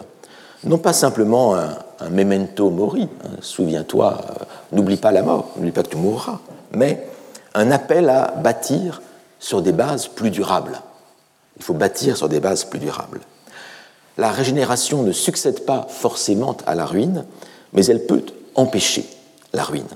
Non 0.65 0.79
pas 0.79 0.93
simplement 0.93 1.55
un, 1.55 2.11
memento 2.11 2.71
mori, 2.71 3.09
hein, 3.25 3.31
souviens-toi, 3.41 4.21
euh, 4.25 4.45
n'oublie 4.73 4.97
pas 4.97 5.11
la 5.11 5.23
mort, 5.23 5.51
n'oublie 5.57 5.73
pas 5.73 5.83
que 5.83 5.89
tu 5.89 5.97
mourras, 5.97 6.39
mais 6.73 7.10
un 7.55 7.71
appel 7.71 8.09
à 8.09 8.35
bâtir 8.37 9.03
sur 9.39 9.63
des 9.63 9.73
bases 9.73 10.07
plus 10.07 10.31
durables. 10.31 10.81
Il 11.57 11.63
faut 11.63 11.75
bâtir 11.75 12.17
sur 12.17 12.29
des 12.29 12.41
bases 12.41 12.65
plus 12.65 12.79
durables. 12.79 13.21
La 14.19 14.31
régénération 14.31 15.03
ne 15.03 15.13
succède 15.13 15.65
pas 15.65 15.87
forcément 15.89 16.57
à 16.67 16.75
la 16.75 16.85
ruine, 16.85 17.25
mais 17.73 17.87
elle 17.87 18.07
peut 18.07 18.25
empêcher 18.55 19.07
la 19.53 19.63
ruine. 19.65 19.89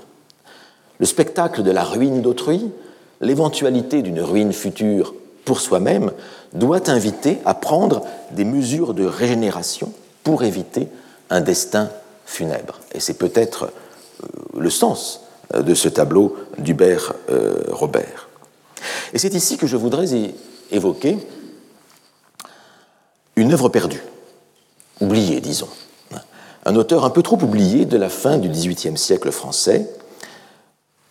Le 0.99 1.05
spectacle 1.05 1.63
de 1.63 1.71
la 1.71 1.83
ruine 1.83 2.21
d'autrui, 2.21 2.71
l'éventualité 3.21 4.01
d'une 4.01 4.21
ruine 4.21 4.53
future 4.53 5.13
pour 5.43 5.59
soi-même, 5.59 6.11
doit 6.53 6.89
inviter 6.89 7.39
à 7.45 7.53
prendre 7.53 8.05
des 8.31 8.45
mesures 8.45 8.93
de 8.93 9.05
régénération 9.05 9.91
pour 10.23 10.43
éviter 10.43 10.87
un 11.29 11.41
destin 11.41 11.89
funèbre. 12.25 12.79
Et 12.93 12.99
c'est 12.99 13.15
peut-être 13.15 13.65
euh, 14.23 14.27
le 14.59 14.69
sens 14.69 15.24
de 15.53 15.73
ce 15.73 15.87
tableau 15.87 16.35
d'Hubert 16.57 17.13
euh, 17.29 17.63
Robert. 17.69 18.29
Et 19.13 19.19
c'est 19.19 19.33
ici 19.33 19.57
que 19.57 19.67
je 19.67 19.77
voudrais 19.77 20.05
évoquer 20.71 21.17
une 23.35 23.53
œuvre 23.53 23.69
perdue, 23.69 24.01
oubliée, 25.01 25.41
disons. 25.41 25.69
Un 26.65 26.75
auteur 26.75 27.05
un 27.05 27.09
peu 27.09 27.21
trop 27.21 27.37
oublié 27.41 27.85
de 27.85 27.97
la 27.97 28.09
fin 28.09 28.37
du 28.37 28.49
XVIIIe 28.49 28.97
siècle 28.97 29.31
français, 29.31 29.87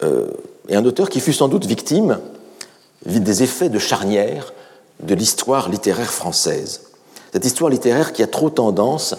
euh, 0.03 0.27
et 0.69 0.75
un 0.75 0.85
auteur 0.85 1.09
qui 1.09 1.21
fut 1.21 1.33
sans 1.33 1.49
doute 1.49 1.67
victime 1.67 2.19
des 3.07 3.43
effets 3.43 3.69
de 3.69 3.79
charnière 3.79 4.53
de 5.03 5.15
l'histoire 5.15 5.69
littéraire 5.69 6.13
française. 6.13 6.83
Cette 7.33 7.45
histoire 7.45 7.71
littéraire 7.71 8.13
qui 8.13 8.23
a 8.23 8.27
trop 8.27 8.51
tendance 8.51 9.15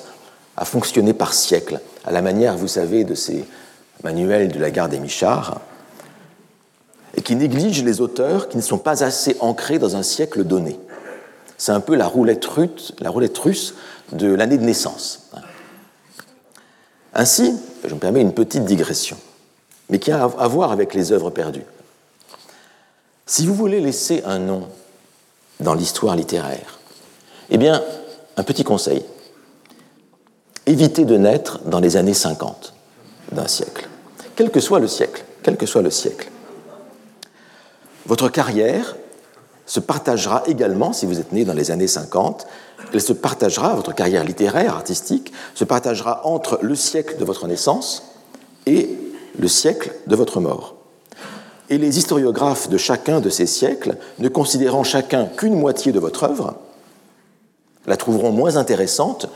à 0.58 0.66
fonctionner 0.66 1.14
par 1.14 1.34
siècle, 1.34 1.80
à 2.06 2.12
la 2.12 2.22
manière, 2.22 2.58
vous 2.58 2.68
savez, 2.68 3.04
de 3.04 3.14
ces 3.14 3.46
manuels 4.04 4.52
de 4.52 4.60
la 4.60 4.72
gare 4.72 4.90
des 4.90 5.00
Michards, 5.00 5.62
et 7.16 7.22
qui 7.22 7.36
néglige 7.36 7.84
les 7.84 8.02
auteurs 8.02 8.50
qui 8.50 8.58
ne 8.58 8.62
sont 8.62 8.78
pas 8.78 9.04
assez 9.04 9.38
ancrés 9.40 9.80
dans 9.80 9.96
un 9.96 10.04
siècle 10.04 10.44
donné. 10.44 10.80
C'est 11.58 11.72
un 11.72 11.80
peu 11.80 11.96
la 11.96 12.08
roulette, 12.08 12.46
russe, 12.46 12.94
la 13.00 13.10
roulette 13.10 13.38
russe 13.38 13.76
de 14.12 14.34
l'année 14.34 14.58
de 14.58 14.64
naissance. 14.64 15.30
Ainsi, 17.14 17.58
je 17.86 17.94
me 17.94 18.00
permets 18.00 18.22
une 18.22 18.34
petite 18.34 18.66
digression, 18.66 19.18
mais 19.90 20.00
qui 20.00 20.12
a 20.12 20.24
à 20.24 20.48
voir 20.48 20.72
avec 20.74 20.94
les 20.94 21.14
œuvres 21.14 21.30
perdues. 21.30 21.66
Si 23.26 23.46
vous 23.46 23.56
voulez 23.56 23.80
laisser 23.80 24.22
un 24.26 24.40
nom 24.40 24.68
dans 25.62 25.74
l'histoire 25.74 26.16
littéraire, 26.16 26.80
eh 27.50 27.58
bien, 27.58 27.82
un 28.38 28.44
petit 28.44 28.64
conseil. 28.64 29.04
Évitez 30.66 31.06
de 31.06 31.18
naître 31.18 31.60
dans 31.66 31.80
les 31.80 31.96
années 31.96 32.14
50 32.14 32.74
d'un 33.32 33.48
siècle, 33.48 33.85
quel 34.36 34.52
que 34.52 34.60
soit 34.60 34.80
le 34.80 34.88
siècle, 34.88 35.24
quel 35.44 35.58
que 35.58 35.66
soit 35.66 35.82
le 35.82 35.92
siècle. 35.92 36.30
Votre 38.06 38.30
carrière 38.30 38.96
se 39.66 39.80
partagera 39.80 40.44
également, 40.46 40.94
si 40.94 41.06
vous 41.06 41.20
êtes 41.20 41.32
né 41.32 41.44
dans 41.44 41.54
les 41.54 41.72
années 41.72 41.88
50, 41.88 42.46
elle 42.94 43.02
se 43.02 43.14
partagera, 43.14 43.74
votre 43.74 43.96
carrière 43.96 44.24
littéraire, 44.24 44.76
artistique, 44.76 45.34
se 45.56 45.64
partagera 45.64 46.22
entre 46.26 46.60
le 46.62 46.76
siècle 46.76 47.18
de 47.18 47.26
votre 47.26 47.48
naissance 47.48 48.04
et 48.66 48.90
le 49.38 49.48
siècle 49.48 49.92
de 50.08 50.16
votre 50.16 50.40
mort. 50.40 50.76
Et 51.70 51.80
les 51.80 51.98
historiographes 51.98 52.70
de 52.70 52.78
chacun 52.78 53.22
de 53.22 53.30
ces 53.30 53.48
siècles, 53.48 53.98
ne 54.20 54.30
considérant 54.30 54.84
chacun 54.84 55.26
qu'une 55.26 55.60
moitié 55.60 55.92
de 55.92 56.00
votre 56.00 56.24
œuvre, 56.24 56.56
la 57.88 57.98
trouveront 57.98 58.32
moins 58.32 58.58
intéressante 58.58 59.28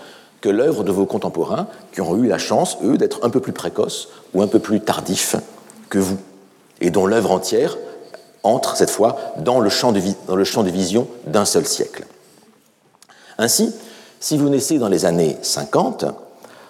que 0.42 0.50
l'œuvre 0.50 0.84
de 0.84 0.92
vos 0.92 1.06
contemporains 1.06 1.68
qui 1.92 2.02
auront 2.02 2.18
eu 2.18 2.28
la 2.28 2.38
chance, 2.38 2.78
eux, 2.84 2.98
d'être 2.98 3.20
un 3.24 3.30
peu 3.30 3.40
plus 3.40 3.52
précoces 3.52 4.10
ou 4.34 4.42
un 4.42 4.48
peu 4.48 4.60
plus 4.60 4.82
tardifs 4.82 5.36
que 5.90 6.00
vous, 6.00 6.18
et 6.82 6.92
dont 6.92 7.06
l'œuvre 7.06 7.32
entière 7.32 7.78
entre 8.44 8.78
cette 8.78 8.90
fois 8.90 9.18
dans 9.38 9.60
le 9.60 9.70
champ 9.70 9.92
de, 9.92 10.02
dans 10.28 10.36
le 10.36 10.44
champ 10.44 10.64
de 10.64 10.70
vision 10.70 11.08
d'un 11.28 11.46
seul 11.46 11.66
siècle. 11.66 12.06
Ainsi, 13.38 13.74
si 14.20 14.38
vous 14.38 14.50
naissez 14.50 14.80
dans 14.80 14.88
les 14.88 15.06
années 15.06 15.38
50, 15.42 16.06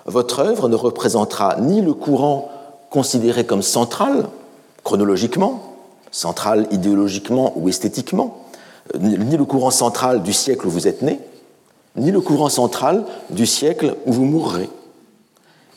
votre 0.05 0.39
œuvre 0.39 0.69
ne 0.69 0.75
représentera 0.75 1.57
ni 1.59 1.81
le 1.81 1.93
courant 1.93 2.49
considéré 2.89 3.45
comme 3.45 3.61
central, 3.61 4.25
chronologiquement, 4.83 5.75
central 6.11 6.67
idéologiquement 6.71 7.53
ou 7.55 7.69
esthétiquement, 7.69 8.37
ni 8.99 9.37
le 9.37 9.45
courant 9.45 9.69
central 9.69 10.23
du 10.23 10.33
siècle 10.33 10.65
où 10.65 10.71
vous 10.71 10.87
êtes 10.87 11.03
né, 11.03 11.19
ni 11.99 12.11
le 12.11 12.21
courant 12.21 12.49
central 12.49 13.05
du 13.29 13.45
siècle 13.45 13.95
où 14.05 14.13
vous 14.13 14.25
mourrez. 14.25 14.69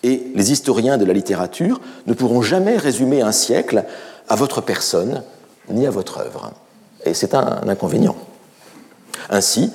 Et 0.02 0.32
les 0.34 0.52
historiens 0.52 0.98
de 0.98 1.04
la 1.04 1.12
littérature 1.12 1.80
ne 2.06 2.14
pourront 2.14 2.42
jamais 2.42 2.76
résumer 2.76 3.22
un 3.22 3.32
siècle 3.32 3.84
à 4.28 4.36
votre 4.36 4.60
personne 4.60 5.22
ni 5.68 5.86
à 5.86 5.90
votre 5.90 6.18
œuvre. 6.18 6.52
Et 7.04 7.14
c'est 7.14 7.34
un 7.34 7.68
inconvénient. 7.68 8.16
Ainsi, 9.30 9.70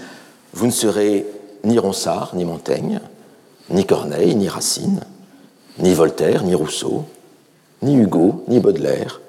vous 0.54 0.66
ne 0.66 0.72
serez 0.72 1.26
ni 1.64 1.80
Ronsard, 1.80 2.32
ni 2.36 2.46
Montaigne, 2.46 3.00
ni 3.70 3.86
Corneille, 3.86 4.36
ni 4.36 4.50
Racine, 4.50 5.02
ni 5.80 5.94
Voltaire, 5.94 6.44
ni 6.44 6.56
Rousseau, 6.56 7.06
ni 7.82 7.96
Hugo, 7.96 8.44
ni 8.48 8.60
Baudelaire, 8.60 9.22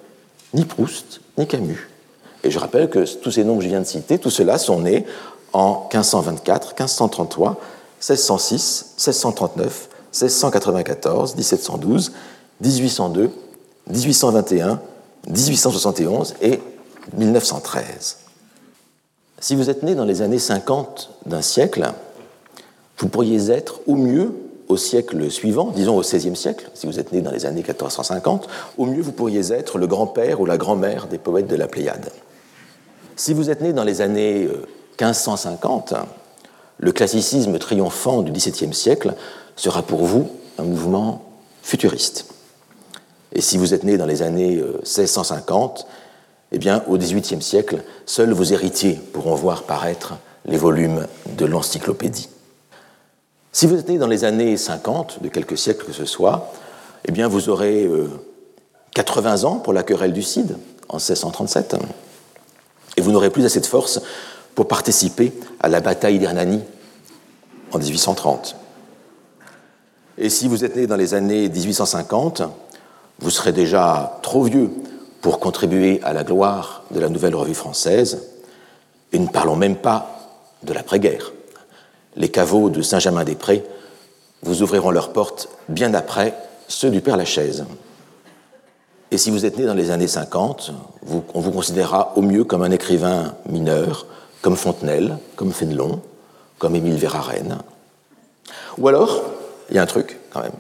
ni 0.54 0.64
Proust, 0.64 1.20
ni 1.36 1.46
Camus. 1.46 1.88
Et 2.44 2.50
je 2.50 2.58
rappelle 2.58 2.88
que 2.88 3.04
tous 3.16 3.32
ces 3.32 3.44
noms 3.44 3.56
que 3.56 3.64
je 3.64 3.68
viens 3.68 3.80
de 3.80 3.86
citer, 3.86 4.18
tous 4.18 4.30
ceux-là 4.30 4.58
sont 4.58 4.80
nés 4.80 5.04
en 5.53 5.88
1524, 5.92 6.74
1533, 6.78 7.57
1606, 8.01 8.94
1639, 8.96 9.88
1694, 10.12 11.36
1712, 11.36 12.12
1802, 12.61 13.30
1821, 13.90 14.80
1871 15.28 16.34
et 16.40 16.61
1913. 17.16 18.18
Si 19.40 19.55
vous 19.55 19.70
êtes 19.70 19.82
né 19.82 19.94
dans 19.94 20.05
les 20.05 20.22
années 20.22 20.38
50 20.38 21.11
d'un 21.26 21.42
siècle, 21.42 21.92
vous 22.99 23.09
pourriez 23.09 23.51
être 23.51 23.80
au 23.86 23.94
mieux 23.94 24.32
au 24.68 24.76
siècle 24.76 25.30
suivant, 25.30 25.72
disons 25.74 25.96
au 25.96 26.03
XVIe 26.03 26.36
siècle, 26.36 26.70
si 26.74 26.86
vous 26.86 26.99
êtes 26.99 27.12
né 27.12 27.22
dans 27.22 27.30
les 27.30 27.46
années 27.46 27.62
1450, 27.62 28.49
au 28.76 28.84
mieux 28.84 29.01
vous 29.01 29.12
pourriez 29.12 29.53
être 29.53 29.78
le 29.78 29.86
grand-père 29.86 30.40
ou 30.40 30.46
la 30.46 30.59
grand-mère 30.59 31.07
des 31.07 31.18
poètes 31.18 31.46
de 31.46 31.57
la 31.57 31.68
Pléiade. 31.68 32.11
Si 33.16 33.32
vous 33.32 33.49
êtes 33.49 33.62
né 33.62 33.72
dans 33.72 33.84
les 33.84 34.01
années 34.01 34.49
1550, 35.01 35.92
euh, 35.92 35.96
le 36.78 36.92
classicisme 36.92 37.59
triomphant 37.59 38.22
du 38.22 38.32
XVIIe 38.32 38.74
siècle 38.74 39.14
sera 39.57 39.82
pour 39.82 40.05
vous 40.05 40.28
un 40.59 40.64
mouvement 40.64 41.24
futuriste. 41.62 42.26
Et 43.32 43.40
si 43.40 43.59
vous 43.59 43.74
êtes 43.74 43.84
né 43.84 43.96
dans 43.96 44.07
les 44.07 44.22
années 44.22 44.57
1650, 44.57 45.80
euh, 45.80 45.92
eh 46.53 46.59
bien, 46.59 46.82
au 46.88 46.96
XVIIIe 46.96 47.42
siècle, 47.42 47.82
seuls 48.07 48.32
vos 48.32 48.44
héritiers 48.44 48.94
pourront 49.12 49.34
voir 49.34 49.64
paraître 49.64 50.14
les 50.46 50.57
volumes 50.57 51.07
de 51.36 51.44
l'encyclopédie. 51.44 52.30
Si 53.53 53.66
vous 53.66 53.76
êtes 53.76 53.88
né 53.88 53.99
dans 53.99 54.07
les 54.07 54.24
années 54.24 54.57
50, 54.57 55.22
de 55.22 55.28
quelques 55.28 55.59
siècles 55.59 55.84
que 55.84 55.92
ce 55.92 56.05
soit, 56.05 56.53
eh 57.05 57.12
bien, 57.12 57.28
vous 57.28 57.49
aurez 57.49 57.88
80 58.94 59.44
euh, 59.44 59.46
ans 59.46 59.57
pour 59.57 59.72
la 59.72 59.82
querelle 59.82 60.12
du 60.12 60.22
Cid 60.22 60.57
en 60.88 60.96
1637, 60.96 61.76
et 62.96 63.01
vous 63.01 63.12
n'aurez 63.12 63.30
plus 63.30 63.44
assez 63.44 63.61
de 63.61 63.66
force 63.66 64.01
pour 64.59 64.66
participer 64.66 65.32
à 65.61 65.68
la 65.68 65.80
bataille 65.80 66.18
d'Hernani 66.18 66.61
en 67.70 67.78
1830. 67.78 68.56
Et 70.18 70.28
si 70.30 70.48
vous 70.48 70.64
êtes 70.64 70.74
né 70.74 70.88
dans 70.88 70.96
les 70.96 71.14
années 71.14 71.48
1850, 71.48 72.42
vous 73.20 73.30
serez 73.30 73.52
déjà 73.52 74.18
trop 74.20 74.42
vieux 74.42 74.68
pour 75.20 75.38
contribuer 75.38 76.00
à 76.02 76.12
la 76.12 76.24
gloire 76.24 76.82
de 76.90 76.98
la 76.98 77.09
nouvelle 77.09 77.36
revue 77.36 77.54
française, 77.54 78.30
et 79.12 79.20
ne 79.20 79.28
parlons 79.28 79.54
même 79.54 79.76
pas 79.76 80.34
de 80.64 80.72
l'après-guerre. 80.72 81.30
Les 82.16 82.28
caveaux 82.28 82.68
de 82.68 82.82
Saint-Germain-des-Prés 82.82 83.64
vous 84.42 84.62
ouvriront 84.62 84.90
leurs 84.90 85.12
portes 85.12 85.50
bien 85.68 85.94
après 85.94 86.34
ceux 86.66 86.90
du 86.90 87.00
Père 87.00 87.16
Lachaise. 87.16 87.64
Et 89.12 89.18
si 89.18 89.30
vous 89.30 89.46
êtes 89.46 89.56
né 89.56 89.66
dans 89.66 89.74
les 89.74 89.92
années 89.92 90.09
50, 90.09 90.72
on 91.32 91.40
vous 91.40 91.52
considérera 91.52 92.12
au 92.16 92.22
mieux 92.22 92.42
comme 92.42 92.64
un 92.64 92.72
écrivain 92.72 93.36
mineur, 93.48 94.06
comme 94.43 94.57
Fontenelle, 94.57 95.18
comme 95.36 95.53
Fénelon, 95.53 96.01
comme 96.59 96.74
Émile 96.74 96.97
Verhaeren. 96.97 97.59
Ou 98.78 98.89
alors, 98.89 99.22
il 99.70 99.76
y 99.76 99.78
a 99.78 99.82
un 99.82 99.86
truc 99.86 100.18
quand 100.32 100.41
même, 100.41 100.53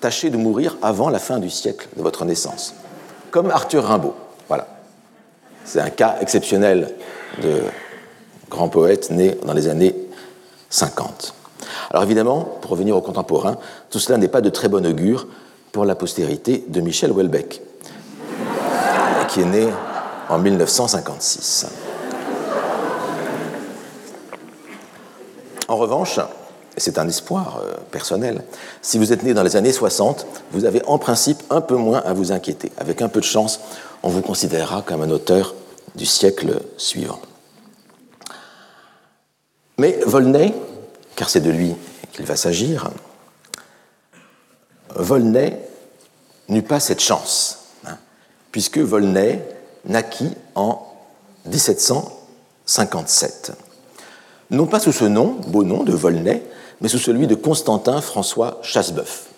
tâchez 0.00 0.30
de 0.30 0.36
mourir 0.36 0.76
avant 0.82 1.08
la 1.08 1.18
fin 1.18 1.38
du 1.38 1.50
siècle 1.50 1.88
de 1.96 2.02
votre 2.02 2.24
naissance, 2.24 2.74
comme 3.30 3.50
Arthur 3.50 3.84
Rimbaud. 3.84 4.14
Voilà. 4.48 4.66
C'est 5.64 5.80
un 5.80 5.90
cas 5.90 6.16
exceptionnel 6.20 6.94
de 7.42 7.62
grand 8.50 8.68
poète 8.68 9.10
né 9.10 9.38
dans 9.44 9.54
les 9.54 9.68
années 9.68 9.94
50. 10.70 11.34
Alors 11.90 12.02
évidemment, 12.02 12.42
pour 12.60 12.72
revenir 12.72 12.96
aux 12.96 13.00
contemporains, 13.00 13.56
tout 13.90 13.98
cela 13.98 14.18
n'est 14.18 14.28
pas 14.28 14.40
de 14.40 14.50
très 14.50 14.68
bon 14.68 14.84
augure 14.84 15.26
pour 15.72 15.84
la 15.84 15.94
postérité 15.94 16.64
de 16.68 16.80
Michel 16.80 17.10
Houellebecq, 17.10 17.62
qui 19.28 19.40
est 19.40 19.46
né 19.46 19.68
en 20.28 20.38
1956. 20.38 21.66
En 25.68 25.76
revanche, 25.76 26.18
c'est 26.76 26.98
un 26.98 27.08
espoir 27.08 27.60
euh, 27.62 27.74
personnel, 27.90 28.42
si 28.82 28.98
vous 28.98 29.12
êtes 29.12 29.22
né 29.22 29.34
dans 29.34 29.42
les 29.42 29.56
années 29.56 29.72
60, 29.72 30.26
vous 30.52 30.64
avez 30.64 30.82
en 30.86 30.98
principe 30.98 31.42
un 31.50 31.60
peu 31.60 31.76
moins 31.76 32.00
à 32.00 32.12
vous 32.12 32.32
inquiéter. 32.32 32.72
Avec 32.78 33.02
un 33.02 33.08
peu 33.08 33.20
de 33.20 33.24
chance, 33.24 33.60
on 34.02 34.08
vous 34.08 34.22
considérera 34.22 34.82
comme 34.82 35.02
un 35.02 35.10
auteur 35.10 35.54
du 35.94 36.06
siècle 36.06 36.60
suivant. 36.76 37.20
Mais 39.78 39.98
Volney, 40.06 40.54
car 41.16 41.28
c'est 41.28 41.40
de 41.40 41.50
lui 41.50 41.74
qu'il 42.12 42.26
va 42.26 42.36
s'agir, 42.36 42.90
Volney 44.94 45.58
n'eut 46.48 46.62
pas 46.62 46.80
cette 46.80 47.00
chance, 47.00 47.58
hein, 47.86 47.98
puisque 48.52 48.78
Volney 48.78 49.42
naquit 49.84 50.32
en 50.54 50.86
1757. 51.46 53.63
Non 54.50 54.66
pas 54.66 54.78
sous 54.78 54.92
ce 54.92 55.04
nom, 55.04 55.36
beau 55.48 55.64
nom 55.64 55.84
de 55.84 55.92
Volney, 55.92 56.42
mais 56.80 56.88
sous 56.88 56.98
celui 56.98 57.26
de 57.26 57.34
Constantin 57.34 58.00
François 58.00 58.58
Chasseboeuf. 58.62 59.28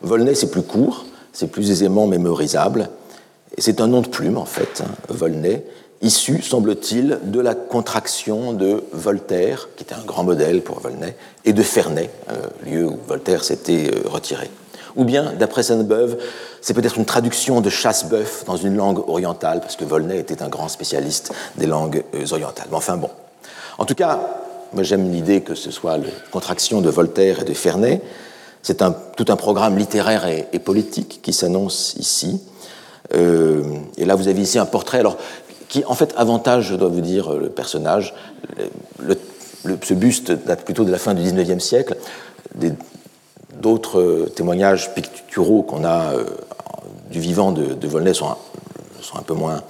Volney, 0.00 0.34
c'est 0.34 0.50
plus 0.50 0.62
court, 0.62 1.04
c'est 1.32 1.48
plus 1.48 1.70
aisément 1.70 2.06
mémorisable, 2.06 2.88
et 3.56 3.60
c'est 3.60 3.80
un 3.80 3.86
nom 3.86 4.00
de 4.00 4.08
plume, 4.08 4.38
en 4.38 4.44
fait, 4.44 4.82
hein, 4.82 4.90
Volney, 5.08 5.64
issu, 6.00 6.42
semble-t-il, 6.42 7.18
de 7.24 7.40
la 7.40 7.54
contraction 7.54 8.52
de 8.52 8.84
Voltaire, 8.92 9.68
qui 9.76 9.84
était 9.84 9.94
un 9.94 10.04
grand 10.04 10.24
modèle 10.24 10.62
pour 10.62 10.80
Volney, 10.80 11.14
et 11.44 11.52
de 11.52 11.62
Ferney, 11.62 12.08
euh, 12.30 12.36
lieu 12.64 12.86
où 12.86 12.98
Voltaire 13.06 13.44
s'était 13.44 13.90
euh, 13.92 14.08
retiré. 14.08 14.50
Ou 14.96 15.04
bien, 15.04 15.34
d'après 15.38 15.62
Sainte-Beuve, 15.62 16.18
c'est 16.60 16.72
peut-être 16.72 16.96
une 16.96 17.04
traduction 17.04 17.60
de 17.60 17.68
chasse-bœuf 17.68 18.44
dans 18.46 18.56
une 18.56 18.76
langue 18.76 19.06
orientale, 19.08 19.60
parce 19.60 19.76
que 19.76 19.84
Volney 19.84 20.18
était 20.18 20.42
un 20.42 20.48
grand 20.48 20.68
spécialiste 20.68 21.32
des 21.56 21.66
langues 21.66 22.04
euh, 22.14 22.24
orientales. 22.30 22.68
Mais 22.70 22.76
enfin 22.76 22.96
bon. 22.96 23.10
En 23.78 23.84
tout 23.84 23.94
cas, 23.94 24.20
moi 24.72 24.82
j'aime 24.82 25.10
l'idée 25.10 25.40
que 25.40 25.54
ce 25.54 25.70
soit 25.70 25.96
la 25.96 26.08
contraction 26.30 26.80
de 26.80 26.90
Voltaire 26.90 27.40
et 27.40 27.44
de 27.44 27.54
Ferney. 27.54 28.02
C'est 28.62 28.82
tout 29.16 29.24
un 29.28 29.36
programme 29.36 29.78
littéraire 29.78 30.26
et, 30.26 30.58
politique 30.58 31.20
qui 31.22 31.32
s'annonce 31.32 31.94
ici. 31.94 32.42
et 33.14 34.04
là, 34.04 34.16
vous 34.16 34.28
avez 34.28 34.42
ici 34.42 34.58
un 34.58 34.66
portrait. 34.66 34.98
Alors, 34.98 35.16
qui 35.68 35.84
en 35.84 35.94
fait 35.94 36.12
avantage, 36.16 36.68
je 36.68 36.74
dois 36.74 36.88
vous 36.88 37.00
dire, 37.00 37.32
le 37.32 37.50
personnage. 37.50 38.14
ce 39.82 39.94
buste 39.94 40.32
date 40.32 40.64
plutôt 40.64 40.84
de 40.84 40.90
la 40.90 40.98
fin 40.98 41.14
du 41.14 41.22
XIXe 41.22 41.62
siècle. 41.62 41.96
D'autres 43.60 44.28
témoignages 44.34 44.94
picturaux 44.94 45.62
qu'on 45.62 45.84
a 45.84 46.12
euh, 46.12 46.24
du 47.10 47.20
vivant 47.20 47.52
de, 47.52 47.88
Volney 47.88 48.14
sont, 48.14 48.28
un, 48.28 49.22
peu 49.22 49.34
moins, 49.34 49.62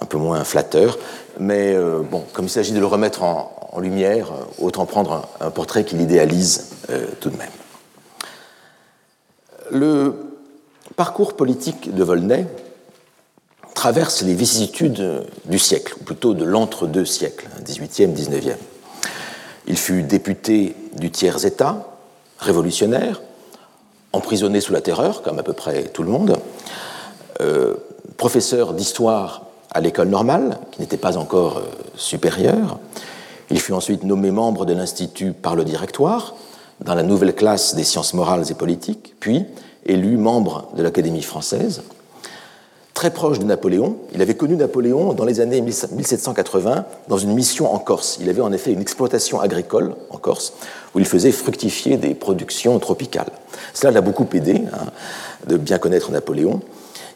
un 0.00 0.06
peu 0.06 0.18
moins 0.18 0.44
flatteurs. 0.44 0.98
Mais 1.38 1.74
euh, 1.74 2.00
bon, 2.00 2.24
comme 2.32 2.46
il 2.46 2.50
s'agit 2.50 2.72
de 2.72 2.80
le 2.80 2.86
remettre 2.86 3.22
en, 3.22 3.54
lumière, 3.78 4.32
autant 4.58 4.86
prendre 4.86 5.28
un, 5.40 5.50
portrait 5.50 5.84
qui 5.84 5.94
l'idéalise 5.94 6.70
euh, 6.90 7.06
tout 7.20 7.30
de 7.30 7.36
même. 7.36 7.50
Le 9.70 10.14
parcours 10.96 11.34
politique 11.34 11.94
de 11.94 12.02
Volney, 12.02 12.46
traverse 13.74 14.22
les 14.22 14.34
vicissitudes 14.34 15.24
du 15.44 15.60
siècle, 15.60 15.94
ou 16.00 16.02
plutôt 16.02 16.34
de 16.34 16.44
l'entre-deux 16.44 17.04
siècles, 17.04 17.46
18e, 17.64 18.12
19e. 18.12 18.56
Il 19.68 19.76
fut 19.76 20.02
député 20.02 20.74
du 20.96 21.12
tiers-État, 21.12 21.86
révolutionnaire, 22.40 23.22
emprisonné 24.12 24.60
sous 24.60 24.72
la 24.72 24.80
terreur, 24.80 25.22
comme 25.22 25.38
à 25.38 25.44
peu 25.44 25.52
près 25.52 25.84
tout 25.84 26.02
le 26.02 26.10
monde, 26.10 26.38
euh, 27.40 27.74
professeur 28.16 28.74
d'histoire 28.74 29.44
à 29.70 29.80
l'école 29.80 30.08
normale, 30.08 30.58
qui 30.72 30.80
n'était 30.80 30.96
pas 30.96 31.16
encore 31.16 31.58
euh, 31.58 31.62
supérieure. 31.96 32.78
Il 33.50 33.60
fut 33.60 33.72
ensuite 33.72 34.04
nommé 34.04 34.30
membre 34.30 34.66
de 34.66 34.74
l'Institut 34.74 35.32
par 35.32 35.56
le 35.56 35.64
directoire, 35.64 36.34
dans 36.80 36.94
la 36.94 37.02
nouvelle 37.02 37.34
classe 37.34 37.74
des 37.74 37.84
sciences 37.84 38.14
morales 38.14 38.44
et 38.50 38.54
politiques, 38.54 39.14
puis 39.20 39.44
élu 39.84 40.16
membre 40.16 40.68
de 40.76 40.82
l'Académie 40.82 41.22
française 41.22 41.82
très 42.98 43.12
proche 43.12 43.38
de 43.38 43.44
Napoléon. 43.44 43.96
Il 44.12 44.20
avait 44.22 44.34
connu 44.34 44.56
Napoléon 44.56 45.12
dans 45.12 45.24
les 45.24 45.38
années 45.38 45.60
1780 45.60 46.84
dans 47.06 47.16
une 47.16 47.32
mission 47.32 47.72
en 47.72 47.78
Corse. 47.78 48.18
Il 48.20 48.28
avait 48.28 48.40
en 48.40 48.50
effet 48.52 48.72
une 48.72 48.80
exploitation 48.80 49.40
agricole 49.40 49.94
en 50.10 50.16
Corse 50.16 50.52
où 50.96 50.98
il 50.98 51.04
faisait 51.04 51.30
fructifier 51.30 51.96
des 51.96 52.16
productions 52.16 52.76
tropicales. 52.80 53.30
Cela 53.72 53.92
l'a 53.92 54.00
beaucoup 54.00 54.26
aidé 54.32 54.62
hein, 54.72 54.86
de 55.46 55.56
bien 55.56 55.78
connaître 55.78 56.10
Napoléon. 56.10 56.58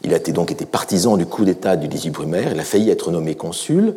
Il 0.04 0.14
a 0.14 0.18
donc 0.18 0.50
été 0.50 0.66
partisan 0.66 1.16
du 1.16 1.26
coup 1.26 1.44
d'État 1.44 1.76
du 1.76 1.88
18 1.88 2.10
Brumaire. 2.10 2.52
Il 2.52 2.60
a 2.60 2.64
failli 2.64 2.90
être 2.90 3.10
nommé 3.10 3.34
consul. 3.34 3.94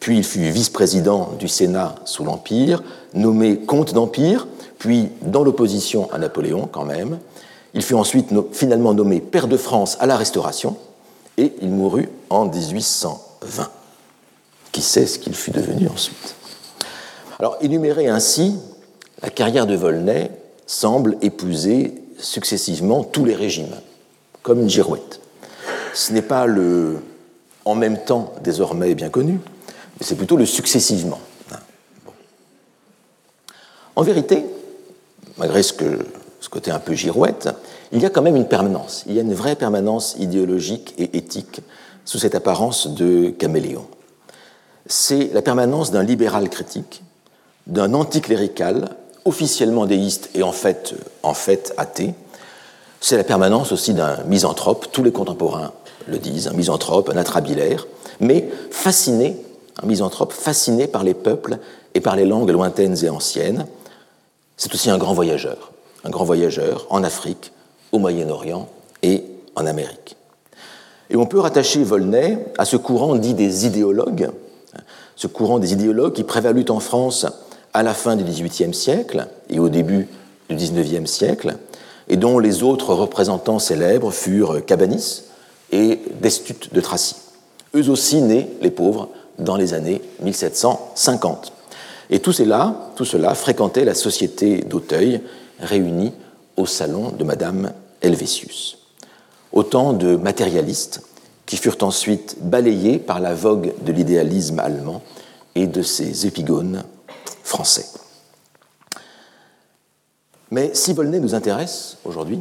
Puis 0.00 0.18
il 0.18 0.24
fut 0.24 0.50
vice-président 0.50 1.30
du 1.38 1.48
Sénat 1.48 1.94
sous 2.04 2.24
l'Empire, 2.24 2.82
nommé 3.14 3.56
comte 3.58 3.94
d'Empire, 3.94 4.46
puis 4.78 5.08
dans 5.22 5.42
l'opposition 5.44 6.10
à 6.12 6.18
Napoléon 6.18 6.68
quand 6.70 6.84
même. 6.84 7.18
Il 7.72 7.82
fut 7.82 7.94
ensuite 7.94 8.28
finalement 8.52 8.92
nommé 8.92 9.20
père 9.20 9.48
de 9.48 9.56
France 9.56 9.96
à 10.00 10.06
la 10.06 10.16
Restauration, 10.16 10.76
et 11.38 11.54
il 11.62 11.70
mourut 11.70 12.10
en 12.28 12.44
1820. 12.44 13.70
Qui 14.72 14.82
sait 14.82 15.06
ce 15.06 15.18
qu'il 15.18 15.34
fut 15.34 15.52
devenu 15.52 15.88
ensuite? 15.88 16.34
Alors, 17.38 17.56
énumérer 17.62 18.08
ainsi, 18.08 18.56
la 19.22 19.30
carrière 19.30 19.66
de 19.66 19.74
Volney 19.74 20.30
semble 20.66 21.16
épouser 21.22 21.94
successivement 22.18 23.04
tous 23.04 23.24
les 23.24 23.34
régimes, 23.34 23.74
comme 24.42 24.60
une 24.60 24.70
girouette. 24.70 25.20
Ce 25.94 26.12
n'est 26.12 26.22
pas 26.22 26.46
le 26.46 26.98
en 27.64 27.74
même 27.74 27.98
temps 28.04 28.34
désormais 28.42 28.94
bien 28.94 29.08
connu, 29.08 29.34
mais 29.34 30.06
c'est 30.06 30.16
plutôt 30.16 30.36
le 30.36 30.44
successivement. 30.44 31.20
En 33.96 34.02
vérité, 34.02 34.44
malgré 35.38 35.62
ce, 35.62 35.74
côté 36.50 36.70
un 36.70 36.80
peu 36.80 36.94
girouette, 36.94 37.48
il 37.92 38.02
y 38.02 38.06
a 38.06 38.10
quand 38.10 38.22
même 38.22 38.36
une 38.36 38.48
permanence, 38.48 39.04
il 39.06 39.14
y 39.14 39.18
a 39.18 39.22
une 39.22 39.34
vraie 39.34 39.56
permanence 39.56 40.16
idéologique 40.18 40.94
et 40.98 41.16
éthique 41.16 41.60
sous 42.04 42.18
cette 42.18 42.34
apparence 42.34 42.88
de 42.88 43.30
caméléon. 43.30 43.86
C'est 44.86 45.30
la 45.32 45.42
permanence 45.42 45.90
d'un 45.90 46.02
libéral 46.02 46.50
critique, 46.50 47.02
d'un 47.66 47.94
anticlérical, 47.94 48.88
officiellement 49.24 49.86
déiste 49.86 50.30
et 50.34 50.42
en 50.42 50.52
fait 50.52 51.72
athée. 51.76 52.14
C'est 53.00 53.16
la 53.16 53.24
permanence 53.24 53.72
aussi 53.72 53.94
d'un 53.94 54.22
misanthrope, 54.24 54.88
tous 54.92 55.02
les 55.02 55.12
contemporains 55.12 55.72
le 56.06 56.18
disent, 56.18 56.48
un 56.48 56.52
misanthrope, 56.52 57.10
un 57.12 57.16
atrabilaire, 57.16 57.86
mais 58.20 58.48
fasciné, 58.70 59.36
un 59.82 59.86
misanthrope 59.86 60.32
fasciné 60.32 60.86
par 60.86 61.04
les 61.04 61.14
peuples 61.14 61.58
et 61.94 62.00
par 62.00 62.16
les 62.16 62.24
langues 62.24 62.50
lointaines 62.50 62.96
et 63.04 63.10
anciennes. 63.10 63.66
C'est 64.56 64.72
aussi 64.74 64.90
un 64.90 64.98
grand 64.98 65.14
voyageur, 65.14 65.72
un 66.04 66.10
grand 66.10 66.24
voyageur 66.24 66.86
en 66.90 67.02
Afrique, 67.02 67.52
au 67.92 67.98
Moyen-Orient 67.98 68.68
et 69.02 69.24
en 69.56 69.66
Amérique. 69.66 70.16
Et 71.10 71.16
on 71.16 71.26
peut 71.26 71.38
rattacher 71.38 71.84
Volney 71.84 72.38
à 72.58 72.64
ce 72.64 72.76
courant 72.76 73.14
dit 73.16 73.34
des 73.34 73.66
idéologues, 73.66 74.30
ce 75.16 75.26
courant 75.26 75.58
des 75.58 75.72
idéologues 75.72 76.14
qui 76.14 76.24
prévalut 76.24 76.64
en 76.68 76.80
France 76.80 77.26
à 77.72 77.82
la 77.82 77.94
fin 77.94 78.16
du 78.16 78.24
XVIIIe 78.24 78.74
siècle 78.74 79.26
et 79.50 79.58
au 79.58 79.68
début 79.68 80.08
du 80.48 80.56
XIXe 80.56 81.10
siècle, 81.10 81.56
et 82.08 82.16
dont 82.16 82.38
les 82.38 82.62
autres 82.62 82.94
représentants 82.94 83.58
célèbres 83.58 84.10
furent 84.10 84.64
Cabanis 84.64 85.22
et 85.74 86.00
Destut 86.22 86.70
de 86.72 86.80
Tracy. 86.80 87.16
Eux 87.74 87.90
aussi 87.90 88.22
nés, 88.22 88.48
les 88.62 88.70
pauvres, 88.70 89.08
dans 89.40 89.56
les 89.56 89.74
années 89.74 90.00
1750. 90.22 91.52
Et 92.10 92.20
tout 92.20 92.32
cela, 92.32 92.92
tout 92.94 93.04
cela 93.04 93.34
fréquentait 93.34 93.84
la 93.84 93.94
société 93.94 94.58
d'Auteuil, 94.60 95.20
réunie 95.58 96.12
au 96.56 96.64
salon 96.64 97.10
de 97.10 97.24
Madame 97.24 97.72
Helvétius. 98.02 98.78
Autant 99.52 99.92
de 99.92 100.14
matérialistes 100.14 101.02
qui 101.44 101.56
furent 101.56 101.82
ensuite 101.82 102.36
balayés 102.40 102.98
par 102.98 103.18
la 103.18 103.34
vogue 103.34 103.74
de 103.82 103.92
l'idéalisme 103.92 104.60
allemand 104.60 105.02
et 105.56 105.66
de 105.66 105.82
ses 105.82 106.24
épigones 106.26 106.84
français. 107.42 107.86
Mais 110.52 110.70
si 110.72 110.92
Volney 110.92 111.18
nous 111.18 111.34
intéresse 111.34 111.96
aujourd'hui, 112.04 112.38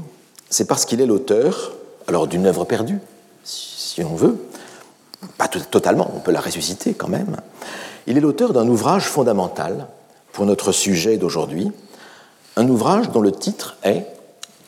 c'est 0.51 0.67
parce 0.67 0.86
qu'il 0.86 1.01
est 1.01 1.07
l'auteur, 1.07 1.73
alors 2.07 2.27
d'une 2.27 2.45
œuvre 2.45 2.65
perdue, 2.65 2.99
si 3.93 4.03
on 4.03 4.15
veut, 4.15 4.37
pas 5.37 5.47
totalement, 5.47 6.11
on 6.15 6.19
peut 6.19 6.31
la 6.31 6.41
ressusciter 6.41 6.95
quand 6.95 7.09
même, 7.09 7.37
il 8.07 8.17
est 8.17 8.21
l'auteur 8.21 8.51
d'un 8.51 8.67
ouvrage 8.67 9.05
fondamental 9.05 9.87
pour 10.31 10.47
notre 10.47 10.71
sujet 10.71 11.17
d'aujourd'hui, 11.17 11.71
un 12.55 12.67
ouvrage 12.67 13.11
dont 13.11 13.21
le 13.21 13.31
titre 13.31 13.77
est 13.83 14.07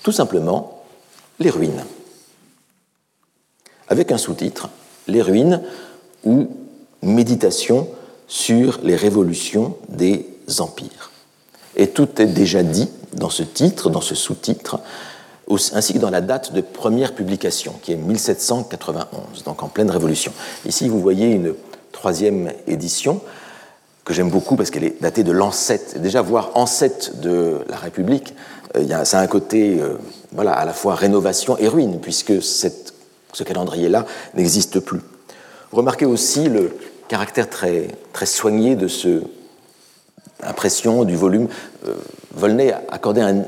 tout 0.03 0.11
simplement 0.11 0.83
les 1.39 1.49
ruines, 1.49 1.83
avec 3.89 4.11
un 4.11 4.17
sous-titre, 4.17 4.69
Les 5.07 5.21
ruines 5.21 5.61
ou 6.23 6.47
Méditation 7.01 7.87
sur 8.27 8.79
les 8.83 8.95
révolutions 8.95 9.77
des 9.89 10.27
empires. 10.59 11.11
Et 11.75 11.89
tout 11.89 12.21
est 12.21 12.27
déjà 12.27 12.63
dit 12.63 12.89
dans 13.13 13.29
ce 13.29 13.43
titre, 13.43 13.89
dans 13.89 14.01
ce 14.01 14.15
sous-titre, 14.15 14.79
ainsi 15.73 15.93
que 15.93 15.99
dans 15.99 16.09
la 16.09 16.21
date 16.21 16.53
de 16.53 16.61
première 16.61 17.13
publication, 17.13 17.73
qui 17.81 17.93
est 17.93 17.97
1791, 17.97 19.43
donc 19.43 19.63
en 19.63 19.67
pleine 19.67 19.91
révolution. 19.91 20.31
Ici, 20.65 20.89
vous 20.89 20.99
voyez 20.99 21.27
une 21.27 21.53
troisième 21.91 22.51
édition 22.67 23.21
que 24.03 24.13
j'aime 24.13 24.29
beaucoup 24.29 24.55
parce 24.55 24.69
qu'elle 24.69 24.83
est 24.83 25.01
datée 25.01 25.23
de 25.23 25.31
l'ancêtre. 25.31 25.97
Déjà, 25.99 26.21
voir 26.21 26.51
ancêtre 26.55 27.17
de 27.21 27.59
la 27.69 27.77
République, 27.77 28.35
euh, 28.75 29.03
ça 29.03 29.19
a 29.19 29.21
un 29.21 29.27
côté 29.27 29.79
euh, 29.79 29.95
voilà, 30.31 30.53
à 30.53 30.65
la 30.65 30.73
fois 30.73 30.95
rénovation 30.95 31.57
et 31.57 31.67
ruine, 31.67 31.99
puisque 31.99 32.41
ce 32.41 33.43
calendrier-là 33.43 34.05
n'existe 34.35 34.79
plus. 34.79 35.01
Remarquez 35.71 36.05
aussi 36.05 36.49
le 36.49 36.71
caractère 37.07 37.49
très, 37.49 37.87
très 38.13 38.25
soigné 38.25 38.75
de 38.75 38.87
ce 38.87 39.21
impression 40.43 41.03
du 41.03 41.15
volume. 41.15 41.47
Euh, 41.87 41.95
Volney 42.33 42.73
accordait 42.89 43.21
un, 43.21 43.43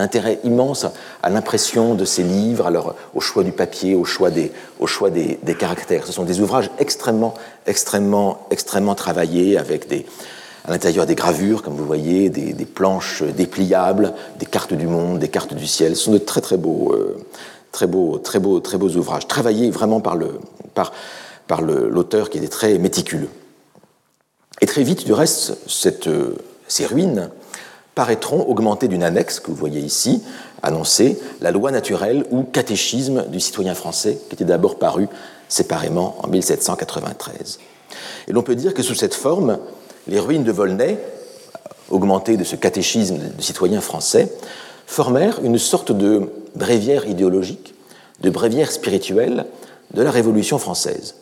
intérêt 0.00 0.40
immense 0.44 0.86
à 1.22 1.30
l'impression 1.30 1.94
de 1.94 2.04
ses 2.04 2.22
livres, 2.22 2.66
alors, 2.66 2.94
au 3.14 3.20
choix 3.20 3.44
du 3.44 3.52
papier, 3.52 3.94
au 3.94 4.04
choix, 4.04 4.30
des, 4.30 4.52
au 4.80 4.86
choix 4.86 5.10
des, 5.10 5.38
caractères. 5.58 6.06
Ce 6.06 6.12
sont 6.12 6.24
des 6.24 6.40
ouvrages 6.40 6.70
extrêmement, 6.78 7.34
extrêmement, 7.66 8.46
extrêmement 8.50 8.94
travaillés, 8.94 9.58
avec 9.58 9.86
à 10.66 10.70
l'intérieur 10.70 11.06
des 11.06 11.14
gravures, 11.14 11.62
comme 11.62 11.74
vous 11.74 11.84
voyez, 11.84 12.30
des, 12.30 12.64
planches 12.64 13.22
dépliables, 13.22 14.14
des 14.38 14.46
cartes 14.46 14.74
du 14.74 14.86
monde, 14.86 15.18
des 15.18 15.28
cartes 15.28 15.54
du 15.54 15.66
ciel. 15.66 15.96
Ce 15.96 16.04
sont 16.04 16.12
de 16.12 16.18
très 16.18 16.40
très 16.40 16.56
beaux, 16.56 16.92
euh, 16.94 17.16
très 17.72 17.86
beaux, 17.86 18.18
très 18.18 18.38
beaux, 18.38 18.60
très 18.60 18.78
beaux 18.78 18.90
ouvrages, 18.90 19.28
travaillés 19.28 19.70
vraiment 19.70 20.00
par 20.00 20.16
le, 20.16 20.40
par, 20.74 20.92
par 21.46 21.60
l'auteur 21.60 22.30
qui 22.30 22.38
était 22.38 22.48
très 22.48 22.78
méticuleux. 22.78 23.28
Et 24.60 24.66
très 24.66 24.82
vite, 24.82 25.04
du 25.04 25.12
reste, 25.12 25.58
euh, 26.06 26.34
ces 26.68 26.86
ruines 26.86 27.30
paraîtront 27.94 28.42
augmentées 28.48 28.88
d'une 28.88 29.02
annexe 29.02 29.40
que 29.40 29.50
vous 29.50 29.56
voyez 29.56 29.80
ici, 29.80 30.22
annoncée, 30.62 31.18
la 31.40 31.50
loi 31.50 31.70
naturelle 31.70 32.24
ou 32.30 32.42
catéchisme 32.42 33.26
du 33.28 33.40
citoyen 33.40 33.74
français, 33.74 34.18
qui 34.28 34.34
était 34.34 34.44
d'abord 34.44 34.78
paru 34.78 35.08
séparément 35.48 36.16
en 36.22 36.28
1793. 36.28 37.60
Et 38.28 38.32
l'on 38.32 38.42
peut 38.42 38.56
dire 38.56 38.74
que 38.74 38.82
sous 38.82 38.94
cette 38.94 39.14
forme, 39.14 39.58
les 40.08 40.18
ruines 40.18 40.44
de 40.44 40.52
Volnay, 40.52 40.98
augmentées 41.90 42.36
de 42.36 42.44
ce 42.44 42.56
catéchisme 42.56 43.18
du 43.18 43.42
citoyen 43.42 43.80
français, 43.80 44.32
formèrent 44.86 45.40
une 45.42 45.58
sorte 45.58 45.92
de 45.92 46.30
bréviaire 46.56 47.06
idéologique, 47.06 47.74
de 48.20 48.30
bréviaire 48.30 48.72
spirituelle 48.72 49.46
de 49.92 50.02
la 50.02 50.10
Révolution 50.10 50.58
française, 50.58 51.14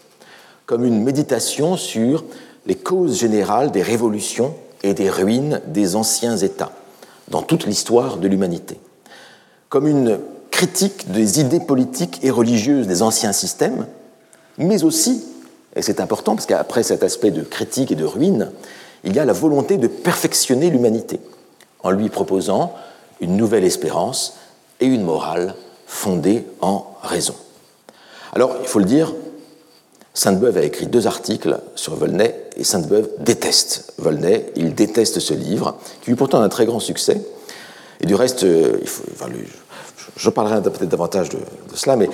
comme 0.66 0.84
une 0.84 1.02
méditation 1.02 1.76
sur 1.76 2.24
les 2.66 2.76
causes 2.76 3.18
générales 3.18 3.70
des 3.72 3.82
révolutions 3.82 4.54
et 4.82 4.94
des 4.94 5.10
ruines 5.10 5.60
des 5.66 5.96
anciens 5.96 6.36
États 6.36 6.72
dans 7.28 7.42
toute 7.42 7.66
l'histoire 7.66 8.16
de 8.16 8.28
l'humanité, 8.28 8.78
comme 9.68 9.86
une 9.86 10.18
critique 10.50 11.10
des 11.10 11.40
idées 11.40 11.60
politiques 11.60 12.20
et 12.22 12.30
religieuses 12.30 12.86
des 12.86 13.02
anciens 13.02 13.32
systèmes, 13.32 13.86
mais 14.58 14.84
aussi, 14.84 15.24
et 15.74 15.82
c'est 15.82 16.00
important 16.00 16.34
parce 16.34 16.46
qu'après 16.46 16.82
cet 16.82 17.02
aspect 17.02 17.30
de 17.30 17.42
critique 17.42 17.90
et 17.92 17.96
de 17.96 18.04
ruine, 18.04 18.50
il 19.04 19.14
y 19.14 19.18
a 19.18 19.24
la 19.24 19.32
volonté 19.32 19.78
de 19.78 19.86
perfectionner 19.86 20.70
l'humanité 20.70 21.20
en 21.82 21.90
lui 21.90 22.08
proposant 22.08 22.74
une 23.20 23.36
nouvelle 23.36 23.64
espérance 23.64 24.36
et 24.80 24.86
une 24.86 25.02
morale 25.02 25.54
fondée 25.86 26.46
en 26.60 26.86
raison. 27.02 27.34
Alors, 28.32 28.56
il 28.60 28.66
faut 28.66 28.78
le 28.78 28.84
dire, 28.84 29.12
Sainte-Beuve 30.14 30.58
a 30.58 30.62
écrit 30.62 30.86
deux 30.86 31.06
articles 31.06 31.60
sur 31.74 31.94
Volney 31.94 32.34
et 32.56 32.64
Sainte-Beuve 32.64 33.08
déteste 33.20 33.92
Volney. 33.98 34.46
Il 34.56 34.74
déteste 34.74 35.20
ce 35.20 35.34
livre, 35.34 35.78
qui 36.02 36.10
eut 36.10 36.16
pourtant 36.16 36.40
un 36.40 36.48
très 36.48 36.66
grand 36.66 36.80
succès. 36.80 37.20
Et 38.00 38.06
du 38.06 38.14
reste, 38.14 38.44
euh, 38.44 38.78
je 40.16 40.30
parlerai 40.30 40.62
peut-être 40.62 40.88
davantage 40.88 41.28
de, 41.28 41.38
cela, 41.74 41.96
mais 41.96 42.08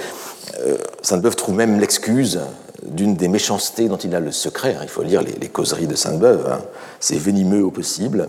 euh, 0.61 0.77
Sainte-Beuve 1.03 1.37
trouve 1.37 1.55
même 1.55 1.81
l'excuse 1.81 2.41
d'une 2.83 3.17
des 3.17 3.29
méchancetés 3.29 3.89
dont 3.89 3.97
il 3.97 4.15
a 4.15 4.21
le 4.21 4.33
secret. 4.33 4.77
Hein. 4.77 4.83
il 4.83 4.89
faut 4.89 5.03
lire 5.03 5.23
les, 5.23 5.49
causeries 5.49 5.87
de 5.87 5.97
Sainte-Beuve, 5.97 6.47
hein. 6.51 6.61
c'est 7.01 7.19
venimeux 7.19 7.65
au 7.65 7.71
possible. 7.71 8.29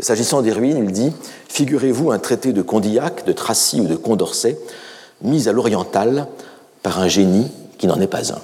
S'agissant 0.00 0.42
des 0.42 0.52
ruines, 0.52 0.78
il 0.78 0.92
dit 0.92 1.12
Figurez-vous 1.48 2.10
un 2.12 2.18
traité 2.18 2.52
de 2.52 2.62
Condillac, 2.62 3.24
de 3.26 3.32
Tracy 3.32 3.80
ou 3.80 3.86
de 3.86 3.96
Condorcet, 3.96 4.58
mis 5.22 5.48
à 5.48 5.52
l'oriental 5.52 6.26
par 6.82 7.00
un 7.00 7.08
génie 7.08 7.50
qui 7.78 7.86
n'en 7.86 8.00
est 8.00 8.06
pas 8.06 8.32
un. 8.32 8.40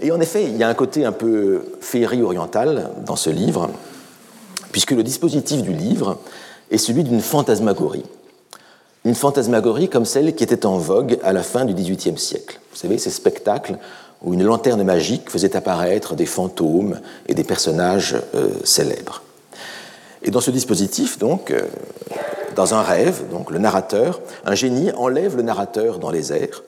Et 0.00 0.12
en 0.12 0.20
effet, 0.20 0.44
il 0.44 0.56
y 0.56 0.62
a 0.62 0.68
un 0.68 0.74
côté 0.74 1.04
un 1.04 1.12
peu 1.12 1.62
féerie 1.80 2.22
orientale 2.22 2.90
dans 3.04 3.16
ce 3.16 3.30
livre, 3.30 3.70
puisque 4.70 4.92
le 4.92 5.02
dispositif 5.02 5.62
du 5.62 5.72
livre 5.72 6.18
est 6.70 6.78
celui 6.78 7.02
d'une 7.02 7.20
fantasmagorie. 7.20 8.04
Une 9.04 9.14
fantasmagorie 9.14 9.88
comme 9.88 10.04
celle 10.04 10.34
qui 10.34 10.44
était 10.44 10.66
en 10.66 10.76
vogue 10.76 11.18
à 11.22 11.32
la 11.32 11.42
fin 11.42 11.64
du 11.64 11.74
XVIIIe 11.74 12.18
siècle. 12.18 12.60
Vous 12.72 12.76
savez, 12.76 12.98
ces 12.98 13.10
spectacles 13.10 13.78
où 14.22 14.34
une 14.34 14.42
lanterne 14.42 14.82
magique 14.82 15.30
faisait 15.30 15.56
apparaître 15.56 16.14
des 16.14 16.26
fantômes 16.26 17.00
et 17.26 17.34
des 17.34 17.44
personnages 17.44 18.16
euh, 18.34 18.48
célèbres. 18.64 19.22
Et 20.22 20.30
dans 20.30 20.40
ce 20.40 20.50
dispositif, 20.50 21.18
donc, 21.18 21.50
euh, 21.50 21.62
dans 22.56 22.74
un 22.74 22.82
rêve, 22.82 23.22
donc 23.30 23.50
le 23.50 23.58
narrateur, 23.58 24.20
un 24.44 24.54
génie 24.54 24.90
enlève 24.92 25.36
le 25.36 25.42
narrateur 25.42 25.98
dans 25.98 26.10
les 26.10 26.32
airs 26.32 26.62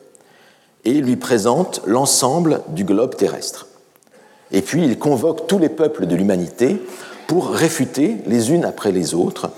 et 0.85 0.95
lui 0.95 1.17
présente 1.17 1.83
l'ensemble 1.87 2.63
du 2.69 2.85
globe 2.85 3.17
terrestre. 3.17 3.67
Et 4.53 4.63
puis 4.63 4.85
il 4.85 4.99
convoque 4.99 5.47
tous 5.47 5.59
les 5.59 5.69
peuples 5.69 6.07
de 6.07 6.17
l'humanité 6.17 6.81
pour 7.27 7.51
réfuter 7.51 8.17
les 8.27 8.51
unes 8.53 8.65
après 8.65 8.93
les 8.93 9.15
autres 9.15 9.51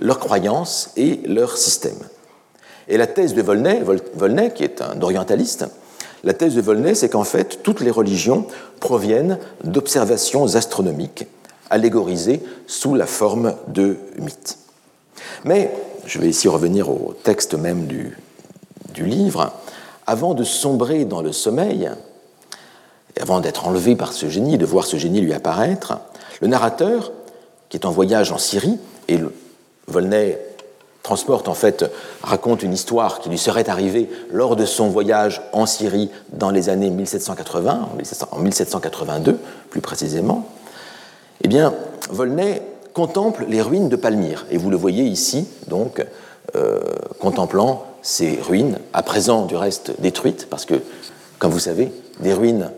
leurs 0.00 0.18
croyances 0.18 0.90
et 0.96 1.20
leurs 1.26 1.56
systèmes. 1.56 2.08
Et 2.88 2.96
la 2.96 3.06
thèse 3.06 3.34
de 3.34 3.42
Volney, 3.42 3.82
Volney 4.14 4.52
qui 4.52 4.64
est 4.64 4.82
un 4.82 5.00
orientaliste, 5.00 5.66
la 6.24 6.34
thèse 6.34 6.54
de 6.54 6.60
Volney, 6.60 6.94
c'est 6.94 7.08
qu'en 7.08 7.24
fait, 7.24 7.62
toutes 7.62 7.80
les 7.80 7.90
religions 7.90 8.46
proviennent 8.80 9.38
d'observations 9.64 10.54
astronomiques 10.54 11.26
allégorisées 11.70 12.42
sous 12.66 12.94
la 12.94 13.06
forme 13.06 13.54
de 13.68 13.96
mythes. 14.18 14.58
Mais, 15.44 15.72
je 16.06 16.18
vais 16.18 16.28
ici 16.28 16.48
revenir 16.48 16.90
au 16.90 17.14
texte 17.22 17.54
même 17.54 17.86
du, 17.86 18.16
du 18.94 19.04
livre, 19.04 19.52
avant 20.06 20.34
de 20.34 20.44
sombrer 20.44 21.04
dans 21.04 21.22
le 21.22 21.32
sommeil, 21.32 21.90
avant 23.20 23.40
d'être 23.40 23.66
enlevé 23.66 23.96
par 23.96 24.12
ce 24.12 24.28
génie, 24.28 24.58
de 24.58 24.66
voir 24.66 24.86
ce 24.86 24.96
génie 24.96 25.20
lui 25.20 25.32
apparaître, 25.32 25.98
le 26.40 26.48
narrateur, 26.48 27.12
qui 27.68 27.76
est 27.76 27.86
en 27.86 27.90
voyage 27.90 28.32
en 28.32 28.38
Syrie, 28.38 28.78
et 29.08 29.18
Volney 29.86 30.38
transporte 31.02 31.48
en 31.48 31.54
fait, 31.54 31.90
raconte 32.22 32.62
une 32.62 32.72
histoire 32.72 33.20
qui 33.20 33.28
lui 33.28 33.38
serait 33.38 33.68
arrivée 33.68 34.08
lors 34.30 34.56
de 34.56 34.64
son 34.64 34.88
voyage 34.88 35.42
en 35.52 35.66
Syrie 35.66 36.10
dans 36.32 36.50
les 36.50 36.68
années 36.68 36.90
1780, 36.90 37.88
en 38.30 38.38
1782 38.38 39.38
plus 39.70 39.80
précisément, 39.80 40.46
eh 41.42 41.48
bien, 41.48 41.74
Volney 42.10 42.62
contemple 42.92 43.46
les 43.48 43.62
ruines 43.62 43.88
de 43.88 43.96
Palmyre. 43.96 44.46
Et 44.50 44.58
vous 44.58 44.70
le 44.70 44.76
voyez 44.76 45.04
ici, 45.04 45.48
donc, 45.66 46.04
euh, 46.56 46.80
contemplant 47.18 47.86
ces 48.02 48.38
ruines, 48.42 48.78
à 48.92 49.02
présent 49.02 49.46
du 49.46 49.56
reste 49.56 50.00
détruites, 50.00 50.48
parce 50.50 50.66
que, 50.66 50.74
comme 51.38 51.52
vous 51.52 51.60
savez, 51.60 51.90
des 52.20 52.34
ruines 52.34 52.70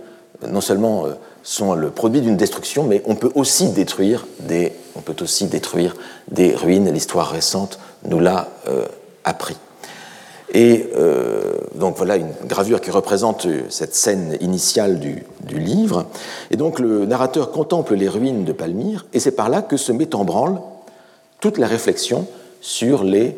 non 0.46 0.60
seulement 0.60 1.06
euh, 1.06 1.14
sont 1.42 1.74
le 1.74 1.90
produit 1.90 2.20
d'une 2.20 2.36
destruction, 2.36 2.84
mais 2.84 3.02
on 3.06 3.16
peut 3.16 3.32
aussi 3.34 3.70
détruire 3.70 4.26
des, 4.40 4.72
on 4.94 5.00
peut 5.00 5.16
aussi 5.22 5.46
détruire 5.46 5.96
des 6.30 6.54
ruines. 6.54 6.88
L'histoire 6.92 7.30
récente 7.30 7.80
nous 8.04 8.20
l'a 8.20 8.48
euh, 8.68 8.84
appris. 9.24 9.56
Et 10.52 10.90
donc 11.74 11.96
voilà 11.96 12.14
une 12.14 12.30
gravure 12.46 12.80
qui 12.80 12.92
représente 12.92 13.48
cette 13.70 13.96
scène 13.96 14.36
initiale 14.40 15.00
du, 15.00 15.24
du, 15.40 15.58
livre. 15.58 16.06
Et 16.52 16.56
donc 16.56 16.78
le 16.78 17.06
narrateur 17.06 17.50
contemple 17.50 17.94
les 17.94 18.08
ruines 18.08 18.44
de 18.44 18.52
Palmyre, 18.52 19.04
et 19.12 19.18
c'est 19.18 19.32
par 19.32 19.48
là 19.48 19.62
que 19.62 19.76
se 19.76 19.90
met 19.90 20.14
en 20.14 20.24
branle 20.24 20.60
toute 21.40 21.58
la 21.58 21.66
réflexion 21.66 22.28
sur 22.60 23.02
les 23.02 23.36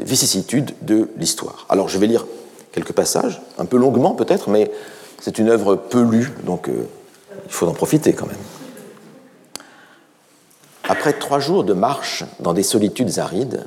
vicissitudes 0.00 0.72
de 0.82 1.08
l'histoire. 1.16 1.66
Alors 1.68 1.88
je 1.88 1.98
vais 1.98 2.06
lire 2.06 2.26
quelques 2.72 2.92
passages, 2.92 3.40
un 3.58 3.64
peu 3.64 3.76
longuement 3.76 4.14
peut-être, 4.14 4.48
mais 4.50 4.70
c'est 5.20 5.38
une 5.38 5.48
œuvre 5.48 5.76
peu 5.76 6.02
lue, 6.02 6.32
donc 6.44 6.68
euh, 6.68 6.86
il 7.46 7.52
faut 7.52 7.66
en 7.66 7.72
profiter 7.72 8.12
quand 8.12 8.26
même. 8.26 8.36
Après 10.88 11.14
trois 11.14 11.38
jours 11.40 11.64
de 11.64 11.72
marche 11.72 12.24
dans 12.40 12.52
des 12.52 12.62
solitudes 12.62 13.18
arides, 13.18 13.66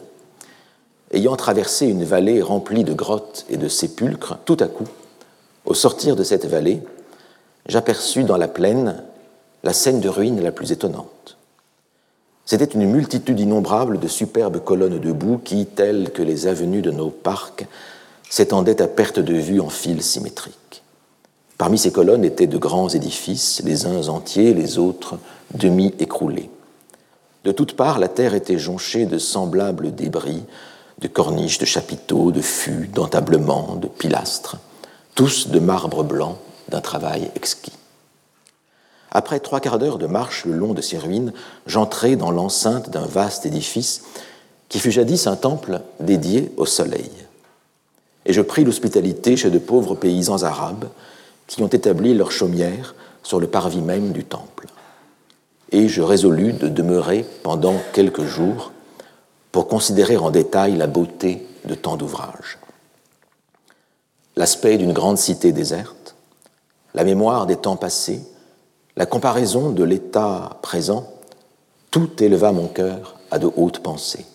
ayant 1.11 1.35
traversé 1.35 1.87
une 1.87 2.03
vallée 2.03 2.41
remplie 2.41 2.83
de 2.83 2.93
grottes 2.93 3.45
et 3.49 3.57
de 3.57 3.67
sépulcres, 3.67 4.37
tout 4.45 4.57
à 4.59 4.67
coup, 4.67 4.87
au 5.65 5.73
sortir 5.73 6.15
de 6.15 6.23
cette 6.23 6.45
vallée, 6.45 6.81
j'aperçus 7.67 8.23
dans 8.23 8.37
la 8.37 8.47
plaine 8.47 9.03
la 9.63 9.73
scène 9.73 9.99
de 9.99 10.09
ruines 10.09 10.41
la 10.41 10.51
plus 10.51 10.71
étonnante. 10.71 11.36
C'était 12.47 12.63
une 12.63 12.89
multitude 12.89 13.41
innombrable 13.41 13.99
de 13.99 14.07
superbes 14.07 14.63
colonnes 14.63 14.99
debout 14.99 15.37
qui, 15.37 15.65
telles 15.65 16.11
que 16.11 16.21
les 16.21 16.47
avenues 16.47 16.81
de 16.81 16.91
nos 16.91 17.09
parcs, 17.09 17.67
s'étendaient 18.29 18.81
à 18.81 18.87
perte 18.87 19.19
de 19.19 19.33
vue 19.33 19.59
en 19.59 19.67
fils 19.67 20.11
symétriques. 20.11 20.81
Parmi 21.57 21.77
ces 21.77 21.91
colonnes 21.91 22.23
étaient 22.23 22.47
de 22.47 22.57
grands 22.57 22.87
édifices, 22.87 23.61
les 23.65 23.85
uns 23.85 24.07
entiers, 24.07 24.53
les 24.53 24.77
autres 24.77 25.19
demi-écroulés. 25.55 26.49
De 27.43 27.51
toutes 27.51 27.75
parts, 27.75 27.99
la 27.99 28.07
terre 28.07 28.33
était 28.33 28.57
jonchée 28.57 29.05
de 29.05 29.17
semblables 29.17 29.93
débris, 29.93 30.43
de 30.99 31.07
corniches, 31.09 31.59
de 31.59 31.65
chapiteaux, 31.65 32.31
de 32.31 32.41
fûts, 32.41 32.89
d'entablements, 32.93 33.75
de 33.75 33.87
pilastres, 33.87 34.55
tous 35.15 35.49
de 35.49 35.59
marbre 35.59 36.05
blanc 36.05 36.37
d'un 36.69 36.81
travail 36.81 37.29
exquis. 37.35 37.76
Après 39.17 39.39
trois 39.39 39.61
quarts 39.61 39.79
d'heure 39.79 39.97
de 39.97 40.05
marche 40.05 40.45
le 40.45 40.53
long 40.53 40.75
de 40.75 40.81
ces 40.83 40.99
ruines, 40.99 41.33
j'entrai 41.65 42.15
dans 42.15 42.29
l'enceinte 42.29 42.91
d'un 42.91 43.07
vaste 43.07 43.47
édifice 43.47 44.03
qui 44.69 44.77
fut 44.77 44.91
jadis 44.91 45.25
un 45.25 45.35
temple 45.35 45.81
dédié 45.99 46.51
au 46.55 46.67
soleil. 46.67 47.09
Et 48.27 48.33
je 48.33 48.41
pris 48.41 48.63
l'hospitalité 48.63 49.35
chez 49.35 49.49
de 49.49 49.57
pauvres 49.57 49.95
paysans 49.95 50.43
arabes 50.43 50.85
qui 51.47 51.63
ont 51.63 51.67
établi 51.67 52.13
leur 52.13 52.31
chaumière 52.31 52.93
sur 53.23 53.39
le 53.39 53.47
parvis 53.47 53.81
même 53.81 54.11
du 54.11 54.23
temple. 54.23 54.67
Et 55.71 55.87
je 55.87 56.03
résolus 56.03 56.53
de 56.53 56.67
demeurer 56.67 57.25
pendant 57.41 57.73
quelques 57.93 58.25
jours 58.25 58.71
pour 59.51 59.67
considérer 59.67 60.17
en 60.17 60.29
détail 60.29 60.77
la 60.77 60.85
beauté 60.85 61.43
de 61.65 61.73
tant 61.73 61.97
d'ouvrages. 61.97 62.59
L'aspect 64.35 64.77
d'une 64.77 64.93
grande 64.93 65.17
cité 65.17 65.53
déserte, 65.53 66.13
la 66.93 67.03
mémoire 67.03 67.47
des 67.47 67.55
temps 67.55 67.77
passés, 67.77 68.21
la 68.97 69.05
comparaison 69.05 69.69
de 69.69 69.83
l'état 69.83 70.57
présent, 70.63 71.07
tout 71.91 72.21
éleva 72.21 72.51
mon 72.51 72.67
cœur 72.67 73.15
à 73.29 73.37
de 73.37 73.47
hautes 73.55 73.79
pensées. 73.79 74.25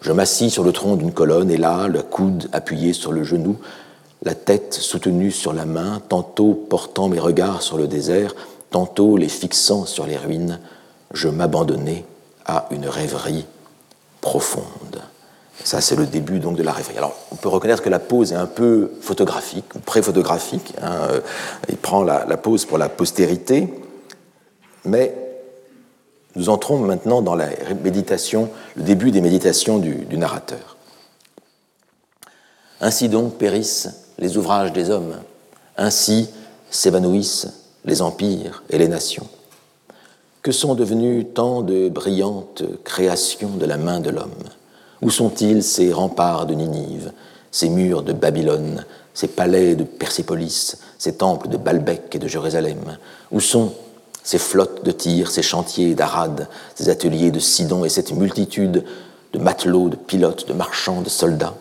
Je 0.00 0.10
m'assis 0.10 0.50
sur 0.50 0.64
le 0.64 0.72
tronc 0.72 0.96
d'une 0.96 1.12
colonne 1.12 1.50
et 1.50 1.56
là, 1.56 1.86
le 1.86 2.02
coude 2.02 2.48
appuyé 2.52 2.92
sur 2.92 3.12
le 3.12 3.22
genou, 3.22 3.56
la 4.24 4.34
tête 4.34 4.74
soutenue 4.74 5.30
sur 5.30 5.52
la 5.52 5.66
main, 5.66 6.02
tantôt 6.08 6.52
portant 6.52 7.08
mes 7.08 7.20
regards 7.20 7.62
sur 7.62 7.78
le 7.78 7.86
désert, 7.86 8.34
tantôt 8.70 9.16
les 9.16 9.28
fixant 9.28 9.86
sur 9.86 10.04
les 10.04 10.16
ruines, 10.16 10.58
je 11.14 11.28
m'abandonnais 11.28 12.04
à 12.44 12.66
une 12.72 12.88
rêverie 12.88 13.46
profonde. 14.20 15.00
Ça, 15.64 15.80
c'est 15.80 15.96
le 15.96 16.06
début 16.06 16.38
donc 16.38 16.56
de 16.56 16.62
la 16.62 16.72
rêverie. 16.72 16.96
Alors, 16.96 17.16
on 17.32 17.36
peut 17.36 17.48
reconnaître 17.48 17.82
que 17.82 17.88
la 17.88 17.98
pose 17.98 18.32
est 18.32 18.36
un 18.36 18.46
peu 18.46 18.92
photographique, 19.00 19.74
ou 19.74 19.80
pré-photographique. 19.80 20.72
Hein. 20.80 21.08
Il 21.68 21.76
prend 21.76 22.02
la, 22.02 22.24
pose 22.36 22.64
pour 22.64 22.78
la 22.78 22.88
postérité, 22.88 23.68
mais 24.84 25.14
nous 26.36 26.48
entrons 26.48 26.78
maintenant 26.78 27.22
dans 27.22 27.34
la 27.34 27.48
méditation, 27.82 28.48
le 28.76 28.84
début 28.84 29.10
des 29.10 29.20
méditations 29.20 29.78
du, 29.78 30.16
narrateur. 30.16 30.76
Ainsi 32.80 33.08
donc 33.08 33.34
périssent 33.34 34.06
les 34.18 34.36
ouvrages 34.36 34.72
des 34.72 34.90
hommes, 34.90 35.16
ainsi 35.76 36.30
s'évanouissent 36.70 37.48
les 37.84 38.02
empires 38.02 38.62
et 38.70 38.78
les 38.78 38.88
nations. 38.88 39.26
Que 40.42 40.52
sont 40.52 40.76
devenus 40.76 41.26
tant 41.34 41.62
de 41.62 41.88
brillantes 41.88 42.62
créations 42.84 43.50
de 43.50 43.66
la 43.66 43.76
main 43.76 43.98
de 43.98 44.10
l'homme? 44.10 44.44
Où 45.00 45.10
sont-ils 45.10 45.62
ces 45.62 45.92
remparts 45.92 46.46
de 46.46 46.54
Ninive, 46.54 47.12
ces 47.50 47.68
murs 47.68 48.02
de 48.02 48.12
Babylone, 48.12 48.84
ces 49.14 49.28
palais 49.28 49.74
de 49.74 49.84
Persépolis, 49.84 50.76
ces 50.98 51.14
temples 51.14 51.48
de 51.48 51.56
Balbec 51.56 52.14
et 52.14 52.18
de 52.18 52.28
Jérusalem? 52.28 52.98
Où 53.30 53.40
sont 53.40 53.72
ces 54.22 54.38
flottes 54.38 54.84
de 54.84 54.90
tir, 54.90 55.30
ces 55.30 55.42
chantiers 55.42 55.94
d'Arad, 55.94 56.48
ces 56.74 56.88
ateliers 56.88 57.30
de 57.30 57.38
Sidon 57.38 57.84
et 57.84 57.88
cette 57.88 58.12
multitude 58.12 58.84
de 59.32 59.38
matelots, 59.38 59.88
de 59.88 59.96
pilotes, 59.96 60.48
de 60.48 60.52
marchands, 60.52 61.02
de 61.02 61.08
soldats? 61.08 61.54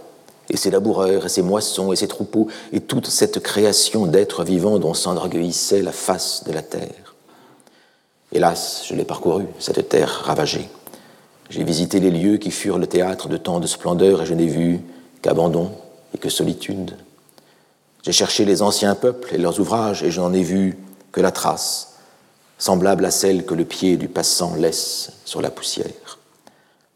Et 0.50 0.58
ces 0.58 0.72
laboureurs, 0.72 1.26
et 1.26 1.30
ces 1.30 1.42
moissons, 1.42 1.92
et 1.92 1.98
ces 1.98 2.08
troupeaux, 2.08 2.48
et 2.72 2.80
toute 2.80 3.08
cette 3.08 3.42
création 3.42 4.06
d'êtres 4.06 4.44
vivants 4.44 4.80
dont 4.80 4.94
s'enorgueillissait 4.94 5.82
la 5.82 5.92
face 5.92 6.44
de 6.46 6.54
la 6.54 6.62
terre? 6.62 7.16
Hélas, 8.32 8.84
je 8.88 8.96
l'ai 8.96 9.06
parcouru, 9.06 9.46
cette 9.60 9.90
terre 9.90 10.24
ravagée. 10.26 10.70
J'ai 11.50 11.64
visité 11.64 12.00
les 12.00 12.12
lieux 12.12 12.38
qui 12.38 12.52
furent 12.52 12.78
le 12.78 12.88
théâtre 12.88 13.30
de 13.30 13.38
tant 13.38 13.60
de 13.60 13.68
splendeur, 13.68 14.22
et 14.22 14.26
je 14.26 14.34
n'ai 14.34 14.48
vu 14.48 14.82
qu'abandon 15.22 15.72
et 16.14 16.18
que 16.18 16.30
solitude. 16.30 16.96
J'ai 18.04 18.12
cherché 18.12 18.46
les 18.46 18.62
anciens 18.62 18.96
peuples 18.96 19.34
et 19.34 19.38
leurs 19.38 19.60
ouvrages, 19.60 20.04
et 20.04 20.12
je 20.12 20.20
n'en 20.20 20.34
ai 20.34 20.44
vu 20.44 20.78
que 21.12 21.22
la 21.22 21.32
trace, 21.32 21.96
semblable 22.58 23.06
à 23.06 23.12
celle 23.12 23.46
que 23.46 23.54
le 23.54 23.66
pied 23.66 23.98
du 23.98 24.08
passant 24.08 24.56
laisse 24.56 25.12
sur 25.26 25.42
la 25.42 25.50
poussière. 25.50 26.20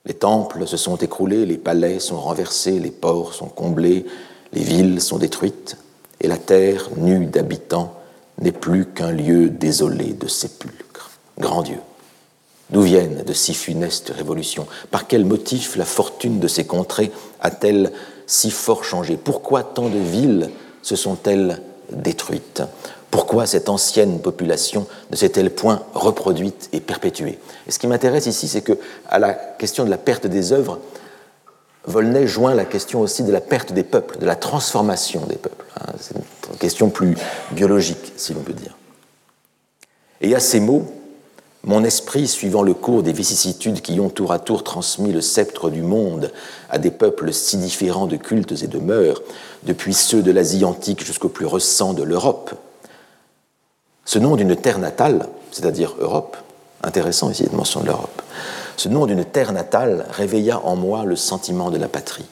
Les 0.05 0.13
temples 0.13 0.67
se 0.67 0.77
sont 0.77 0.97
écroulés, 0.97 1.45
les 1.45 1.57
palais 1.57 1.99
sont 1.99 2.19
renversés, 2.19 2.79
les 2.79 2.91
ports 2.91 3.33
sont 3.33 3.47
comblés, 3.47 4.05
les 4.51 4.63
villes 4.63 5.01
sont 5.01 5.17
détruites, 5.17 5.77
et 6.19 6.27
la 6.27 6.37
terre, 6.37 6.89
nue 6.97 7.25
d'habitants, 7.25 7.93
n'est 8.39 8.51
plus 8.51 8.85
qu'un 8.85 9.11
lieu 9.11 9.49
désolé 9.49 10.13
de 10.13 10.27
sépulcres. 10.27 11.11
Grand 11.37 11.61
Dieu, 11.61 11.77
d'où 12.71 12.81
viennent 12.81 13.23
de 13.23 13.33
si 13.33 13.53
funestes 13.53 14.11
révolutions? 14.15 14.67
Par 14.89 15.07
quel 15.07 15.25
motif 15.25 15.75
la 15.75 15.85
fortune 15.85 16.39
de 16.39 16.47
ces 16.47 16.65
contrées 16.65 17.11
a-t-elle 17.41 17.91
si 18.27 18.51
fort 18.51 18.83
changé? 18.83 19.17
Pourquoi 19.17 19.63
tant 19.63 19.89
de 19.89 19.99
villes 19.99 20.49
se 20.81 20.95
sont-elles 20.95 21.61
détruites? 21.91 22.63
Pourquoi 23.11 23.45
cette 23.45 23.67
ancienne 23.67 24.21
population 24.21 24.87
ne 25.11 25.17
s'est-elle 25.17 25.51
point 25.51 25.83
reproduite 25.93 26.69
et 26.71 26.79
perpétuée? 26.79 27.39
Et 27.67 27.71
ce 27.71 27.77
qui 27.77 27.87
m'intéresse 27.87 28.25
ici, 28.25 28.47
c'est 28.47 28.61
que 28.61 28.79
à 29.09 29.19
la 29.19 29.33
question 29.33 29.83
de 29.83 29.89
la 29.89 29.97
perte 29.97 30.27
des 30.27 30.53
œuvres, 30.53 30.79
Volney 31.85 32.27
joint 32.27 32.53
la 32.53 32.65
question 32.65 33.01
aussi 33.01 33.23
de 33.23 33.31
la 33.31 33.41
perte 33.41 33.73
des 33.73 33.83
peuples, 33.83 34.19
de 34.19 34.25
la 34.25 34.35
transformation 34.35 35.25
des 35.25 35.35
peuples. 35.35 35.65
Hein. 35.79 35.93
C'est 35.99 36.15
une 36.15 36.57
question 36.57 36.89
plus 36.89 37.17
biologique, 37.51 38.13
si 38.15 38.33
l'on 38.33 38.41
peut 38.41 38.53
dire. 38.53 38.77
Et 40.21 40.35
à 40.35 40.39
ces 40.39 40.59
mots, 40.59 40.85
mon 41.63 41.83
esprit, 41.83 42.27
suivant 42.27 42.63
le 42.63 42.73
cours 42.73 43.03
des 43.03 43.13
vicissitudes 43.13 43.81
qui 43.81 43.99
ont 43.99 44.09
tour 44.09 44.31
à 44.31 44.39
tour 44.39 44.63
transmis 44.63 45.11
le 45.11 45.21
sceptre 45.21 45.69
du 45.69 45.83
monde 45.83 46.31
à 46.69 46.79
des 46.79 46.89
peuples 46.89 47.31
si 47.33 47.57
différents 47.57 48.07
de 48.07 48.15
cultes 48.15 48.63
et 48.63 48.67
de 48.67 48.79
mœurs, 48.79 49.21
depuis 49.63 49.93
ceux 49.93 50.23
de 50.23 50.31
l'Asie 50.31 50.65
antique 50.65 51.05
jusqu'au 51.05 51.29
plus 51.29 51.45
récent 51.45 51.93
de 51.93 52.03
l'Europe, 52.03 52.55
ce 54.05 54.17
nom 54.17 54.35
d'une 54.35 54.55
terre 54.55 54.79
natale, 54.79 55.27
c'est-à-dire 55.51 55.95
Europe, 55.99 56.35
intéressant 56.83 57.29
ici 57.29 57.43
de 57.43 57.55
mention 57.55 57.81
de 57.81 57.85
l'Europe, 57.85 58.21
ce 58.75 58.89
nom 58.89 59.05
d'une 59.05 59.23
terre 59.23 59.53
natale 59.53 60.07
réveilla 60.09 60.59
en 60.65 60.75
moi 60.75 61.05
le 61.05 61.15
sentiment 61.15 61.69
de 61.69 61.77
la 61.77 61.87
patrie. 61.87 62.25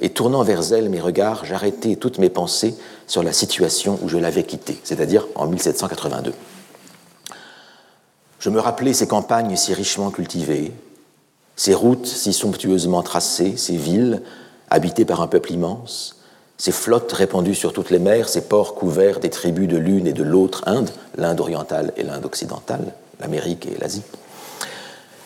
Et 0.00 0.08
tournant 0.08 0.42
vers 0.42 0.72
elle 0.72 0.88
mes 0.88 1.00
regards, 1.00 1.44
j'arrêtai 1.44 1.96
toutes 1.96 2.18
mes 2.18 2.30
pensées 2.30 2.74
sur 3.06 3.22
la 3.22 3.34
situation 3.34 3.98
où 4.02 4.08
je 4.08 4.16
l'avais 4.16 4.44
quittée, 4.44 4.80
c'est-à-dire 4.82 5.26
en 5.34 5.46
1782. 5.46 6.32
Je 8.40 8.48
me 8.48 8.58
rappelais 8.58 8.94
ces 8.94 9.06
campagnes 9.06 9.54
si 9.54 9.74
richement 9.74 10.10
cultivées, 10.10 10.72
ces 11.56 11.74
routes 11.74 12.06
si 12.06 12.32
somptueusement 12.32 13.02
tracées, 13.02 13.58
ces 13.58 13.76
villes 13.76 14.22
habitées 14.70 15.04
par 15.04 15.20
un 15.20 15.26
peuple 15.26 15.52
immense, 15.52 16.16
ces 16.56 16.72
flottes 16.72 17.12
répandues 17.12 17.54
sur 17.54 17.74
toutes 17.74 17.90
les 17.90 17.98
mers, 17.98 18.30
ces 18.30 18.40
ports 18.40 18.74
couverts 18.74 19.20
des 19.20 19.28
tribus 19.28 19.68
de 19.68 19.76
l'une 19.76 20.06
et 20.06 20.14
de 20.14 20.22
l'autre 20.22 20.62
Inde, 20.64 20.90
l'Inde 21.18 21.40
orientale 21.40 21.92
et 21.98 22.02
l'Inde 22.02 22.24
occidentale, 22.24 22.94
l'Amérique 23.20 23.66
et 23.66 23.78
l'Asie, 23.78 24.02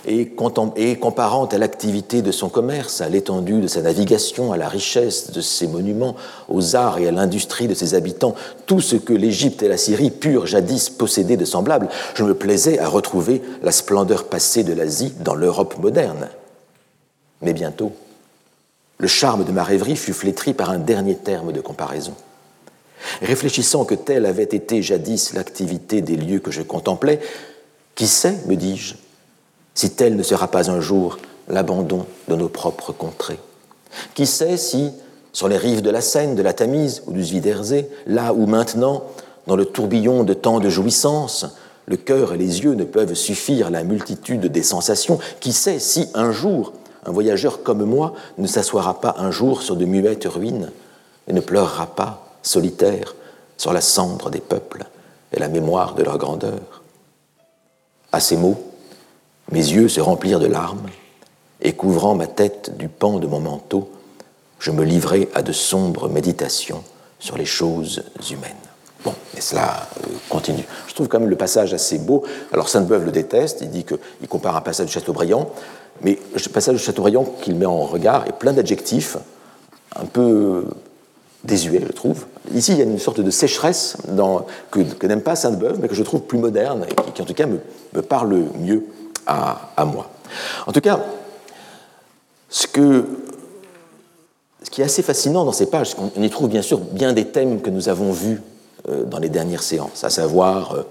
et, 0.07 0.27
comparant 0.29 1.47
à 1.47 1.59
l'activité 1.59 2.23
de 2.23 2.31
son 2.31 2.49
commerce, 2.49 3.01
à 3.01 3.09
l'étendue 3.09 3.61
de 3.61 3.67
sa 3.67 3.83
navigation, 3.83 4.53
à 4.53 4.57
la 4.57 4.69
richesse 4.69 5.31
de 5.31 5.41
ses 5.41 5.67
monuments, 5.67 6.17
aux 6.49 6.77
arts 6.77 6.99
et 6.99 7.09
à 7.09 7.13
l'industrie 7.13 7.69
de 7.69 7.75
ses 7.75 7.95
habitants, 7.95 8.35
tout 8.67 8.81
ce 8.81 8.97
que 8.97 9.13
l'Égypte 9.13 9.63
et 9.63 9.69
la 9.69 9.77
Syrie 9.77 10.11
purent 10.11 10.47
jadis 10.47 10.91
posséder 10.91 11.37
de 11.37 11.45
semblable, 11.45 11.89
je 12.15 12.25
me 12.25 12.35
plaisais 12.35 12.79
à 12.79 12.89
retrouver 12.89 13.43
la 13.63 13.73
splendeur 13.73 14.25
passée 14.25 14.65
de 14.65 14.73
l'Asie 14.73 15.15
dans 15.21 15.35
l'Europe 15.35 15.79
moderne. 15.79 16.29
Mais 17.41 17.53
bientôt, 17.53 17.93
le 18.99 19.09
charme 19.09 19.45
de 19.45 19.53
ma 19.53 19.65
rêverie 19.65 19.97
fut 19.97 20.13
flétri 20.13 20.55
par 20.55 20.71
un 20.71 20.79
dernier 20.79 21.17
terme 21.17 21.53
de 21.53 21.61
comparaison. 21.61 22.15
Réfléchissant 23.21 23.85
que 23.85 23.95
telle 23.95 24.27
avait 24.27 24.45
été 24.45 24.83
jadis 24.83 25.35
l'activité 25.35 26.01
des 26.01 26.17
lieux 26.17 26.39
que 26.39 26.51
je 26.51 26.63
contemplais, 26.63 27.21
qui 27.95 28.07
sait, 28.07 28.37
me 28.47 28.57
dis-je, 28.57 28.95
si 29.75 29.91
tel 29.91 30.17
ne 30.17 30.23
sera 30.23 30.49
pas 30.49 30.71
un 30.71 30.81
jour 30.81 31.19
l'abandon 31.49 32.07
de 32.29 32.37
nos 32.37 32.49
propres 32.49 32.93
contrées 32.93 33.41
Qui 34.15 34.27
sait 34.27 34.57
si, 34.57 34.93
sur 35.33 35.49
les 35.49 35.59
rives 35.59 35.83
de 35.83 35.91
la 35.91 36.01
Seine, 36.01 36.37
de 36.37 36.43
la 36.43 36.53
Tamise 36.53 37.03
ou 37.07 37.13
du 37.13 37.25
Zwidersee, 37.25 37.87
là 38.07 38.33
où 38.33 38.47
maintenant, 38.47 39.05
dans 39.47 39.57
le 39.57 39.65
tourbillon 39.65 40.25
de 40.25 40.35
tant 40.35 40.61
de 40.61 40.69
jouissances, 40.69 41.47
le 41.87 41.97
cœur 41.97 42.33
et 42.33 42.39
les 42.39 42.63
yeux 42.63 42.75
ne 42.75 42.85
peuvent 42.85 43.15
suffire 43.15 43.67
à 43.67 43.71
la 43.71 43.85
multitude 43.85 44.47
des 44.47 44.63
sensations, 44.63 45.19
qui 45.41 45.53
sait 45.53 45.79
si 45.79 46.09
un 46.15 46.33
jour 46.33 46.73
un 47.07 47.13
voyageur 47.13 47.63
comme 47.63 47.85
moi 47.85 48.15
ne 48.39 48.47
s'assoira 48.47 49.01
pas 49.01 49.17
un 49.19 49.31
jour 49.31 49.63
sur 49.63 49.77
de 49.77 49.85
muettes 49.85 50.25
ruines 50.25 50.71
et 51.29 51.33
ne 51.33 51.41
pleurera 51.41 51.87
pas, 51.87 52.27
solitaire, 52.43 53.15
sur 53.57 53.73
la 53.73 53.81
cendre 53.81 54.31
des 54.31 54.41
peuples 54.41 54.85
et 55.33 55.39
la 55.39 55.49
mémoire 55.49 55.95
de 55.95 56.03
leur 56.03 56.19
grandeur. 56.19 56.83
À 58.13 58.21
ces 58.21 58.37
mots, 58.37 58.57
mes 59.51 59.61
yeux 59.61 59.89
se 59.89 60.01
remplirent 60.01 60.41
de 60.41 60.47
larmes, 60.47 60.89
et 61.61 61.73
couvrant 61.73 62.15
ma 62.15 62.27
tête 62.27 62.77
du 62.77 62.89
pan 62.89 63.19
de 63.19 63.27
mon 63.27 63.41
manteau, 63.41 63.91
je 64.59 64.71
me 64.71 64.85
livrai 64.85 65.29
à 65.35 65.43
de 65.43 65.53
sombres 65.53 66.09
méditations 66.09 66.83
sur 67.19 67.37
les 67.37 67.45
choses 67.45 68.03
humaines. 68.31 68.53
Bon, 69.05 69.15
et 69.37 69.41
cela 69.41 69.87
euh, 69.99 70.07
continue. 70.29 70.65
Je 70.89 70.95
trouve 70.95 71.09
quand 71.09 71.21
même 71.21 71.29
le 71.29 71.37
passage 71.37 71.75
assez 71.75 71.99
beau. 71.99 72.25
Alors 72.53 72.69
Sainte-Beuve 72.69 73.05
le 73.05 73.13
déteste, 73.13 73.61
il 73.61 73.71
dit 73.71 73.85
qu'il 73.85 74.29
compare 74.29 74.57
un 74.57 74.63
passage 74.63 74.87
de 74.87 74.91
Chateaubriand, 74.91 75.51
mais 76.03 76.19
le 76.33 76.49
passage 76.51 76.75
de 76.75 76.81
Chateaubriand 76.81 77.25
qu'il 77.43 77.55
met 77.55 77.67
en 77.67 77.83
regard 77.83 78.27
est 78.27 78.33
plein 78.33 78.53
d'adjectifs, 78.53 79.19
un 79.97 80.07
peu 80.07 80.65
désuet, 81.45 81.83
je 81.87 81.93
trouve. 81.93 82.25
Ici, 82.55 82.73
il 82.73 82.79
y 82.79 82.81
a 82.81 82.85
une 82.85 82.99
sorte 82.99 83.21
de 83.21 83.31
sécheresse 83.31 83.99
que, 84.71 85.07
n'aime 85.07 85.21
pas 85.21 85.37
Sainte-Beuve, 85.37 85.79
mais 85.81 85.89
que 85.89 85.95
je 85.95 86.03
trouve 86.03 86.23
plus 86.23 86.39
moderne 86.39 86.87
et 86.89 87.13
qui, 87.13 87.23
en 87.23 87.25
tout 87.25 87.35
cas, 87.35 87.47
me, 87.47 88.03
parle 88.03 88.45
mieux 88.59 88.85
à, 89.27 89.85
moi. 89.85 90.11
En 90.67 90.73
tout 90.73 90.81
cas, 90.81 91.01
ce, 92.49 92.67
qui 92.67 94.81
est 94.81 94.85
assez 94.85 95.03
fascinant 95.03 95.45
dans 95.45 95.53
ces 95.53 95.67
pages, 95.67 95.91
c'est 95.91 95.97
qu'on 95.97 96.23
y 96.23 96.31
trouve 96.31 96.49
bien 96.49 96.63
sûr 96.63 96.79
bien 96.79 97.13
des 97.13 97.27
thèmes 97.27 97.61
que 97.61 97.71
nous 97.71 97.89
avons 97.89 98.13
vus 98.13 98.41
euh, 98.89 99.05
dans 99.05 99.19
les 99.19 99.29
dernières 99.29 99.63
séances, 99.63 100.05
à 100.05 100.11
savoir 100.11 100.73
euh, 100.73 100.83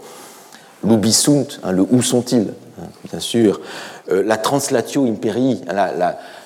l'ubisunt, 0.83 1.47
hein, 1.63 1.71
le 1.71 1.85
où 1.89 2.01
sont-ils, 2.01 2.53
hein, 2.81 2.87
bien 3.09 3.19
sûr, 3.19 3.61
euh, 4.09 4.23
la 4.25 4.37
translatio 4.37 5.05
imperii, 5.05 5.61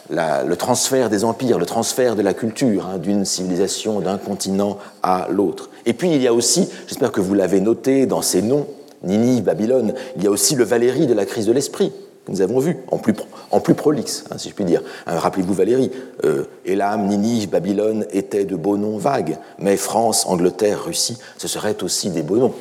le 0.09 0.55
transfert 0.55 1.09
des 1.09 1.23
empires, 1.23 1.59
le 1.59 1.65
transfert 1.65 2.15
de 2.15 2.21
la 2.21 2.33
culture 2.33 2.87
hein, 2.87 2.97
d'une 2.97 3.25
civilisation, 3.25 3.99
d'un 3.99 4.17
continent 4.17 4.77
à 5.03 5.27
l'autre. 5.29 5.69
Et 5.85 5.93
puis 5.93 6.11
il 6.11 6.21
y 6.21 6.27
a 6.27 6.33
aussi, 6.33 6.69
j'espère 6.87 7.11
que 7.11 7.21
vous 7.21 7.33
l'avez 7.33 7.61
noté 7.61 8.05
dans 8.05 8.21
ces 8.21 8.41
noms, 8.41 8.67
Nini, 9.03 9.41
Babylone, 9.41 9.93
il 10.15 10.23
y 10.23 10.27
a 10.27 10.31
aussi 10.31 10.55
le 10.55 10.63
Valérie 10.63 11.07
de 11.07 11.13
la 11.13 11.25
crise 11.25 11.45
de 11.45 11.51
l'esprit, 11.51 11.91
nous 12.29 12.41
avons 12.41 12.59
vu, 12.59 12.77
en 12.91 13.59
plus, 13.59 13.73
prolixe, 13.73 14.25
hein, 14.29 14.37
si 14.37 14.49
je 14.49 14.53
puis 14.53 14.65
dire. 14.65 14.81
Hein, 15.05 15.17
rappelez-vous 15.17 15.53
Valérie, 15.53 15.91
euh, 16.25 16.43
Elam, 16.65 17.07
Ninive, 17.07 17.49
Babylone 17.49 18.05
étaient 18.11 18.43
de 18.43 18.55
beaux 18.55 18.77
noms 18.77 18.97
vagues, 18.97 19.37
mais 19.59 19.77
France, 19.77 20.25
Angleterre, 20.25 20.83
Russie, 20.83 21.17
ce 21.37 21.47
seraient 21.47 21.81
aussi 21.83 22.09
des 22.09 22.23
beaux 22.23 22.37
noms. 22.37 22.53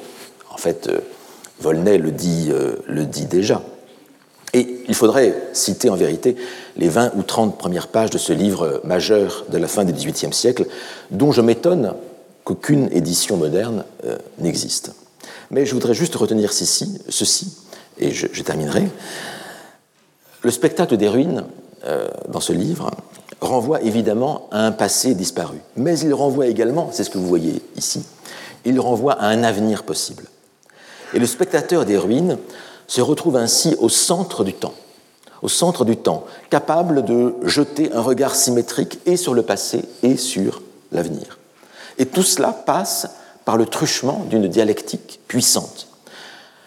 En 0.51 0.57
fait, 0.57 0.87
euh, 0.89 1.01
Volney 1.61 1.99
le 1.99 2.13
dit, 2.13 2.49
euh, 2.51 2.77
le 2.87 3.07
dit 3.07 3.27
déjà. 3.27 3.63
Et 4.53 4.85
il 4.87 4.95
faudrait 4.95 5.35
citer 5.53 5.91
en 5.91 5.97
vérité 5.97 6.37
les 6.77 6.89
20 6.89 7.13
ou 7.17 7.23
30 7.23 7.59
premières 7.59 7.89
pages 7.89 8.11
de 8.11 8.19
ce 8.19 8.33
livre 8.33 8.81
majeur 8.85 9.47
de 9.51 9.59
la 9.59 9.67
fin 9.67 9.85
du 9.85 9.93
XVIIIe 9.93 10.33
siècle, 10.33 10.67
dont 11.11 11.33
je 11.33 11.41
m'étonne 11.41 11.95
qu'aucune 12.45 12.89
édition 12.93 13.37
moderne 13.37 13.85
n'existe. 14.39 14.93
Mais 15.51 15.67
je 15.67 15.75
voudrais 15.75 15.95
juste 15.95 16.15
retenir 16.15 16.53
ceci, 16.53 16.99
ceci 17.09 17.57
et 17.99 18.11
je, 18.11 18.43
terminerai. 18.43 18.89
Le 20.43 20.51
spectacle 20.51 20.97
des 20.97 21.09
ruines, 21.09 21.45
euh, 21.85 22.09
dans 22.29 22.41
ce 22.41 22.53
livre, 22.53 22.91
renvoie 23.41 23.83
évidemment 23.83 24.49
à 24.51 24.67
un 24.67 24.73
passé 24.73 25.15
disparu, 25.15 25.59
mais 25.77 25.99
il 25.99 26.15
renvoie 26.15 26.47
également, 26.47 26.91
c'est 26.93 27.05
ce 27.05 27.11
que 27.11 27.19
vous 27.19 27.27
voyez 27.27 27.63
ici, 27.77 28.05
il 28.65 28.81
renvoie 28.81 29.15
à 29.15 29.27
un 29.27 29.43
avenir 29.43 29.83
possible. 29.83 30.25
Et 31.15 31.19
le 31.19 31.27
spectateur 31.27 31.85
des 31.85 31.97
ruines 31.97 32.39
se 32.87 33.01
retrouve 33.01 33.37
ainsi 33.37 33.77
au 33.79 33.89
centre 33.89 34.45
du 34.45 34.53
temps, 34.53 34.75
au 35.43 35.49
centre 35.49 35.85
du 35.85 35.97
temps, 35.97 36.25
capable 36.51 37.05
de 37.05 37.35
jeter 37.43 37.93
un 37.93 38.01
regard 38.01 38.35
symétrique 38.35 38.99
et 39.07 39.17
sur 39.17 39.35
le 39.35 39.43
passé 39.43 39.85
et 40.03 40.17
sur 40.17 40.63
l'avenir. 40.93 41.39
Et 41.99 42.07
tout 42.07 42.23
cela 42.23 42.53
passe 42.53 43.09
par 43.47 43.57
le 43.57 43.65
truchement 43.65 44.27
d'une 44.29 44.47
dialectique 44.49 45.21
puissante 45.27 45.87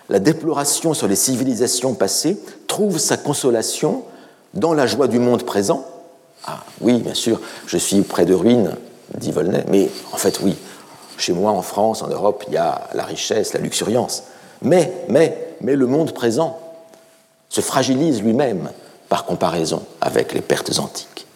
la 0.09 0.19
déploration 0.19 0.93
sur 0.93 1.07
les 1.07 1.15
civilisations 1.15 1.93
passées 1.93 2.37
trouve 2.67 2.97
sa 2.97 3.15
consolation 3.15 4.03
dans 4.55 4.73
la 4.73 4.87
joie 4.87 5.07
du 5.07 5.19
monde 5.19 5.43
présent. 5.43 5.85
Ah 6.45 6.63
oui, 6.81 6.99
bien 6.99 7.13
sûr, 7.13 7.39
je 7.67 7.77
suis 7.77 8.01
près 8.01 8.25
de 8.25 8.33
ruines, 8.33 8.75
dit 9.15 9.31
Volney, 9.31 9.63
mais 9.69 9.89
en 10.11 10.17
fait 10.17 10.39
oui, 10.41 10.55
chez 11.17 11.33
moi 11.33 11.51
en 11.51 11.61
France, 11.61 12.01
en 12.01 12.07
Europe, 12.07 12.43
il 12.47 12.55
y 12.55 12.57
a 12.57 12.89
la 12.93 13.03
richesse, 13.03 13.53
la 13.53 13.59
luxuriance. 13.59 14.23
Mais, 14.61 14.91
mais, 15.09 15.55
mais 15.61 15.75
le 15.75 15.85
monde 15.85 16.13
présent 16.13 16.59
se 17.49 17.61
fragilise 17.61 18.21
lui-même 18.21 18.71
par 19.09 19.25
comparaison 19.25 19.83
avec 20.01 20.33
les 20.33 20.41
pertes 20.41 20.79
antiques. 20.79 21.27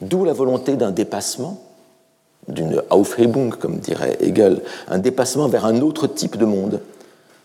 D'où 0.00 0.24
la 0.24 0.32
volonté 0.32 0.76
d'un 0.76 0.90
dépassement, 0.90 1.60
d'une 2.48 2.82
Aufhebung, 2.90 3.50
comme 3.50 3.78
dirait 3.78 4.16
Hegel, 4.20 4.62
un 4.88 4.98
dépassement 4.98 5.48
vers 5.48 5.66
un 5.66 5.80
autre 5.80 6.06
type 6.06 6.36
de 6.36 6.44
monde, 6.44 6.80